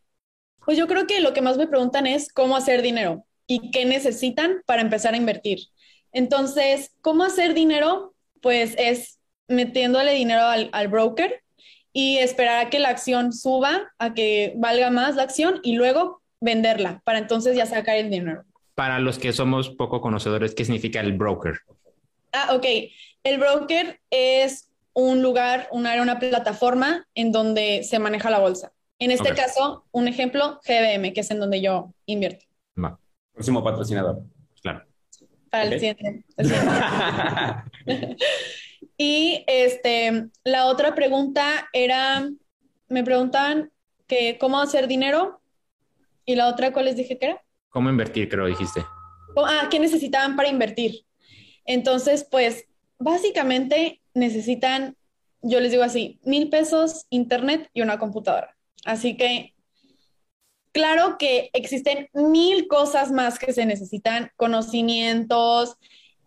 Pues 0.65 0.79
yo 0.79 0.87
creo 0.87 1.07
que 1.07 1.21
lo 1.21 1.33
que 1.33 1.43
más 1.43 1.57
me 1.57 1.67
preguntan 1.67 2.07
es 2.07 2.33
cómo 2.33 2.57
hacer 2.57 2.83
dinero 2.83 3.25
y 3.47 3.71
qué 3.71 3.85
necesitan 3.85 4.63
para 4.67 4.83
empezar 4.83 5.15
a 5.15 5.19
invertir. 5.19 5.61
Entonces, 6.13 6.93
¿cómo 7.01 7.25
hacer 7.25 7.55
dinero? 7.55 8.15
Pues 8.41 8.75
es 8.79 9.19
metiéndole 9.49 10.13
dinero 10.13 10.43
al, 10.43 10.89
broker 10.89 11.43
y 11.93 12.19
esperar 12.19 12.67
a 12.67 12.71
que 12.71 12.79
la 12.79 12.89
acción 12.89 13.33
suba, 13.33 13.93
a 13.99 14.15
que 14.15 14.55
valga 14.57 14.91
más 14.91 15.17
la 15.17 15.25
acción 15.25 15.61
y 15.63 15.75
luego 15.75 16.23
venderla 16.41 17.03
para 17.05 17.19
entonces 17.19 17.57
ya 17.57 17.67
sacar 17.67 17.97
el 17.97 18.11
dinero. 18.11 18.45
Para 18.75 18.99
los 18.99 19.19
que 19.19 19.33
somos 19.33 19.71
poco 19.71 20.01
conocedores, 20.01 20.55
¿qué 20.55 20.65
significa 20.65 21.01
el 21.01 21.13
broker? 21.13 21.61
Ah, 22.33 22.55
ok. 22.55 22.67
El 23.23 23.39
broker 23.39 24.01
es 24.11 24.71
un 24.93 25.23
lugar, 25.23 25.69
una, 25.71 26.01
una 26.01 26.19
plataforma 26.19 27.07
en 27.15 27.33
donde 27.33 27.83
se 27.85 27.99
maneja 27.99 28.31
la 28.31 28.39
bolsa. 28.39 28.73
En 29.05 29.11
este 29.11 29.35
caso, 29.35 29.85
un 29.93 30.09
ejemplo, 30.09 30.61
GBM, 30.67 31.13
que 31.13 31.21
es 31.21 31.31
en 31.31 31.41
donde 31.41 31.61
yo 31.61 31.93
invierto. 32.07 32.45
Va, 32.83 32.99
Próximo 33.33 33.63
patrocinador. 33.63 34.23
claro. 34.63 34.85
Para 35.51 35.65
el 35.65 35.79
siguiente. 35.79 36.25
el 36.37 36.47
siguiente. 36.47 38.17
Y 38.97 39.43
este, 39.49 40.29
la 40.45 40.67
otra 40.67 40.95
pregunta 40.95 41.69
era, 41.73 42.29
me 42.89 43.03
preguntaban 43.03 43.73
que 44.07 44.39
cómo 44.39 44.61
hacer 44.61 44.87
dinero 44.87 45.41
y 46.25 46.37
la 46.37 46.47
otra, 46.49 46.73
¿cuál 46.73 46.85
les 46.87 46.97
dije 46.97 47.19
que 47.19 47.27
era? 47.27 47.45
¿Cómo 47.71 47.91
invertir, 47.91 48.29
creo 48.29 48.47
dijiste? 48.47 48.85
¿Cómo- 49.35 49.47
Ah, 49.49 49.67
¿qué 49.71 49.81
necesitaban 49.81 50.37
para 50.37 50.49
invertir? 50.49 51.05
Entonces, 51.65 52.27
pues, 52.31 52.67
básicamente 52.99 54.01
necesitan, 54.15 54.97
yo 55.43 55.59
les 55.59 55.73
digo 55.73 55.83
así, 55.83 56.21
mil 56.23 56.49
pesos, 56.49 57.07
internet 57.11 57.69
y 57.75 57.83
una 57.83 57.99
computadora. 57.99 58.54
Así 58.85 59.17
que, 59.17 59.55
claro 60.73 61.17
que 61.19 61.51
existen 61.53 62.09
mil 62.13 62.69
cosas 62.69 63.13
más 63.13 63.39
que 63.39 63.53
se 63.53 63.67
necesitan, 63.67 64.31
conocimientos, 64.37 65.77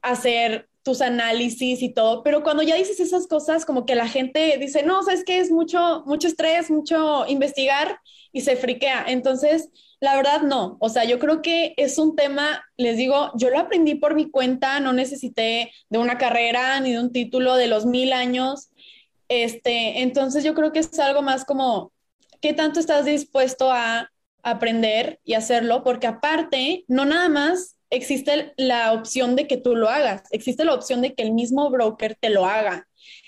hacer 0.01 0.69
tus 0.83 1.01
análisis 1.01 1.81
y 1.81 1.93
todo, 1.93 2.23
pero 2.23 2.43
cuando 2.43 2.63
ya 2.63 2.75
dices 2.75 3.01
esas 3.01 3.27
cosas, 3.27 3.65
como 3.65 3.85
que 3.85 3.93
la 3.93 4.07
gente 4.07 4.57
dice, 4.57 4.83
no, 4.83 5.03
sabes 5.03 5.25
que 5.25 5.39
es 5.39 5.51
mucho, 5.51 6.03
mucho 6.05 6.29
estrés, 6.29 6.71
mucho 6.71 7.27
investigar 7.27 7.99
y 8.31 8.39
se 8.39 8.55
friquea. 8.55 9.03
Entonces, 9.05 9.69
la 9.99 10.15
verdad, 10.15 10.43
no. 10.43 10.77
O 10.79 10.87
sea, 10.87 11.03
yo 11.03 11.19
creo 11.19 11.41
que 11.41 11.73
es 11.75 11.97
un 11.97 12.15
tema, 12.15 12.63
les 12.77 12.95
digo, 12.95 13.31
yo 13.35 13.49
lo 13.49 13.59
aprendí 13.59 13.95
por 13.95 14.15
mi 14.15 14.31
cuenta, 14.31 14.79
no 14.79 14.93
necesité 14.93 15.73
de 15.89 15.97
una 15.97 16.17
carrera 16.17 16.79
ni 16.79 16.93
de 16.93 16.99
un 17.01 17.11
título 17.11 17.55
de 17.55 17.67
los 17.67 17.85
mil 17.85 18.13
años. 18.13 18.69
Este, 19.27 20.01
entonces 20.03 20.45
yo 20.45 20.53
creo 20.53 20.71
que 20.71 20.79
es 20.79 20.97
algo 20.99 21.21
más 21.21 21.43
como, 21.43 21.91
¿qué 22.41 22.53
tanto 22.53 22.79
estás 22.79 23.05
dispuesto 23.05 23.71
a 23.71 24.11
aprender 24.43 25.19
y 25.23 25.33
hacerlo? 25.33 25.83
Porque 25.83 26.07
aparte, 26.07 26.85
no 26.87 27.05
nada 27.05 27.29
más 27.29 27.77
existe 27.89 28.53
la 28.57 28.93
opción 28.93 29.35
de 29.35 29.47
que 29.47 29.57
tú 29.57 29.75
lo 29.75 29.89
hagas, 29.89 30.23
existe 30.31 30.65
la 30.65 30.73
opción 30.73 31.01
de 31.01 31.13
que 31.13 31.23
el 31.23 31.31
mismo 31.31 31.69
broker 31.69 32.17
te 32.19 32.29
lo 32.29 32.45
haga. 32.45 32.87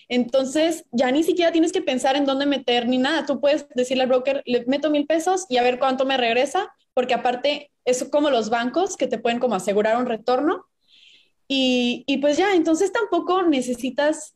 Entonces, 0.09 0.85
ya 0.91 1.11
ni 1.11 1.23
siquiera 1.23 1.51
tienes 1.51 1.71
que 1.71 1.83
pensar 1.83 2.15
en 2.15 2.25
dónde 2.25 2.47
meter 2.47 2.87
ni 2.87 2.97
nada. 2.97 3.25
Tú 3.27 3.39
puedes 3.39 3.67
decirle 3.75 4.03
al 4.03 4.09
broker, 4.09 4.41
le 4.45 4.65
meto 4.65 4.89
mil 4.89 5.05
pesos 5.05 5.45
y 5.49 5.57
a 5.57 5.63
ver 5.63 5.77
cuánto 5.77 6.05
me 6.05 6.17
regresa, 6.17 6.73
porque 6.95 7.13
aparte, 7.13 7.71
es 7.85 8.03
como 8.05 8.29
los 8.29 8.49
bancos 8.49 8.97
que 8.97 9.07
te 9.07 9.19
pueden 9.19 9.39
como 9.39 9.55
asegurar 9.55 9.97
un 9.97 10.07
retorno. 10.07 10.65
Y, 11.47 12.03
y 12.07 12.17
pues 12.17 12.37
ya, 12.37 12.53
entonces 12.53 12.91
tampoco 12.91 13.43
necesitas, 13.43 14.35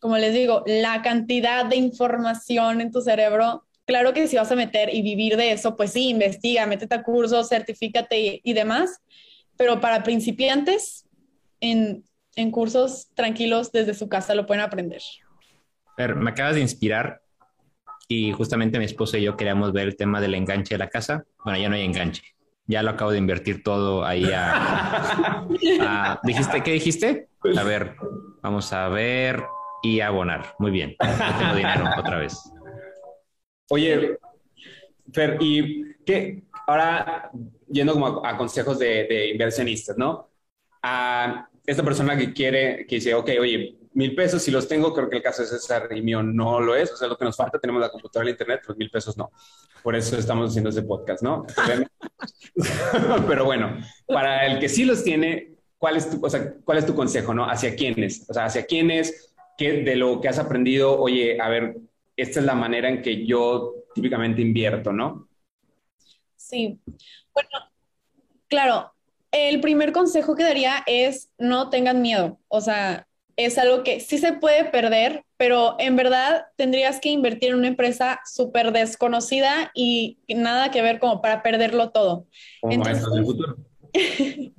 como 0.00 0.16
les 0.18 0.32
digo, 0.34 0.62
la 0.66 1.02
cantidad 1.02 1.64
de 1.66 1.76
información 1.76 2.80
en 2.80 2.90
tu 2.92 3.00
cerebro. 3.00 3.64
Claro 3.84 4.12
que 4.12 4.26
si 4.26 4.36
vas 4.36 4.50
a 4.50 4.56
meter 4.56 4.92
y 4.92 5.02
vivir 5.02 5.36
de 5.36 5.52
eso, 5.52 5.76
pues 5.76 5.92
sí, 5.92 6.08
investiga, 6.08 6.66
métete 6.66 6.94
a 6.94 7.02
cursos, 7.02 7.48
certifícate 7.48 8.20
y, 8.20 8.40
y 8.42 8.52
demás. 8.52 9.00
Pero 9.56 9.80
para 9.80 10.02
principiantes, 10.02 11.06
en, 11.60 12.04
en 12.34 12.50
cursos 12.50 13.08
tranquilos 13.14 13.72
desde 13.72 13.94
su 13.94 14.08
casa 14.08 14.34
lo 14.34 14.44
pueden 14.46 14.62
aprender. 14.64 15.00
Fer, 15.96 16.14
me 16.16 16.30
acabas 16.30 16.56
de 16.56 16.60
inspirar 16.60 17.22
y 18.08 18.32
justamente 18.32 18.78
mi 18.78 18.84
esposa 18.84 19.18
y 19.18 19.22
yo 19.22 19.36
queríamos 19.36 19.72
ver 19.72 19.86
el 19.88 19.96
tema 19.96 20.20
del 20.20 20.34
enganche 20.34 20.74
de 20.74 20.78
la 20.78 20.88
casa. 20.88 21.24
Bueno, 21.44 21.58
ya 21.58 21.68
no 21.68 21.76
hay 21.76 21.84
enganche. 21.84 22.22
Ya 22.66 22.82
lo 22.82 22.90
acabo 22.90 23.12
de 23.12 23.18
invertir 23.18 23.62
todo 23.62 24.04
ahí 24.04 24.24
a... 24.34 25.46
a- 25.80 26.20
¿Dijiste? 26.24 26.62
¿Qué 26.62 26.72
dijiste? 26.72 27.28
A 27.56 27.62
ver, 27.62 27.94
vamos 28.42 28.72
a 28.72 28.88
ver 28.88 29.44
y 29.86 30.00
abonar. 30.00 30.54
Muy 30.58 30.70
bien. 30.70 30.96
Ya 31.00 31.38
tengo 31.38 31.54
dinero 31.54 31.84
otra 31.98 32.18
vez. 32.18 32.52
Oye, 33.70 34.18
Fer, 35.12 35.38
y 35.40 35.94
qué, 36.04 36.42
ahora 36.66 37.30
yendo 37.68 37.92
como 37.92 38.24
a, 38.24 38.30
a 38.30 38.36
consejos 38.36 38.78
de, 38.78 39.06
de 39.08 39.30
inversionistas, 39.30 39.96
¿no? 39.96 40.30
A 40.82 41.48
esta 41.64 41.82
persona 41.82 42.16
que 42.16 42.32
quiere, 42.32 42.86
que 42.86 42.96
dice, 42.96 43.14
ok, 43.14 43.30
oye, 43.40 43.76
mil 43.94 44.14
pesos, 44.14 44.42
si 44.42 44.50
los 44.50 44.68
tengo, 44.68 44.92
creo 44.92 45.08
que 45.08 45.16
el 45.16 45.22
caso 45.22 45.42
de 45.42 45.48
César 45.48 45.88
y 45.90 46.02
mío 46.02 46.22
no 46.22 46.60
lo 46.60 46.76
es, 46.76 46.92
o 46.92 46.96
sea, 46.96 47.08
lo 47.08 47.16
que 47.16 47.24
nos 47.24 47.36
falta, 47.36 47.58
tenemos 47.58 47.80
la 47.80 47.88
computadora 47.88 48.26
y 48.26 48.28
el 48.28 48.34
internet, 48.34 48.60
los 48.68 48.76
mil 48.76 48.90
pesos 48.90 49.16
no. 49.16 49.32
Por 49.82 49.96
eso 49.96 50.16
estamos 50.16 50.50
haciendo 50.50 50.70
ese 50.70 50.82
podcast, 50.82 51.22
¿no? 51.22 51.46
Pero 53.26 53.44
bueno, 53.44 53.78
para 54.06 54.46
el 54.46 54.58
que 54.58 54.68
sí 54.68 54.84
los 54.84 55.02
tiene, 55.02 55.56
¿cuál 55.78 55.96
es 55.96 56.10
tu, 56.10 56.24
o 56.24 56.30
sea, 56.30 56.54
cuál 56.64 56.78
es 56.78 56.86
tu 56.86 56.94
consejo, 56.94 57.32
no? 57.34 57.48
¿Hacia 57.48 57.74
quiénes? 57.74 58.28
O 58.28 58.34
sea, 58.34 58.44
¿hacia 58.44 58.66
quiénes? 58.66 59.34
¿Qué 59.56 59.82
de 59.82 59.96
lo 59.96 60.20
que 60.20 60.28
has 60.28 60.38
aprendido? 60.38 60.98
Oye, 61.00 61.40
a 61.40 61.48
ver, 61.48 61.76
esta 62.16 62.40
es 62.40 62.46
la 62.46 62.54
manera 62.54 62.88
en 62.88 63.02
que 63.02 63.26
yo 63.26 63.74
típicamente 63.94 64.42
invierto, 64.42 64.92
¿no? 64.92 65.28
Sí. 66.36 66.78
Bueno, 67.32 67.48
claro, 68.48 68.92
el 69.32 69.60
primer 69.60 69.92
consejo 69.92 70.34
que 70.36 70.44
daría 70.44 70.82
es 70.86 71.30
no 71.38 71.70
tengan 71.70 72.02
miedo. 72.02 72.38
O 72.48 72.60
sea, 72.60 73.06
es 73.36 73.58
algo 73.58 73.82
que 73.82 74.00
sí 74.00 74.18
se 74.18 74.34
puede 74.34 74.64
perder, 74.66 75.24
pero 75.36 75.76
en 75.78 75.96
verdad 75.96 76.46
tendrías 76.56 77.00
que 77.00 77.10
invertir 77.10 77.50
en 77.50 77.56
una 77.56 77.68
empresa 77.68 78.20
súper 78.30 78.72
desconocida 78.72 79.70
y 79.74 80.18
nada 80.28 80.70
que 80.70 80.82
ver 80.82 80.98
como 80.98 81.20
para 81.20 81.42
perderlo 81.42 81.90
todo. 81.90 82.26
Como 82.60 82.72
Entonces- 82.74 83.10
del 83.12 83.24
futuro. 83.24 83.56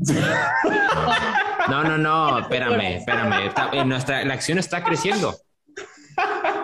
No, 1.69 1.84
no, 1.84 1.97
no, 1.97 2.39
espérame, 2.39 2.97
espérame. 2.97 3.47
Está- 3.47 3.69
eh, 3.73 3.84
nuestra, 3.84 4.23
la 4.23 4.34
acción 4.34 4.58
está 4.58 4.84
creciendo. 4.84 5.36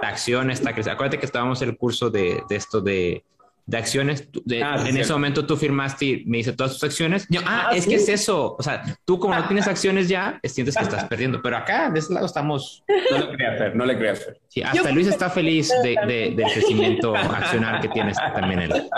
La 0.02 0.08
acción 0.10 0.50
está 0.50 0.72
creciendo. 0.74 0.94
Acuérdate 0.94 1.20
que 1.20 1.26
estábamos 1.26 1.62
en 1.62 1.70
el 1.70 1.78
curso 1.78 2.10
de, 2.10 2.42
de 2.50 2.56
esto 2.56 2.80
de, 2.80 3.24
de 3.66 3.78
acciones. 3.78 4.30
De- 4.46 4.64
Ah, 4.64 4.82
en 4.88 4.96
ese 4.96 5.12
momento 5.12 5.46
tú 5.46 5.58
firmaste 5.58 6.06
y 6.06 6.26
me 6.26 6.38
dice 6.38 6.54
todas 6.54 6.72
tus 6.74 6.84
acciones. 6.86 7.28
Yo, 7.30 7.42
ah, 7.46 7.68
Ah, 7.70 7.76
es 7.76 7.84
sí. 7.84 7.90
que 7.90 7.96
es 7.98 8.08
eso. 8.08 8.56
O 8.58 8.64
sea, 8.64 8.82
tú 9.04 9.20
como 9.20 9.36
no 9.36 9.46
tienes 9.46 9.68
acciones 9.68 10.08
ya, 10.08 10.40
sientes 10.46 10.76
que 10.78 10.84
estás 10.84 11.04
perdiendo. 11.06 11.42
Pero 11.42 11.58
acá, 11.58 11.90
de 11.90 12.00
ese 12.00 12.14
lado, 12.14 12.26
estamos. 12.26 12.84
No 13.12 13.18
le 13.28 13.36
creas, 13.36 13.58
Fer, 13.58 13.76
no 13.76 13.86
le 13.86 13.98
creas, 13.98 14.20
Fer. 14.24 14.42
Sí, 14.48 14.62
hasta 14.64 14.84
Yo- 14.90 14.96
Luis 14.96 15.08
está 15.08 15.30
feliz 15.30 15.70
de, 15.84 15.98
de- 16.08 16.32
del 16.36 16.46
crecimiento 16.52 17.14
accional 17.14 17.82
que 17.82 17.90
tienes 17.90 18.16
también 18.34 18.62
él. 18.62 18.90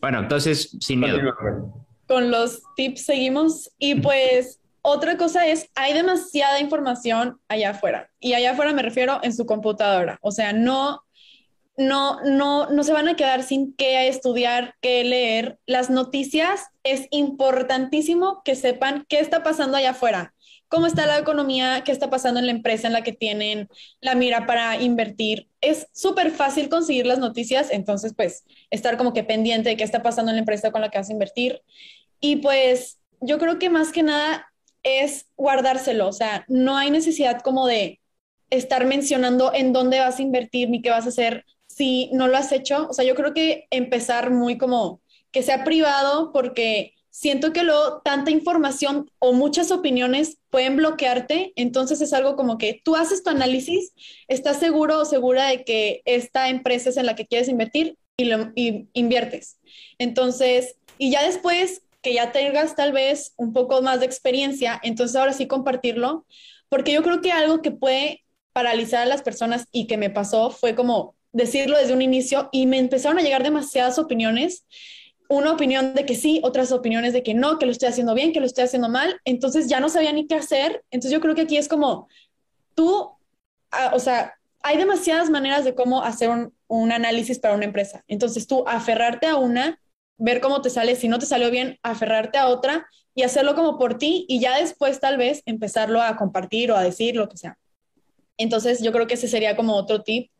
Bueno, 0.00 0.20
entonces, 0.20 0.76
sin 0.80 1.00
miedo. 1.00 1.18
Con 2.06 2.30
los 2.30 2.62
tips 2.76 3.04
seguimos. 3.04 3.70
Y 3.78 3.96
pues 3.96 4.60
otra 4.82 5.16
cosa 5.16 5.46
es, 5.46 5.68
hay 5.74 5.94
demasiada 5.94 6.60
información 6.60 7.40
allá 7.48 7.70
afuera. 7.70 8.10
Y 8.20 8.34
allá 8.34 8.52
afuera 8.52 8.72
me 8.72 8.82
refiero 8.82 9.18
en 9.22 9.34
su 9.34 9.44
computadora. 9.44 10.18
O 10.22 10.30
sea, 10.30 10.52
no, 10.52 11.02
no, 11.76 12.20
no, 12.22 12.70
no 12.70 12.82
se 12.84 12.92
van 12.92 13.08
a 13.08 13.16
quedar 13.16 13.42
sin 13.42 13.74
qué 13.74 14.08
estudiar, 14.08 14.74
qué 14.80 15.02
leer. 15.04 15.58
Las 15.66 15.90
noticias 15.90 16.66
es 16.84 17.08
importantísimo 17.10 18.42
que 18.44 18.54
sepan 18.54 19.04
qué 19.08 19.20
está 19.20 19.42
pasando 19.42 19.76
allá 19.76 19.90
afuera. 19.90 20.34
¿Cómo 20.68 20.86
está 20.86 21.06
la 21.06 21.18
economía? 21.18 21.82
¿Qué 21.84 21.92
está 21.92 22.10
pasando 22.10 22.40
en 22.40 22.46
la 22.46 22.52
empresa 22.52 22.88
en 22.88 22.92
la 22.92 23.02
que 23.02 23.12
tienen 23.12 23.68
la 24.00 24.16
mira 24.16 24.46
para 24.46 24.80
invertir? 24.80 25.48
Es 25.60 25.86
súper 25.92 26.32
fácil 26.32 26.68
conseguir 26.68 27.06
las 27.06 27.20
noticias, 27.20 27.68
entonces 27.70 28.14
pues 28.16 28.44
estar 28.70 28.96
como 28.96 29.12
que 29.12 29.22
pendiente 29.22 29.68
de 29.68 29.76
qué 29.76 29.84
está 29.84 30.02
pasando 30.02 30.30
en 30.32 30.36
la 30.36 30.40
empresa 30.40 30.72
con 30.72 30.80
la 30.80 30.90
que 30.90 30.98
vas 30.98 31.08
a 31.08 31.12
invertir. 31.12 31.62
Y 32.20 32.36
pues 32.36 32.98
yo 33.20 33.38
creo 33.38 33.58
que 33.58 33.70
más 33.70 33.92
que 33.92 34.02
nada 34.02 34.46
es 34.82 35.26
guardárselo, 35.36 36.08
o 36.08 36.12
sea, 36.12 36.44
no 36.48 36.76
hay 36.76 36.90
necesidad 36.90 37.40
como 37.40 37.66
de 37.66 38.00
estar 38.50 38.86
mencionando 38.86 39.52
en 39.52 39.72
dónde 39.72 39.98
vas 39.98 40.18
a 40.18 40.22
invertir 40.22 40.70
ni 40.70 40.80
qué 40.82 40.90
vas 40.90 41.06
a 41.06 41.08
hacer 41.08 41.44
si 41.66 42.10
no 42.12 42.28
lo 42.28 42.36
has 42.36 42.52
hecho. 42.52 42.86
O 42.88 42.92
sea, 42.92 43.04
yo 43.04 43.14
creo 43.14 43.34
que 43.34 43.66
empezar 43.70 44.30
muy 44.30 44.58
como 44.58 45.00
que 45.32 45.42
sea 45.42 45.64
privado 45.64 46.32
porque 46.32 46.94
siento 47.10 47.52
que 47.52 47.62
luego 47.62 48.02
tanta 48.04 48.30
información 48.30 49.10
o 49.18 49.32
muchas 49.32 49.70
opiniones 49.70 50.38
pueden 50.50 50.76
bloquearte, 50.76 51.52
entonces 51.56 52.00
es 52.00 52.12
algo 52.12 52.36
como 52.36 52.58
que 52.58 52.80
tú 52.84 52.94
haces 52.94 53.22
tu 53.22 53.30
análisis, 53.30 53.92
estás 54.28 54.58
seguro 54.58 55.00
o 55.00 55.04
segura 55.04 55.46
de 55.48 55.64
que 55.64 56.02
esta 56.04 56.48
empresa 56.50 56.90
es 56.90 56.96
en 56.98 57.06
la 57.06 57.16
que 57.16 57.26
quieres 57.26 57.48
invertir 57.48 57.98
y, 58.18 58.26
lo, 58.26 58.52
y 58.54 58.88
inviertes. 58.92 59.58
Entonces, 59.98 60.76
y 60.98 61.10
ya 61.10 61.24
después 61.24 61.82
que 62.06 62.14
ya 62.14 62.30
tengas 62.30 62.76
tal 62.76 62.92
vez 62.92 63.34
un 63.36 63.52
poco 63.52 63.82
más 63.82 63.98
de 63.98 64.06
experiencia, 64.06 64.78
entonces 64.84 65.16
ahora 65.16 65.32
sí 65.32 65.48
compartirlo, 65.48 66.24
porque 66.68 66.92
yo 66.92 67.02
creo 67.02 67.20
que 67.20 67.32
algo 67.32 67.62
que 67.62 67.72
puede 67.72 68.24
paralizar 68.52 69.02
a 69.02 69.06
las 69.06 69.22
personas 69.22 69.66
y 69.72 69.88
que 69.88 69.96
me 69.96 70.08
pasó 70.08 70.52
fue 70.52 70.76
como 70.76 71.16
decirlo 71.32 71.76
desde 71.76 71.94
un 71.94 72.02
inicio 72.02 72.48
y 72.52 72.66
me 72.66 72.78
empezaron 72.78 73.18
a 73.18 73.22
llegar 73.22 73.42
demasiadas 73.42 73.98
opiniones. 73.98 74.66
Una 75.28 75.50
opinión 75.50 75.94
de 75.94 76.06
que 76.06 76.14
sí, 76.14 76.40
otras 76.44 76.70
opiniones 76.70 77.12
de 77.12 77.24
que 77.24 77.34
no, 77.34 77.58
que 77.58 77.66
lo 77.66 77.72
estoy 77.72 77.88
haciendo 77.88 78.14
bien, 78.14 78.32
que 78.32 78.38
lo 78.38 78.46
estoy 78.46 78.62
haciendo 78.62 78.88
mal, 78.88 79.20
entonces 79.24 79.66
ya 79.66 79.80
no 79.80 79.88
sabía 79.88 80.12
ni 80.12 80.28
qué 80.28 80.36
hacer, 80.36 80.84
entonces 80.92 81.10
yo 81.10 81.20
creo 81.20 81.34
que 81.34 81.42
aquí 81.42 81.56
es 81.56 81.66
como 81.66 82.06
tú, 82.76 83.10
ah, 83.72 83.90
o 83.94 83.98
sea, 83.98 84.34
hay 84.62 84.76
demasiadas 84.76 85.28
maneras 85.28 85.64
de 85.64 85.74
cómo 85.74 86.04
hacer 86.04 86.30
un, 86.30 86.54
un, 86.68 86.92
análisis 86.92 87.40
para 87.40 87.56
una 87.56 87.64
empresa, 87.64 88.04
entonces 88.06 88.46
tú 88.46 88.62
aferrarte 88.68 89.26
a 89.26 89.34
una, 89.34 89.80
ver 90.18 90.40
cómo 90.40 90.62
te 90.62 90.70
sale, 90.70 90.96
si 90.96 91.08
no 91.08 91.18
te 91.18 91.26
salió 91.26 91.50
bien, 91.50 91.78
aferrarte 91.82 92.38
a 92.38 92.48
otra 92.48 92.86
y 93.14 93.22
hacerlo 93.22 93.54
como 93.54 93.78
por 93.78 93.98
ti 93.98 94.24
y 94.28 94.40
ya 94.40 94.58
después 94.58 95.00
tal 95.00 95.16
vez 95.16 95.42
empezarlo 95.46 96.02
a 96.02 96.16
compartir 96.16 96.70
o 96.70 96.76
a 96.76 96.82
decir 96.82 97.16
lo 97.16 97.28
que 97.28 97.36
sea. 97.36 97.58
Entonces 98.38 98.82
yo 98.82 98.92
creo 98.92 99.06
que 99.06 99.14
ese 99.14 99.28
sería 99.28 99.56
como 99.56 99.74
otro 99.74 100.02
tip. 100.02 100.30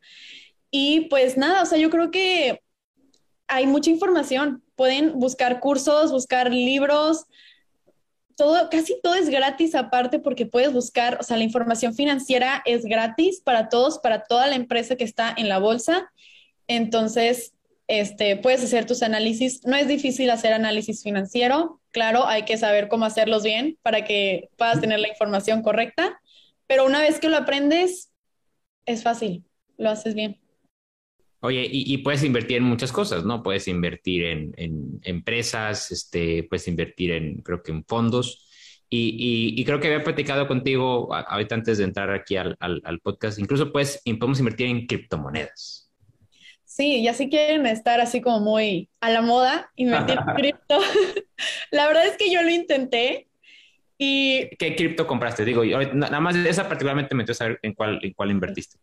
Y 0.71 1.03
pues 1.09 1.37
nada, 1.37 1.62
o 1.62 1.67
sea, 1.67 1.79
yo 1.79 1.91
creo 1.91 2.11
que 2.11 2.61
hay 3.49 3.67
mucha 3.67 3.91
información. 3.91 4.62
Pueden 4.75 5.19
buscar 5.19 5.61
cursos, 5.61 6.12
buscar 6.12 6.53
libros, 6.53 7.27
todo, 8.37 8.69
casi 8.71 9.01
todo 9.03 9.15
es 9.15 9.31
gratis 9.31 9.75
aparte 9.75 10.19
porque 10.19 10.45
puedes 10.45 10.73
buscar, 10.73 11.19
o 11.21 11.23
sea, 11.23 11.39
la 11.39 11.45
información 11.45 11.95
financiera 11.95 12.62
es 12.67 12.85
gratis 12.85 13.41
para 13.41 13.69
todos, 13.71 13.99
para 13.99 14.25
toda 14.25 14.47
la 14.47 14.57
empresa 14.57 14.97
que 14.97 15.05
está 15.05 15.35
en 15.37 15.49
la 15.49 15.59
bolsa. 15.59 16.12
Entonces, 16.69 17.55
este, 17.88 18.37
puedes 18.37 18.62
hacer 18.64 18.87
tus 18.87 19.03
análisis. 19.03 19.64
No 19.64 19.77
es 19.77 19.88
difícil 19.88 20.31
hacer 20.31 20.53
análisis 20.53 21.03
financiero. 21.03 21.81
Claro, 21.92 22.27
hay 22.27 22.44
que 22.44 22.59
saber 22.59 22.88
cómo 22.88 23.05
hacerlos 23.05 23.42
bien 23.42 23.79
para 23.83 24.05
que 24.05 24.49
puedas 24.57 24.81
tener 24.81 24.99
la 25.01 25.09
información 25.09 25.62
correcta. 25.62 26.20
Pero 26.66 26.85
una 26.85 27.01
vez 27.01 27.20
que 27.20 27.29
lo 27.29 27.37
aprendes, 27.37 28.12
es 28.87 29.03
fácil, 29.03 29.44
lo 29.79 29.90
haces 29.90 30.14
bien. 30.14 30.40
Oye, 31.40 31.68
y, 31.70 31.99
puedes 31.99 32.25
invertir 32.25 32.57
en 32.57 32.64
muchas 32.64 32.90
cosas, 32.90 33.25
¿no? 33.25 33.42
Puedes 33.42 33.68
invertir 33.68 34.25
en, 34.25 35.01
empresas, 35.03 35.92
este, 35.92 36.42
puedes 36.44 36.66
invertir 36.66 37.12
en, 37.12 37.42
creo 37.42 37.62
que 37.62 37.70
en 37.70 37.85
fondos. 37.85 38.49
Y, 38.88 39.62
creo 39.64 39.79
que 39.79 39.88
había 39.88 40.03
platicado 40.03 40.49
contigo 40.49 41.14
ahorita 41.14 41.55
antes 41.55 41.79
de 41.79 41.85
entrar 41.85 42.11
aquí 42.11 42.37
al, 42.37 42.57
podcast. 43.03 43.38
Incluso 43.38 43.70
puedes, 43.70 44.03
podemos 44.05 44.40
invertir 44.40 44.66
en 44.66 44.87
criptomonedas. 44.87 45.86
Sí, 46.77 47.03
ya 47.03 47.15
si 47.15 47.31
quieren 47.31 47.65
estar 47.65 48.03
así 48.03 48.21
como 48.21 48.41
muy 48.41 48.91
a 49.01 49.09
la 49.09 49.23
moda, 49.23 49.73
invertir 49.77 50.19
en 50.19 50.35
cripto. 50.37 50.79
la 51.71 51.87
verdad 51.87 52.07
es 52.07 52.19
que 52.19 52.31
yo 52.31 52.43
lo 52.43 52.51
intenté 52.51 53.29
y... 53.97 54.51
¿Qué 54.59 54.77
cripto 54.77 55.07
compraste? 55.07 55.47
Digo, 55.47 55.65
nada 55.65 56.21
más 56.21 56.37
esa 56.37 56.69
particularmente 56.69 57.15
me 57.15 57.23
interesa 57.23 57.45
saber 57.45 57.61
en 57.62 57.73
cuál, 57.73 57.99
en 58.03 58.12
cuál 58.12 58.31
invertiste. 58.31 58.77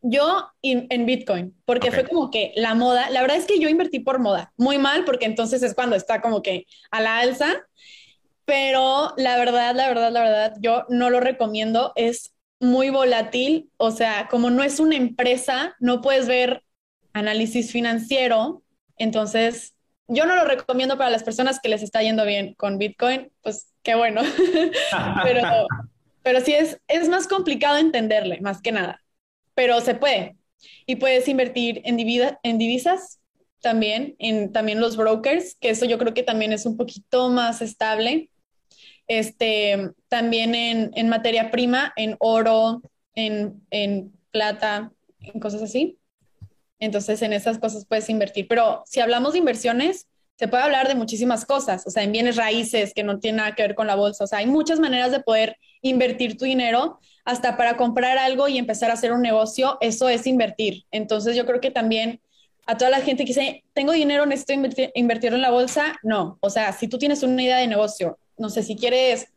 Yo 0.00 0.48
en 0.62 1.04
Bitcoin, 1.04 1.54
porque 1.66 1.90
fue 1.90 2.08
como 2.08 2.30
que 2.30 2.52
la 2.56 2.74
moda, 2.74 3.10
la 3.10 3.20
verdad 3.20 3.36
es 3.36 3.44
que 3.44 3.58
yo 3.58 3.68
invertí 3.68 3.98
por 4.00 4.18
moda, 4.18 4.52
muy 4.56 4.78
mal, 4.78 5.04
porque 5.04 5.26
entonces 5.26 5.62
es 5.62 5.74
cuando 5.74 5.94
está 5.96 6.22
como 6.22 6.42
que 6.42 6.64
a 6.90 7.02
la 7.02 7.18
alza, 7.18 7.52
pero 8.46 9.12
la 9.18 9.36
verdad, 9.36 9.74
la 9.74 9.88
verdad, 9.88 10.10
la 10.10 10.22
verdad, 10.22 10.54
yo 10.60 10.84
no 10.88 11.10
lo 11.10 11.20
recomiendo, 11.20 11.92
es 11.96 12.34
muy 12.60 12.88
volátil, 12.88 13.70
o 13.76 13.90
sea, 13.90 14.28
como 14.30 14.48
no 14.48 14.62
es 14.62 14.80
una 14.80 14.96
empresa, 14.96 15.74
no 15.80 16.00
puedes 16.00 16.28
ver 16.28 16.62
análisis 17.16 17.72
financiero, 17.72 18.62
entonces 18.98 19.74
yo 20.08 20.26
no 20.26 20.36
lo 20.36 20.44
recomiendo 20.44 20.96
para 20.96 21.10
las 21.10 21.24
personas 21.24 21.60
que 21.60 21.68
les 21.68 21.82
está 21.82 22.02
yendo 22.02 22.24
bien 22.24 22.54
con 22.54 22.78
Bitcoin, 22.78 23.30
pues 23.42 23.72
qué 23.82 23.94
bueno, 23.94 24.22
pero, 25.22 25.42
pero 26.22 26.40
sí 26.40 26.54
es, 26.54 26.80
es 26.88 27.08
más 27.08 27.26
complicado 27.26 27.78
entenderle, 27.78 28.40
más 28.40 28.60
que 28.60 28.72
nada 28.72 29.02
pero 29.56 29.80
se 29.80 29.94
puede. 29.94 30.36
Y 30.86 30.96
puedes 30.96 31.26
invertir 31.26 31.82
en, 31.84 31.98
en 31.98 32.58
divisas 32.58 33.18
también, 33.60 34.14
en 34.18 34.52
también 34.52 34.80
los 34.80 34.96
brokers, 34.96 35.56
que 35.56 35.70
eso 35.70 35.86
yo 35.86 35.98
creo 35.98 36.14
que 36.14 36.22
también 36.22 36.52
es 36.52 36.66
un 36.66 36.76
poquito 36.76 37.30
más 37.30 37.62
estable. 37.62 38.30
Este, 39.08 39.92
también 40.08 40.54
en, 40.54 41.08
materia 41.08 41.50
prima, 41.50 41.92
en 41.96 42.16
oro, 42.20 42.82
en, 43.14 43.62
en 43.70 44.12
plata, 44.30 44.92
en 45.20 45.40
cosas 45.40 45.62
así. 45.62 45.98
Entonces, 46.78 47.22
en 47.22 47.32
esas 47.32 47.58
cosas 47.58 47.86
puedes 47.86 48.08
invertir. 48.08 48.46
Pero 48.48 48.82
si 48.86 49.00
hablamos 49.00 49.32
de 49.32 49.38
inversiones, 49.38 50.06
se 50.38 50.48
puede 50.48 50.62
hablar 50.62 50.86
de 50.86 50.94
muchísimas 50.94 51.46
cosas, 51.46 51.86
o 51.86 51.90
sea, 51.90 52.02
en 52.02 52.12
bienes 52.12 52.36
raíces 52.36 52.92
que 52.94 53.02
no 53.02 53.18
tienen 53.18 53.38
nada 53.38 53.54
que 53.54 53.62
ver 53.62 53.74
con 53.74 53.86
la 53.86 53.94
bolsa. 53.94 54.24
O 54.24 54.26
sea, 54.26 54.40
hay 54.40 54.46
muchas 54.46 54.78
maneras 54.78 55.10
de 55.10 55.20
poder 55.20 55.56
invertir 55.80 56.36
tu 56.36 56.44
dinero 56.44 56.98
hasta 57.24 57.56
para 57.56 57.76
comprar 57.76 58.18
algo 58.18 58.46
y 58.48 58.58
empezar 58.58 58.90
a 58.90 58.94
hacer 58.94 59.12
un 59.12 59.22
negocio, 59.22 59.78
eso 59.80 60.08
es 60.08 60.26
invertir. 60.26 60.84
Entonces 60.90 61.36
yo 61.36 61.46
creo 61.46 61.60
que 61.60 61.70
también 61.70 62.20
a 62.66 62.76
toda 62.76 62.90
la 62.90 63.00
gente 63.00 63.24
que 63.24 63.28
dice, 63.28 63.64
tengo 63.72 63.92
dinero, 63.92 64.26
necesito 64.26 64.52
invertir, 64.52 64.90
invertirlo 64.94 65.36
en 65.36 65.42
la 65.42 65.50
bolsa, 65.50 65.96
no. 66.02 66.38
O 66.40 66.50
sea, 66.50 66.72
si 66.72 66.88
tú 66.88 66.98
tienes 66.98 67.22
una 67.22 67.42
idea 67.42 67.58
de 67.58 67.66
negocio, 67.66 68.18
no 68.36 68.50
sé, 68.50 68.62
si 68.62 68.76
quieres 68.76 69.28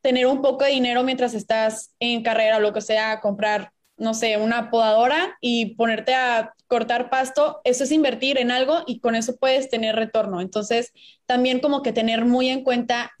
tener 0.00 0.26
un 0.26 0.40
poco 0.40 0.64
de 0.64 0.70
dinero 0.70 1.02
mientras 1.02 1.34
estás 1.34 1.92
en 1.98 2.22
carrera 2.22 2.58
o 2.58 2.60
lo 2.60 2.72
que 2.72 2.80
sea, 2.80 3.20
comprar, 3.20 3.72
no 3.96 4.14
sé, 4.14 4.36
una 4.36 4.70
podadora 4.70 5.36
y 5.40 5.74
ponerte 5.74 6.14
a 6.14 6.54
cortar 6.66 7.10
pasto, 7.10 7.60
eso 7.64 7.84
es 7.84 7.92
invertir 7.92 8.38
en 8.38 8.50
algo 8.50 8.82
y 8.86 8.98
con 9.00 9.14
eso 9.14 9.36
puedes 9.36 9.70
tener 9.70 9.96
retorno. 9.96 10.40
Entonces, 10.40 10.92
también 11.26 11.60
como 11.60 11.82
que 11.82 11.92
tener 11.92 12.24
muy 12.24 12.48
en 12.48 12.62
cuenta 12.62 13.12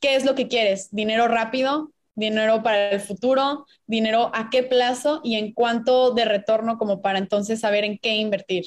qué 0.00 0.16
es 0.16 0.24
lo 0.24 0.34
que 0.34 0.48
quieres, 0.48 0.88
dinero 0.90 1.28
rápido, 1.28 1.92
dinero 2.14 2.62
para 2.62 2.90
el 2.90 3.00
futuro, 3.00 3.66
dinero 3.86 4.30
a 4.34 4.50
qué 4.50 4.62
plazo 4.62 5.20
y 5.24 5.36
en 5.36 5.52
cuánto 5.52 6.12
de 6.12 6.24
retorno 6.24 6.78
como 6.78 7.02
para 7.02 7.18
entonces 7.18 7.60
saber 7.60 7.84
en 7.84 7.98
qué 7.98 8.16
invertir. 8.16 8.66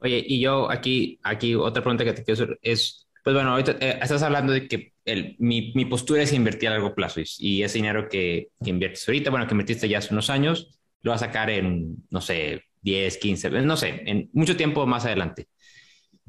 Oye, 0.00 0.24
y 0.26 0.40
yo 0.40 0.70
aquí, 0.70 1.18
aquí 1.22 1.54
otra 1.54 1.82
pregunta 1.82 2.04
que 2.04 2.12
te 2.12 2.24
quiero 2.24 2.42
hacer 2.42 2.58
es, 2.62 3.06
pues 3.22 3.34
bueno, 3.34 3.50
ahorita 3.50 3.72
eh, 3.80 3.98
estás 4.00 4.22
hablando 4.22 4.52
de 4.52 4.66
que 4.66 4.92
el, 5.10 5.36
mi, 5.38 5.72
mi, 5.74 5.84
postura 5.84 6.22
es 6.22 6.32
invertir 6.32 6.68
a 6.68 6.72
largo 6.72 6.94
plazo 6.94 7.20
y, 7.38 7.62
ese 7.62 7.78
dinero 7.78 8.08
que, 8.08 8.50
que, 8.62 8.70
inviertes 8.70 9.06
ahorita, 9.08 9.30
bueno, 9.30 9.46
que 9.46 9.54
invertiste 9.54 9.88
ya 9.88 9.98
hace 9.98 10.12
unos 10.14 10.30
años, 10.30 10.78
lo 11.02 11.10
vas 11.10 11.22
a 11.22 11.26
sacar 11.26 11.50
en, 11.50 11.96
no 12.10 12.20
sé, 12.20 12.64
10, 12.82 13.18
15, 13.18 13.50
no 13.50 13.76
sé, 13.76 14.02
en 14.06 14.30
mucho 14.32 14.56
tiempo 14.56 14.86
más 14.86 15.04
adelante. 15.04 15.48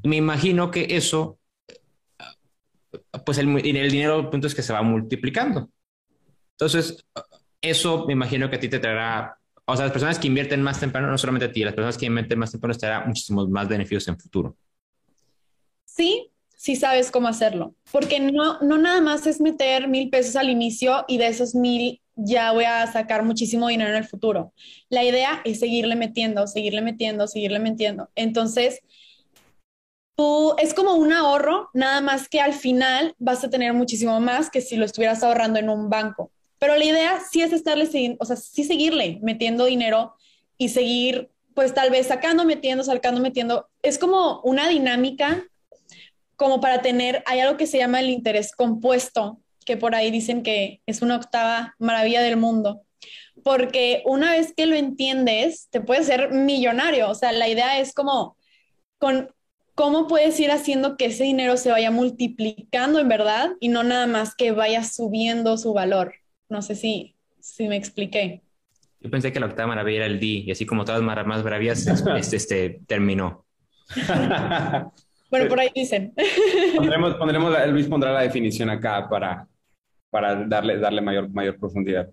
Me 0.04 0.18
imagino 0.18 0.72
que 0.72 0.88
eso, 0.90 1.40
pues 3.26 3.38
el, 3.38 3.50
el 3.50 3.92
dinero, 3.92 4.20
el 4.20 4.30
punto 4.30 4.48
es 4.48 4.56
que 4.56 4.64
se 4.64 4.74
va 4.74 4.82
multiplicando. 4.82 5.70
Entonces, 6.54 7.06
eso 7.62 8.06
me 8.06 8.14
imagino 8.14 8.50
que 8.50 8.56
a 8.56 8.60
ti 8.60 8.70
te 8.70 8.80
traerá, 8.80 9.38
o 9.66 9.76
sea, 9.76 9.86
las 9.86 9.94
personas 9.94 10.20
que 10.20 10.28
invierten 10.28 10.62
más 10.62 10.80
temprano, 10.80 11.08
no 11.08 11.18
solamente 11.18 11.46
a 11.46 11.52
ti, 11.52 11.64
las 11.64 11.74
personas 11.74 11.98
que 11.98 12.08
invierten 12.08 12.40
más 12.40 12.52
temprano 12.52 12.74
te 12.74 12.80
traerá 12.80 13.06
muchísimos 13.06 13.50
más 13.50 13.68
beneficios 13.68 14.08
en 14.08 14.20
futuro. 14.20 14.58
Sí, 15.86 16.31
sí 16.62 16.76
sabes 16.76 17.10
cómo 17.10 17.28
hacerlo, 17.28 17.74
porque 17.92 18.20
no, 18.20 18.60
no 18.62 18.78
nada 18.78 19.02
más 19.02 19.26
es 19.26 19.42
meter 19.42 19.88
mil 19.88 20.12
pesos 20.12 20.36
al 20.36 20.48
inicio 20.48 21.06
y 21.08 21.18
de 21.18 21.26
esos 21.26 21.56
mil 21.56 22.00
ya 22.16 22.52
voy 22.52 22.66
a 22.66 22.86
sacar 22.86 23.24
muchísimo 23.24 23.68
dinero 23.68 23.90
en 23.90 23.96
el 23.96 24.04
futuro. 24.08 24.54
La 24.88 25.04
idea 25.04 25.42
es 25.44 25.60
seguirle 25.60 25.96
metiendo, 25.96 26.46
seguirle 26.46 26.84
metiendo, 26.84 27.28
seguirle 27.28 27.58
metiendo. 27.58 28.12
Entonces, 28.14 28.82
tú 30.16 30.54
es 30.60 30.76
como 30.76 30.94
un 30.94 31.14
ahorro, 31.14 31.72
nada 31.74 32.00
más 32.00 32.30
que 32.30 32.40
al 32.40 32.54
final 32.54 33.16
vas 33.18 33.44
a 33.44 33.50
tener 33.50 33.74
muchísimo 33.74 34.20
más 34.20 34.52
que 34.52 34.62
si 34.62 34.76
lo 34.76 34.86
estuvieras 34.86 35.24
ahorrando 35.24 35.58
en 35.58 35.68
un 35.68 35.90
banco. 35.90 36.30
Pero 36.60 36.78
la 36.78 36.86
idea 36.86 37.20
sí 37.32 37.42
es 37.42 37.54
estarle, 37.54 37.90
o 38.20 38.26
sea, 38.26 38.36
sí 38.36 38.66
seguirle 38.66 39.18
metiendo 39.24 39.66
dinero 39.66 40.14
y 40.60 40.70
seguir, 40.70 41.32
pues 41.56 41.74
tal 41.74 41.90
vez 41.90 42.06
sacando, 42.06 42.46
metiendo, 42.46 42.84
sacando, 42.84 43.20
metiendo. 43.20 43.68
Es 43.82 43.98
como 43.98 44.42
una 44.42 44.70
dinámica 44.70 45.48
como 46.42 46.60
para 46.60 46.82
tener, 46.82 47.22
hay 47.28 47.40
algo 47.40 47.56
que 47.56 47.68
se 47.68 47.78
llama 47.78 48.00
el 48.00 48.10
interés 48.10 48.52
compuesto, 48.56 49.40
que 49.64 49.78
por 49.78 49.94
ahí 49.94 50.10
dicen 50.10 50.42
que 50.42 50.82
es 50.88 51.04
una 51.04 51.18
octava 51.18 51.76
maravilla 51.78 52.24
del 52.24 52.36
mundo. 52.36 52.82
Porque 53.44 54.02
una 54.06 54.32
vez 54.32 54.52
que 54.58 54.66
lo 54.66 54.76
entiendes, 54.76 55.68
te 55.70 55.82
puedes 55.82 56.08
ser 56.08 56.32
millonario. 56.32 57.12
O 57.12 57.14
sea, 57.14 57.32
la 57.32 57.48
idea 57.48 57.80
es 57.80 57.94
como 57.94 58.38
con 58.98 59.30
cómo 59.76 60.08
puedes 60.08 60.40
ir 60.40 60.50
haciendo 60.50 60.98
que 60.98 61.06
ese 61.06 61.26
dinero 61.26 61.58
se 61.58 61.70
vaya 61.70 61.92
multiplicando 61.92 62.98
en 62.98 63.08
verdad 63.08 63.52
y 63.60 63.68
no 63.68 63.84
nada 63.84 64.08
más 64.08 64.34
que 64.34 64.52
vaya 64.52 64.84
subiendo 64.84 65.60
su 65.60 65.74
valor. 65.74 66.16
No 66.50 66.64
sé 66.64 66.74
si, 66.74 67.14
si 67.40 67.68
me 67.68 67.76
expliqué. 67.76 68.42
Yo 69.00 69.12
pensé 69.12 69.32
que 69.32 69.40
la 69.40 69.46
octava 69.46 69.68
maravilla 69.68 69.98
era 69.98 70.06
el 70.08 70.20
D, 70.20 70.26
y 70.26 70.52
así 70.52 70.66
como 70.66 70.86
todas 70.86 71.04
las 71.04 71.28
más 71.28 71.44
maravillas, 71.44 71.86
este, 72.18 72.36
este, 72.36 72.82
terminó. 72.88 73.46
bueno, 75.32 75.48
por 75.48 75.60
ahí 75.60 75.70
dicen. 75.74 76.14
pondremos, 76.76 77.16
pondremos, 77.16 77.68
Luis 77.70 77.88
pondrá 77.88 78.12
la 78.12 78.22
definición 78.22 78.70
acá 78.70 79.08
para, 79.10 79.48
para 80.10 80.36
darle, 80.46 80.78
darle 80.78 81.02
mayor, 81.02 81.30
mayor 81.30 81.58
profundidad. 81.58 82.10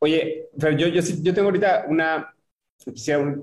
Oye, 0.00 0.48
Fer, 0.58 0.76
yo, 0.76 0.86
yo, 0.88 1.02
yo 1.02 1.34
tengo 1.34 1.48
ahorita 1.48 1.84
una, 1.88 2.34
quisiera 2.84 3.36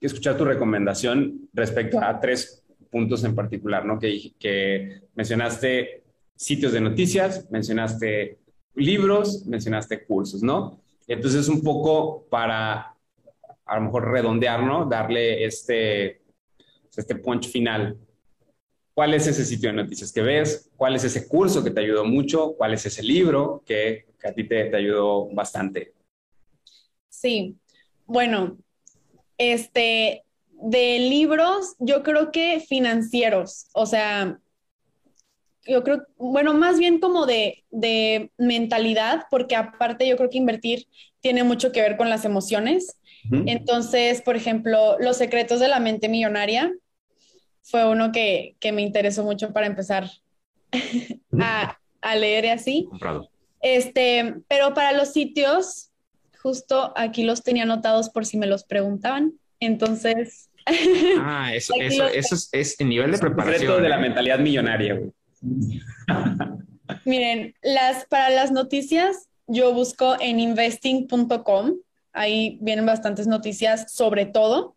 escuchar 0.00 0.36
tu 0.36 0.44
recomendación 0.44 1.48
respecto 1.52 2.00
a 2.02 2.18
tres 2.18 2.64
puntos 2.90 3.22
en 3.22 3.34
particular, 3.34 3.84
¿no? 3.84 3.98
Que, 3.98 4.32
que 4.38 5.02
mencionaste 5.14 6.02
sitios 6.34 6.72
de 6.72 6.80
noticias, 6.80 7.48
mencionaste 7.50 8.38
libros, 8.74 9.46
mencionaste 9.46 10.04
cursos, 10.04 10.42
¿no? 10.42 10.80
Entonces, 11.06 11.48
un 11.48 11.62
poco 11.62 12.26
para 12.28 12.94
a 13.66 13.76
lo 13.76 13.82
mejor 13.82 14.10
redondear, 14.10 14.64
¿no? 14.64 14.86
Darle 14.86 15.44
este, 15.44 16.19
este 16.96 17.16
punch 17.16 17.48
final. 17.48 17.96
¿Cuál 18.94 19.14
es 19.14 19.26
ese 19.26 19.44
sitio 19.44 19.70
de 19.70 19.76
noticias 19.76 20.12
que 20.12 20.22
ves? 20.22 20.70
¿Cuál 20.76 20.96
es 20.96 21.04
ese 21.04 21.26
curso 21.26 21.62
que 21.62 21.70
te 21.70 21.80
ayudó 21.80 22.04
mucho? 22.04 22.54
¿Cuál 22.56 22.74
es 22.74 22.84
ese 22.86 23.02
libro 23.02 23.62
que, 23.64 24.06
a 24.24 24.32
ti 24.32 24.44
te, 24.44 24.64
te 24.64 24.76
ayudó 24.76 25.28
bastante? 25.32 25.94
Sí, 27.08 27.56
bueno, 28.06 28.58
este, 29.38 30.24
de 30.50 30.98
libros, 30.98 31.74
yo 31.78 32.02
creo 32.02 32.30
que 32.30 32.60
financieros, 32.60 33.68
o 33.72 33.86
sea, 33.86 34.38
yo 35.66 35.82
creo, 35.84 36.06
bueno, 36.16 36.54
más 36.54 36.78
bien 36.78 36.98
como 36.98 37.26
de, 37.26 37.64
de 37.70 38.30
mentalidad, 38.38 39.24
porque 39.30 39.56
aparte 39.56 40.08
yo 40.08 40.16
creo 40.16 40.30
que 40.30 40.38
invertir 40.38 40.86
tiene 41.20 41.44
mucho 41.44 41.72
que 41.72 41.82
ver 41.82 41.96
con 41.96 42.08
las 42.08 42.24
emociones. 42.24 42.99
Entonces, 43.30 44.22
por 44.22 44.36
ejemplo, 44.36 44.96
Los 44.98 45.16
secretos 45.18 45.60
de 45.60 45.68
la 45.68 45.80
mente 45.80 46.08
millonaria 46.08 46.72
fue 47.62 47.88
uno 47.88 48.12
que, 48.12 48.56
que 48.60 48.72
me 48.72 48.82
interesó 48.82 49.24
mucho 49.24 49.52
para 49.52 49.66
empezar 49.66 50.10
a, 51.40 51.78
a 52.00 52.16
leer 52.16 52.44
y 52.46 52.48
así. 52.48 52.86
Comprado. 52.88 53.28
Este, 53.60 54.36
pero 54.48 54.72
para 54.74 54.92
los 54.92 55.12
sitios, 55.12 55.90
justo 56.42 56.92
aquí 56.96 57.24
los 57.24 57.42
tenía 57.42 57.64
anotados 57.64 58.08
por 58.10 58.24
si 58.24 58.38
me 58.38 58.46
los 58.46 58.64
preguntaban. 58.64 59.34
Entonces, 59.60 60.48
Ah, 61.18 61.52
eso, 61.54 61.74
eso, 61.80 62.06
eso 62.06 62.34
es, 62.34 62.48
es 62.52 62.80
el 62.80 62.88
nivel 62.88 63.10
de 63.10 63.16
Secreto 63.16 63.36
preparación. 63.36 63.82
de 63.82 63.88
la 63.88 63.96
¿eh? 63.96 64.00
mentalidad 64.00 64.38
millonaria, 64.38 64.94
güey. 64.94 65.10
miren, 67.04 67.54
las, 67.62 68.06
para 68.06 68.30
las 68.30 68.52
noticias, 68.52 69.28
yo 69.46 69.72
busco 69.74 70.16
en 70.20 70.40
investing.com. 70.40 71.74
Ahí 72.12 72.58
vienen 72.60 72.86
bastantes 72.86 73.26
noticias 73.26 73.92
sobre 73.92 74.26
todo. 74.26 74.76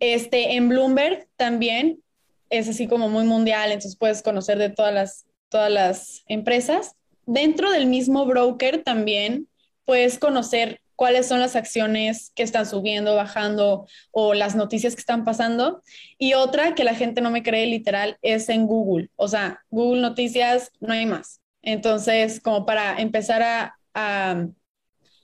Este, 0.00 0.54
en 0.54 0.68
Bloomberg 0.68 1.26
también 1.36 2.02
es 2.50 2.68
así 2.68 2.86
como 2.86 3.08
muy 3.08 3.24
mundial, 3.24 3.72
entonces 3.72 3.96
puedes 3.96 4.22
conocer 4.22 4.58
de 4.58 4.70
todas 4.70 4.94
las, 4.94 5.26
todas 5.48 5.70
las 5.70 6.24
empresas. 6.28 6.94
Dentro 7.26 7.70
del 7.70 7.86
mismo 7.86 8.24
broker 8.26 8.82
también 8.82 9.48
puedes 9.84 10.18
conocer 10.18 10.80
cuáles 10.98 11.28
son 11.28 11.38
las 11.38 11.54
acciones 11.54 12.32
que 12.34 12.42
están 12.42 12.66
subiendo, 12.66 13.14
bajando 13.14 13.86
o 14.10 14.34
las 14.34 14.56
noticias 14.56 14.94
que 14.94 15.00
están 15.00 15.24
pasando. 15.24 15.80
Y 16.18 16.34
otra 16.34 16.74
que 16.74 16.82
la 16.82 16.94
gente 16.94 17.20
no 17.20 17.30
me 17.30 17.44
cree 17.44 17.66
literal 17.66 18.18
es 18.20 18.48
en 18.48 18.66
Google. 18.66 19.08
O 19.14 19.28
sea, 19.28 19.60
Google 19.70 20.00
Noticias 20.00 20.72
no 20.80 20.92
hay 20.92 21.06
más. 21.06 21.40
Entonces, 21.62 22.40
como 22.40 22.66
para 22.66 22.98
empezar 23.00 23.42
a, 23.42 23.78
a, 23.94 24.48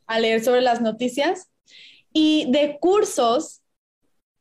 a 0.06 0.20
leer 0.20 0.42
sobre 0.42 0.60
las 0.60 0.80
noticias. 0.80 1.50
Y 2.12 2.50
de 2.50 2.78
cursos, 2.80 3.62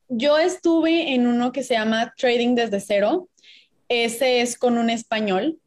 yo 0.07 0.37
estuve 0.37 1.13
en 1.13 1.27
uno 1.27 1.51
que 1.51 1.63
se 1.63 1.73
llama 1.73 2.13
Trading 2.17 2.55
desde 2.55 2.79
cero. 2.79 3.29
Ese 3.89 4.41
es 4.41 4.57
con 4.57 4.77
un 4.77 4.89
español. 4.89 5.59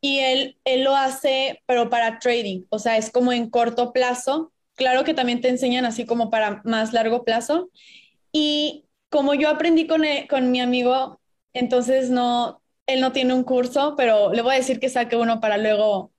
Y 0.00 0.18
él, 0.18 0.58
él 0.64 0.84
lo 0.84 0.96
hace, 0.96 1.62
pero 1.66 1.88
para 1.88 2.18
trading. 2.18 2.64
O 2.68 2.78
sea, 2.78 2.96
es 2.96 3.10
como 3.10 3.32
en 3.32 3.48
corto 3.48 3.92
plazo. 3.92 4.52
Claro 4.74 5.04
que 5.04 5.14
también 5.14 5.40
te 5.40 5.48
enseñan 5.48 5.86
así 5.86 6.04
como 6.04 6.30
para 6.30 6.62
más 6.64 6.92
largo 6.92 7.24
plazo. 7.24 7.70
Y 8.32 8.86
como 9.08 9.34
yo 9.34 9.48
aprendí 9.48 9.86
con, 9.86 10.04
e- 10.04 10.26
con 10.28 10.50
mi 10.50 10.60
amigo, 10.60 11.20
entonces 11.52 12.10
no, 12.10 12.60
él 12.86 13.00
no 13.00 13.12
tiene 13.12 13.32
un 13.32 13.44
curso, 13.44 13.94
pero 13.96 14.32
le 14.32 14.42
voy 14.42 14.54
a 14.54 14.58
decir 14.58 14.80
que 14.80 14.88
saque 14.88 15.16
uno 15.16 15.40
para 15.40 15.56
luego 15.56 16.10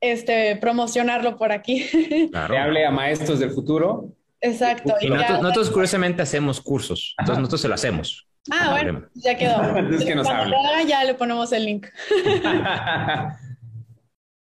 este, 0.00 0.56
promocionarlo 0.56 1.36
por 1.36 1.52
aquí. 1.52 1.86
Claro. 2.32 2.54
Que 2.54 2.58
hable 2.60 2.86
a 2.86 2.90
maestros 2.90 3.38
del 3.40 3.50
futuro. 3.50 4.08
Exacto. 4.40 4.94
Y 5.00 5.06
y 5.06 5.10
nosotros, 5.10 5.36
ya- 5.36 5.42
nosotros 5.42 5.70
curiosamente 5.70 6.22
hacemos 6.22 6.60
cursos. 6.60 7.14
Entonces 7.18 7.32
Ajá. 7.32 7.40
nosotros 7.40 7.60
se 7.60 7.68
lo 7.68 7.74
hacemos. 7.74 8.26
ah, 8.50 8.64
No 8.64 8.70
bueno, 8.70 8.92
problema. 9.00 9.10
ya 9.14 9.36
quedó. 9.36 9.62
Entonces, 9.78 10.04
que 10.08 10.14
nos 10.14 10.26
Cuando 10.26 10.42
hable. 10.44 10.56
lo 10.56 10.62
haga, 10.68 10.82
ya 10.84 11.04
le 11.04 11.14
ponemos 11.14 11.52
el 11.52 11.64
link. 11.66 11.86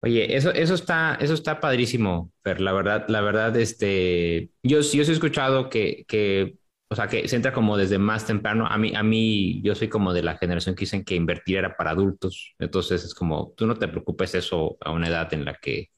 Oye, 0.03 0.35
eso, 0.35 0.51
eso 0.51 0.73
está, 0.73 1.15
eso 1.21 1.33
está 1.35 1.59
padrísimo, 1.59 2.31
Fer. 2.43 2.59
La 2.59 2.71
verdad, 2.71 3.05
la 3.07 3.21
verdad, 3.21 3.55
este, 3.57 4.49
yo, 4.63 4.79
yo 4.79 4.83
sí 4.83 4.99
he 4.99 5.11
escuchado 5.11 5.69
que, 5.69 6.05
que, 6.07 6.55
o 6.91 6.95
sea, 6.95 7.07
que 7.09 7.27
se 7.29 7.37
entra 7.37 7.53
como 7.53 7.77
desde 7.77 7.97
más 7.99 8.27
temprano. 8.27 8.67
A 8.67 8.77
mí, 8.77 8.93
a 8.95 9.03
mí, 9.03 9.61
yo 9.63 9.75
soy 9.75 9.89
como 9.89 10.13
de 10.13 10.23
la 10.23 10.37
generación 10.37 10.75
que 10.75 10.81
dicen 10.81 11.05
que 11.05 11.15
invertir 11.15 11.57
era 11.59 11.77
para 11.77 11.91
adultos. 11.91 12.53
Entonces 12.59 13.05
es 13.05 13.15
como, 13.15 13.53
tú 13.57 13.67
no 13.67 13.75
te 13.77 13.89
preocupes 13.89 14.35
eso 14.35 14.77
a 14.81 14.91
una 14.91 15.07
edad 15.09 15.33
en 15.33 15.45
la 15.45 15.55
que, 15.55 15.89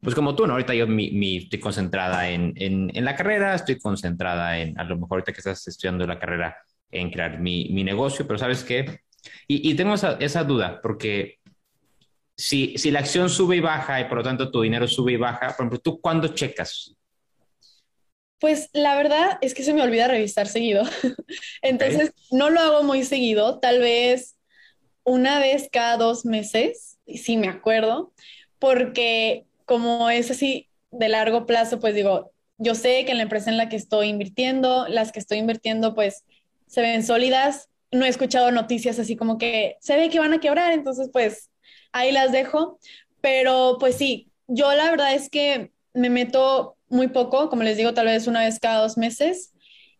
pues 0.00 0.14
como 0.14 0.34
tú, 0.36 0.46
¿no? 0.46 0.54
Ahorita 0.54 0.74
yo 0.74 0.86
mi, 0.88 1.10
mi- 1.12 1.38
estoy 1.38 1.60
concentrada 1.60 2.30
en, 2.30 2.52
en, 2.56 2.90
en 2.96 3.04
la 3.04 3.16
carrera, 3.16 3.54
estoy 3.54 3.78
concentrada 3.78 4.58
en, 4.58 4.78
a 4.80 4.84
lo 4.84 4.96
mejor 4.96 5.14
ahorita 5.18 5.32
que 5.32 5.40
estás 5.40 5.66
estudiando 5.68 6.06
la 6.06 6.18
carrera, 6.18 6.56
en 6.90 7.10
crear 7.10 7.40
mi, 7.40 7.68
mi 7.70 7.84
negocio, 7.84 8.26
pero 8.26 8.38
¿sabes 8.38 8.64
qué? 8.64 9.00
Y, 9.48 9.70
y 9.70 9.74
tengo 9.76 9.94
esa, 9.94 10.14
esa 10.20 10.44
duda, 10.44 10.80
porque 10.82 11.38
si, 12.36 12.76
si 12.78 12.90
la 12.90 13.00
acción 13.00 13.28
sube 13.30 13.56
y 13.56 13.60
baja 13.60 14.00
y 14.00 14.04
por 14.06 14.18
lo 14.18 14.24
tanto 14.24 14.50
tu 14.50 14.62
dinero 14.62 14.88
sube 14.88 15.12
y 15.12 15.16
baja, 15.16 15.48
por 15.48 15.66
ejemplo, 15.66 15.78
¿tú 15.80 16.00
cuándo 16.00 16.28
checas? 16.28 16.96
Pues 18.40 18.70
la 18.72 18.96
verdad 18.96 19.38
es 19.42 19.54
que 19.54 19.62
se 19.62 19.74
me 19.74 19.82
olvida 19.82 20.08
revisar 20.08 20.48
seguido. 20.48 20.82
Entonces, 21.62 22.12
no 22.30 22.50
lo 22.50 22.60
hago 22.60 22.82
muy 22.82 23.04
seguido, 23.04 23.60
tal 23.60 23.80
vez 23.80 24.36
una 25.04 25.38
vez 25.38 25.68
cada 25.70 25.96
dos 25.96 26.24
meses, 26.24 26.98
sí 27.06 27.36
me 27.36 27.48
acuerdo, 27.48 28.12
porque 28.58 29.46
como 29.64 30.10
es 30.10 30.30
así 30.30 30.68
de 30.90 31.08
largo 31.08 31.46
plazo, 31.46 31.80
pues 31.80 31.94
digo, 31.94 32.32
yo 32.58 32.74
sé 32.74 33.04
que 33.04 33.12
en 33.12 33.16
la 33.16 33.24
empresa 33.24 33.50
en 33.50 33.56
la 33.56 33.68
que 33.68 33.76
estoy 33.76 34.08
invirtiendo, 34.08 34.86
las 34.88 35.12
que 35.12 35.18
estoy 35.18 35.38
invirtiendo, 35.38 35.94
pues 35.94 36.24
se 36.66 36.82
ven 36.82 37.02
sólidas. 37.02 37.68
No 37.90 38.04
he 38.04 38.08
escuchado 38.08 38.52
noticias 38.52 38.98
así 38.98 39.16
como 39.16 39.38
que 39.38 39.76
se 39.80 39.96
ve 39.96 40.10
que 40.10 40.20
van 40.20 40.32
a 40.32 40.40
quebrar, 40.40 40.72
entonces 40.72 41.08
pues 41.12 41.50
ahí 41.92 42.12
las 42.12 42.32
dejo. 42.32 42.78
Pero 43.20 43.78
pues 43.80 43.96
sí, 43.96 44.30
yo 44.46 44.72
la 44.74 44.90
verdad 44.90 45.14
es 45.14 45.30
que 45.30 45.72
me 45.94 46.10
meto 46.10 46.76
muy 46.90 47.08
poco, 47.08 47.48
como 47.48 47.62
les 47.62 47.76
digo, 47.76 47.94
tal 47.94 48.06
vez 48.06 48.26
una 48.26 48.40
vez 48.40 48.58
cada 48.58 48.82
dos 48.82 48.98
meses. 48.98 49.52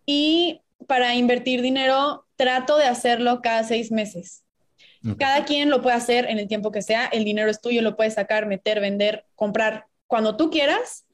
Y 0.04 0.60
para 0.86 1.14
invertir 1.14 1.62
dinero, 1.62 2.26
trato 2.36 2.76
de 2.76 2.84
hacerlo 2.84 3.40
cada 3.42 3.64
seis 3.64 3.90
meses. 3.90 4.44
Cada 5.18 5.46
quien 5.46 5.70
lo 5.70 5.80
puede 5.80 5.96
hacer 5.96 6.28
en 6.28 6.38
el 6.38 6.46
tiempo 6.46 6.72
que 6.72 6.82
sea. 6.82 7.06
El 7.06 7.24
dinero 7.24 7.50
es 7.50 7.62
tuyo, 7.62 7.80
lo 7.80 7.96
puedes 7.96 8.14
sacar, 8.14 8.44
meter, 8.44 8.80
vender, 8.80 9.24
comprar 9.34 9.86
cuando 10.06 10.36
tú 10.36 10.50
quieras. 10.50 11.06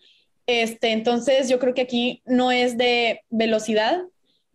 Este, 0.48 0.90
entonces, 0.90 1.48
yo 1.48 1.60
creo 1.60 1.72
que 1.72 1.82
aquí 1.82 2.20
no 2.24 2.50
es 2.50 2.76
de 2.76 3.20
velocidad, 3.30 4.02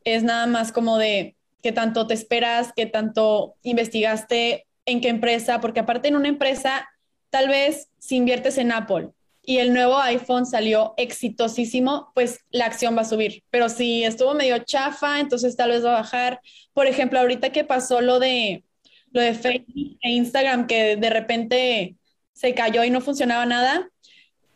es 0.04 0.24
nada 0.24 0.48
más 0.48 0.74
como 0.74 0.98
de 0.98 1.36
qué 1.64 1.72
tanto 1.72 2.08
te 2.08 2.14
esperas, 2.14 2.74
qué 2.76 2.88
tanto 2.88 3.56
investigaste, 3.62 4.66
en 4.86 5.00
qué 5.00 5.10
empresa, 5.10 5.62
porque 5.62 5.80
aparte 5.80 6.10
en 6.10 6.16
una 6.16 6.28
empresa, 6.28 6.90
tal 7.30 7.48
vez 7.48 7.90
si 8.00 8.18
inviertes 8.18 8.58
en 8.58 8.72
Apple 8.72 9.12
y 9.44 9.58
el 9.58 9.74
nuevo 9.74 9.98
iPhone 10.00 10.46
salió 10.46 10.94
exitosísimo, 10.98 12.12
pues 12.14 12.40
la 12.52 12.66
acción 12.66 12.96
va 12.96 13.02
a 13.02 13.06
subir. 13.06 13.44
Pero 13.50 13.70
si 13.70 14.04
estuvo 14.04 14.34
medio 14.34 14.60
chafa, 14.60 15.20
entonces 15.20 15.56
tal 15.56 15.72
vez 15.72 15.84
va 15.84 15.92
a 15.92 16.02
bajar. 16.02 16.42
Por 16.74 16.88
ejemplo, 16.88 17.20
ahorita 17.20 17.52
que 17.52 17.64
pasó 17.64 18.02
lo 18.02 18.20
de 18.20 18.64
lo 19.12 19.22
de 19.22 19.34
Facebook 19.34 19.98
e 20.02 20.12
Instagram, 20.12 20.68
que 20.68 20.96
de 20.96 21.10
repente 21.10 21.96
se 22.34 22.54
cayó 22.54 22.84
y 22.84 22.90
no 22.90 23.02
funcionaba 23.02 23.46
nada, 23.46 23.90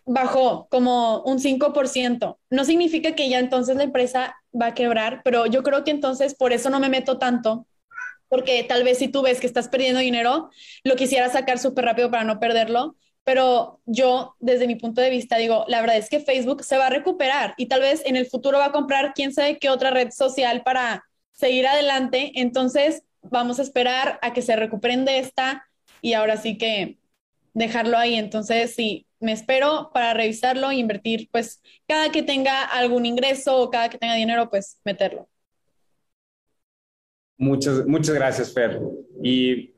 bajó 0.06 0.68
como 0.70 1.22
un 1.24 1.40
5%. 1.40 2.40
No 2.50 2.66
significa 2.66 3.16
que 3.16 3.30
ya 3.30 3.40
entonces 3.40 3.76
la 3.76 3.84
empresa 3.84 4.36
va 4.60 4.68
a 4.68 4.74
quebrar, 4.74 5.22
pero 5.24 5.46
yo 5.46 5.64
creo 5.64 5.84
que 5.84 5.92
entonces 5.92 6.36
por 6.36 6.54
eso 6.54 6.70
no 6.70 6.80
me 6.80 6.90
meto 6.90 7.18
tanto, 7.18 7.68
porque 8.30 8.64
tal 8.64 8.84
vez 8.84 8.98
si 8.98 9.08
tú 9.08 9.22
ves 9.22 9.40
que 9.40 9.48
estás 9.48 9.68
perdiendo 9.68 10.00
dinero, 10.00 10.50
lo 10.84 10.96
quisiera 10.96 11.30
sacar 11.30 11.60
súper 11.60 11.86
rápido 11.86 12.10
para 12.10 12.24
no 12.24 12.40
perderlo. 12.40 12.96
Pero 13.26 13.82
yo, 13.86 14.36
desde 14.40 14.68
mi 14.68 14.76
punto 14.76 15.02
de 15.02 15.10
vista, 15.10 15.38
digo, 15.38 15.66
la 15.68 15.82
verdad 15.82 15.98
es 15.98 16.10
que 16.10 16.20
Facebook 16.20 16.64
se 16.64 16.78
va 16.78 16.88
a 16.88 16.92
recuperar 16.92 17.56
y 17.58 17.66
tal 17.66 17.82
vez 17.82 18.04
en 18.06 18.16
el 18.16 18.28
futuro 18.28 18.60
va 18.60 18.66
a 18.66 18.72
comprar 18.72 19.14
quién 19.14 19.34
sabe 19.34 19.58
qué 19.58 19.70
otra 19.70 19.90
red 19.90 20.12
social 20.12 20.62
para 20.64 21.04
seguir 21.34 21.68
adelante. 21.68 22.32
Entonces, 22.36 23.04
vamos 23.24 23.60
a 23.60 23.64
esperar 23.64 24.20
a 24.22 24.32
que 24.32 24.44
se 24.44 24.56
recuperen 24.56 25.06
de 25.06 25.20
esta 25.20 25.68
y 26.02 26.14
ahora 26.14 26.38
sí 26.38 26.58
que 26.58 27.00
dejarlo 27.54 27.98
ahí. 27.98 28.14
Entonces, 28.14 28.76
sí, 28.76 29.08
me 29.20 29.32
espero 29.32 29.90
para 29.92 30.14
revisarlo 30.14 30.70
e 30.70 30.76
invertir, 30.76 31.28
pues 31.32 31.62
cada 31.88 32.12
que 32.12 32.22
tenga 32.22 32.64
algún 32.64 33.08
ingreso 33.08 33.58
o 33.58 33.72
cada 33.72 33.90
que 33.90 33.98
tenga 33.98 34.14
dinero, 34.14 34.50
pues 34.52 34.80
meterlo. 34.86 35.28
Muchas, 37.38 37.86
muchas 37.86 38.16
gracias, 38.16 38.54
Fer. 38.54 38.80
Y 39.24 39.75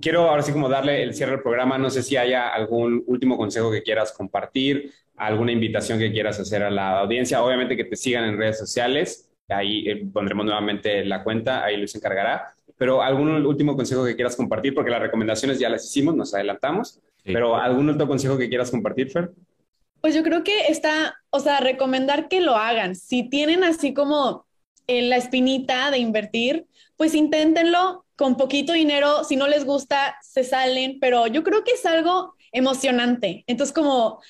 quiero 0.00 0.28
ahora 0.28 0.42
sí 0.42 0.52
como 0.52 0.68
darle 0.68 1.02
el 1.02 1.14
cierre 1.14 1.34
al 1.34 1.42
programa. 1.42 1.78
No 1.78 1.90
sé 1.90 2.02
si 2.02 2.16
haya 2.16 2.48
algún 2.48 3.02
último 3.06 3.36
consejo 3.36 3.70
que 3.70 3.82
quieras 3.82 4.12
compartir, 4.12 4.92
alguna 5.16 5.52
invitación 5.52 5.98
que 5.98 6.12
quieras 6.12 6.38
hacer 6.38 6.62
a 6.62 6.70
la 6.70 7.00
audiencia. 7.00 7.42
Obviamente 7.42 7.76
que 7.76 7.84
te 7.84 7.96
sigan 7.96 8.24
en 8.24 8.38
redes 8.38 8.58
sociales. 8.58 9.30
Ahí 9.48 9.88
eh, 9.88 10.06
pondremos 10.12 10.44
nuevamente 10.44 11.04
la 11.04 11.22
cuenta, 11.22 11.64
ahí 11.64 11.76
Luis 11.76 11.94
encargará. 11.94 12.54
Pero 12.76 13.02
algún 13.02 13.28
último 13.46 13.76
consejo 13.76 14.04
que 14.04 14.14
quieras 14.14 14.36
compartir, 14.36 14.74
porque 14.74 14.90
las 14.90 15.00
recomendaciones 15.00 15.58
ya 15.58 15.70
las 15.70 15.84
hicimos, 15.84 16.14
nos 16.14 16.34
adelantamos. 16.34 17.00
Sí. 17.24 17.32
Pero 17.32 17.56
algún 17.56 17.88
otro 17.88 18.06
consejo 18.06 18.36
que 18.36 18.48
quieras 18.48 18.70
compartir, 18.70 19.10
Fer. 19.10 19.30
Pues 20.00 20.14
yo 20.14 20.22
creo 20.22 20.44
que 20.44 20.66
está, 20.68 21.16
o 21.30 21.40
sea, 21.40 21.60
recomendar 21.60 22.28
que 22.28 22.40
lo 22.40 22.56
hagan. 22.56 22.94
Si 22.94 23.28
tienen 23.28 23.64
así 23.64 23.94
como 23.94 24.46
eh, 24.86 25.02
la 25.02 25.16
espinita 25.16 25.90
de 25.90 25.98
invertir, 25.98 26.66
pues 26.96 27.14
inténtenlo 27.14 28.05
con 28.16 28.36
poquito 28.36 28.72
dinero. 28.72 29.24
Si 29.24 29.36
no 29.36 29.46
les 29.46 29.64
gusta, 29.64 30.16
se 30.22 30.44
salen, 30.44 30.98
pero 31.00 31.26
yo 31.26 31.42
creo 31.42 31.64
que 31.64 31.72
es 31.72 31.86
algo 31.86 32.34
emocionante. 32.52 33.44
Entonces, 33.46 33.74
como 33.74 34.20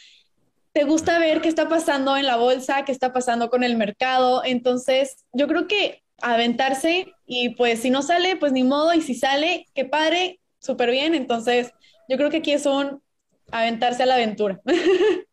te 0.72 0.84
gusta 0.84 1.18
ver 1.18 1.40
qué 1.40 1.48
está 1.48 1.68
pasando 1.68 2.16
en 2.16 2.26
la 2.26 2.36
bolsa, 2.36 2.84
qué 2.84 2.92
está 2.92 3.12
pasando 3.12 3.48
con 3.48 3.64
el 3.64 3.76
mercado, 3.76 4.44
entonces 4.44 5.24
yo 5.32 5.48
creo 5.48 5.66
que 5.68 6.02
aventarse 6.20 7.14
y 7.24 7.50
pues 7.50 7.80
si 7.80 7.90
no 7.90 8.02
sale, 8.02 8.36
pues 8.36 8.52
ni 8.52 8.62
modo, 8.62 8.92
y 8.92 9.00
si 9.00 9.14
sale, 9.14 9.66
qué 9.74 9.84
padre, 9.84 10.40
súper 10.58 10.90
bien. 10.90 11.14
Entonces, 11.14 11.72
yo 12.08 12.16
creo 12.16 12.30
que 12.30 12.38
aquí 12.38 12.52
es 12.52 12.66
un 12.66 13.02
aventarse 13.50 14.02
a 14.02 14.06
la 14.06 14.14
aventura. 14.14 14.60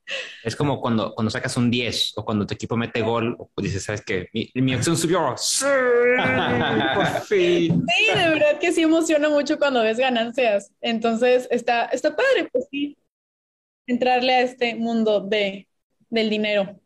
Es 0.43 0.55
como 0.55 0.81
cuando, 0.81 1.13
cuando 1.15 1.31
sacas 1.31 1.55
un 1.57 1.71
10 1.71 2.13
o 2.17 2.25
cuando 2.25 2.45
tu 2.45 2.53
equipo 2.53 2.75
mete 2.75 3.01
gol, 3.01 3.35
o 3.39 3.49
dices, 3.61 3.83
¿sabes 3.83 4.03
qué? 4.05 4.27
Mi, 4.33 4.49
mi 4.55 4.73
acción 4.73 4.97
subió. 4.97 5.35
¡Sí! 5.37 5.65
Por 6.95 7.21
fin. 7.21 7.85
Sí, 7.87 8.07
de 8.07 8.29
verdad 8.29 8.59
que 8.59 8.71
sí 8.71 8.81
emociona 8.81 9.29
mucho 9.29 9.57
cuando 9.57 9.81
ves 9.81 9.97
ganancias. 9.97 10.71
Entonces, 10.81 11.47
está, 11.51 11.85
está 11.85 12.15
padre, 12.15 12.49
pues 12.51 12.67
sí, 12.69 12.97
entrarle 13.87 14.33
a 14.33 14.41
este 14.41 14.75
mundo 14.75 15.21
de, 15.21 15.67
del 16.09 16.29
dinero. 16.29 16.79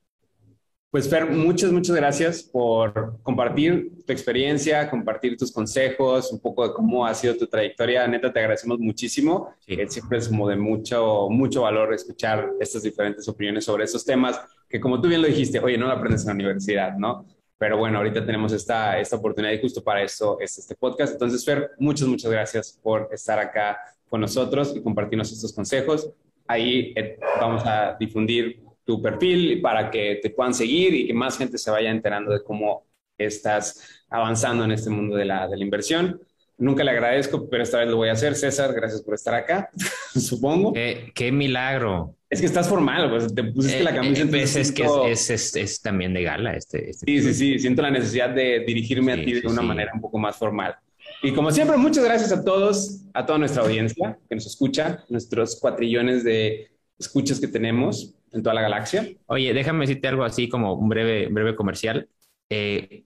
Pues 0.89 1.09
Fer, 1.09 1.29
muchas, 1.29 1.71
muchas 1.71 1.95
gracias 1.95 2.43
por 2.43 3.21
compartir 3.21 3.91
tu 4.05 4.13
experiencia, 4.13 4.89
compartir 4.89 5.35
tus 5.35 5.51
consejos, 5.51 6.31
un 6.31 6.39
poco 6.39 6.65
de 6.65 6.73
cómo 6.73 7.05
ha 7.05 7.13
sido 7.13 7.35
tu 7.35 7.45
trayectoria. 7.45 8.07
Neta, 8.07 8.31
te 8.31 8.39
agradecemos 8.39 8.79
muchísimo. 8.79 9.53
Sí. 9.59 9.73
Eh, 9.73 9.87
siempre 9.89 10.17
es 10.17 10.29
como 10.29 10.47
de 10.47 10.55
mucho, 10.55 11.27
mucho 11.29 11.63
valor 11.63 11.93
escuchar 11.93 12.51
estas 12.59 12.83
diferentes 12.83 13.27
opiniones 13.27 13.65
sobre 13.65 13.83
estos 13.83 14.05
temas 14.05 14.39
que 14.69 14.79
como 14.79 15.01
tú 15.01 15.07
bien 15.07 15.21
lo 15.21 15.27
dijiste, 15.27 15.59
oye, 15.59 15.77
no 15.77 15.87
lo 15.87 15.93
aprendes 15.93 16.21
en 16.21 16.27
la 16.27 16.33
universidad, 16.33 16.97
¿no? 16.97 17.25
Pero 17.57 17.77
bueno, 17.77 17.97
ahorita 17.97 18.25
tenemos 18.25 18.53
esta, 18.53 18.99
esta 18.99 19.15
oportunidad 19.15 19.53
y 19.53 19.61
justo 19.61 19.83
para 19.83 20.03
eso 20.03 20.37
es 20.39 20.57
este 20.57 20.75
podcast. 20.75 21.13
Entonces, 21.13 21.43
Fer, 21.43 21.71
muchas, 21.79 22.07
muchas 22.07 22.31
gracias 22.31 22.79
por 22.81 23.09
estar 23.11 23.39
acá 23.39 23.77
con 24.09 24.21
nosotros 24.21 24.73
y 24.75 24.81
compartirnos 24.81 25.31
estos 25.31 25.53
consejos. 25.53 26.11
Ahí 26.47 26.93
eh, 26.95 27.17
vamos 27.41 27.63
a 27.65 27.97
difundir 27.99 28.66
tu 28.87 29.01
perfil 29.01 29.61
para 29.61 29.91
que 29.91 30.19
te 30.21 30.29
puedan 30.31 30.53
seguir 30.53 30.93
y 30.95 31.07
que 31.07 31.13
más 31.13 31.37
gente 31.37 31.57
se 31.57 31.69
vaya 31.69 31.91
enterando 31.91 32.31
de 32.33 32.41
cómo 32.43 32.87
estás 33.17 34.05
avanzando 34.09 34.63
en 34.63 34.71
este 34.71 34.89
mundo 34.89 35.15
de 35.17 35.25
la, 35.25 35.47
de 35.47 35.57
la 35.57 35.63
inversión. 35.63 36.21
Nunca 36.57 36.83
le 36.83 36.91
agradezco, 36.91 37.47
pero 37.49 37.61
esta 37.63 37.79
vez 37.79 37.89
lo 37.89 37.97
voy 37.97 38.09
a 38.09 38.13
hacer. 38.13 38.33
César, 38.35 38.73
gracias 38.73 39.01
por 39.03 39.13
estar 39.13 39.33
acá, 39.35 39.69
supongo. 40.15 40.73
Qué, 40.73 41.11
qué 41.13 41.31
milagro. 41.31 42.15
Es 42.29 42.39
que 42.39 42.45
estás 42.47 42.67
formal, 42.67 43.09
pues 43.09 43.33
te 43.33 43.43
pusiste 43.43 43.83
la 43.83 43.91
Eh, 43.91 43.95
camisa. 43.95 44.23
eh, 44.23 44.27
pues 44.29 44.55
es 44.55 44.71
que 44.71 44.83
siento- 44.83 45.05
es, 45.07 45.29
es, 45.29 45.55
es, 45.55 45.55
es 45.55 45.81
también 45.81 46.13
de 46.13 46.23
gala 46.23 46.55
este. 46.55 46.89
este 46.89 47.05
Sí, 47.05 47.21
sí, 47.21 47.33
sí, 47.33 47.59
siento 47.59 47.81
la 47.81 47.91
necesidad 47.91 48.29
de 48.29 48.61
dirigirme 48.65 49.11
a 49.13 49.15
Sí, 49.15 49.25
ti 49.25 49.33
de 49.33 49.41
sí, 49.41 49.47
una 49.47 49.61
sí. 49.61 49.67
manera 49.67 49.91
un 49.93 50.01
poco 50.01 50.17
más 50.17 50.35
formal. 50.35 50.75
Y 51.23 51.31
como 51.31 51.51
siempre, 51.51 51.77
muchas 51.77 52.03
gracias 52.03 52.31
a 52.31 52.43
todos, 52.43 53.01
a 53.13 53.25
toda 53.25 53.37
nuestra 53.39 53.63
audiencia 53.63 54.17
que 54.29 54.35
nos 54.35 54.45
escucha, 54.45 55.03
nuestros 55.09 55.59
cuatrillones 55.59 56.23
de 56.23 56.69
escuchas 56.99 57.39
que 57.39 57.47
tenemos 57.47 58.15
en 58.31 58.43
toda 58.43 58.53
la 58.55 58.61
galaxia. 58.61 59.07
Oye, 59.27 59.53
déjame 59.53 59.85
decirte 59.85 60.07
algo 60.07 60.23
así 60.23 60.49
como 60.49 60.73
un 60.73 60.89
breve, 60.89 61.27
breve 61.27 61.55
comercial. 61.55 62.07
Eh, 62.49 63.03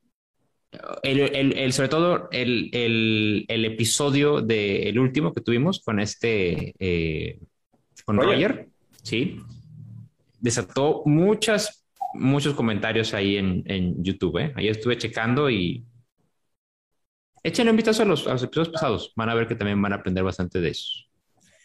el, 1.03 1.19
el- 1.19 1.57
el- 1.57 1.73
sobre 1.73 1.89
todo 1.89 2.29
el, 2.31 2.69
el, 2.73 3.45
el 3.47 3.65
episodio 3.65 4.41
del 4.41 4.97
último 4.99 5.33
que 5.33 5.41
tuvimos 5.41 5.81
con 5.81 5.99
este, 5.99 6.73
eh, 6.79 7.39
con 8.05 8.17
Roger. 8.17 8.31
Roger, 8.51 8.69
sí, 9.03 9.37
desató 10.39 11.03
muchas, 11.05 11.85
muchos 12.13 12.53
comentarios 12.55 13.13
ahí 13.13 13.37
en, 13.37 13.63
en 13.65 14.03
YouTube. 14.03 14.37
¿eh? 14.39 14.53
Ahí 14.55 14.69
estuve 14.69 14.97
checando 14.97 15.49
y 15.49 15.83
échenle 17.43 17.71
un 17.71 17.77
vistazo 17.77 18.03
a 18.03 18.05
los, 18.05 18.27
a 18.27 18.33
los 18.33 18.43
episodios 18.43 18.69
pasados. 18.69 19.13
Van 19.15 19.29
a 19.29 19.35
ver 19.35 19.47
que 19.47 19.55
también 19.55 19.81
van 19.81 19.93
a 19.93 19.97
aprender 19.97 20.23
bastante 20.23 20.61
de 20.61 20.69
eso. 20.69 21.05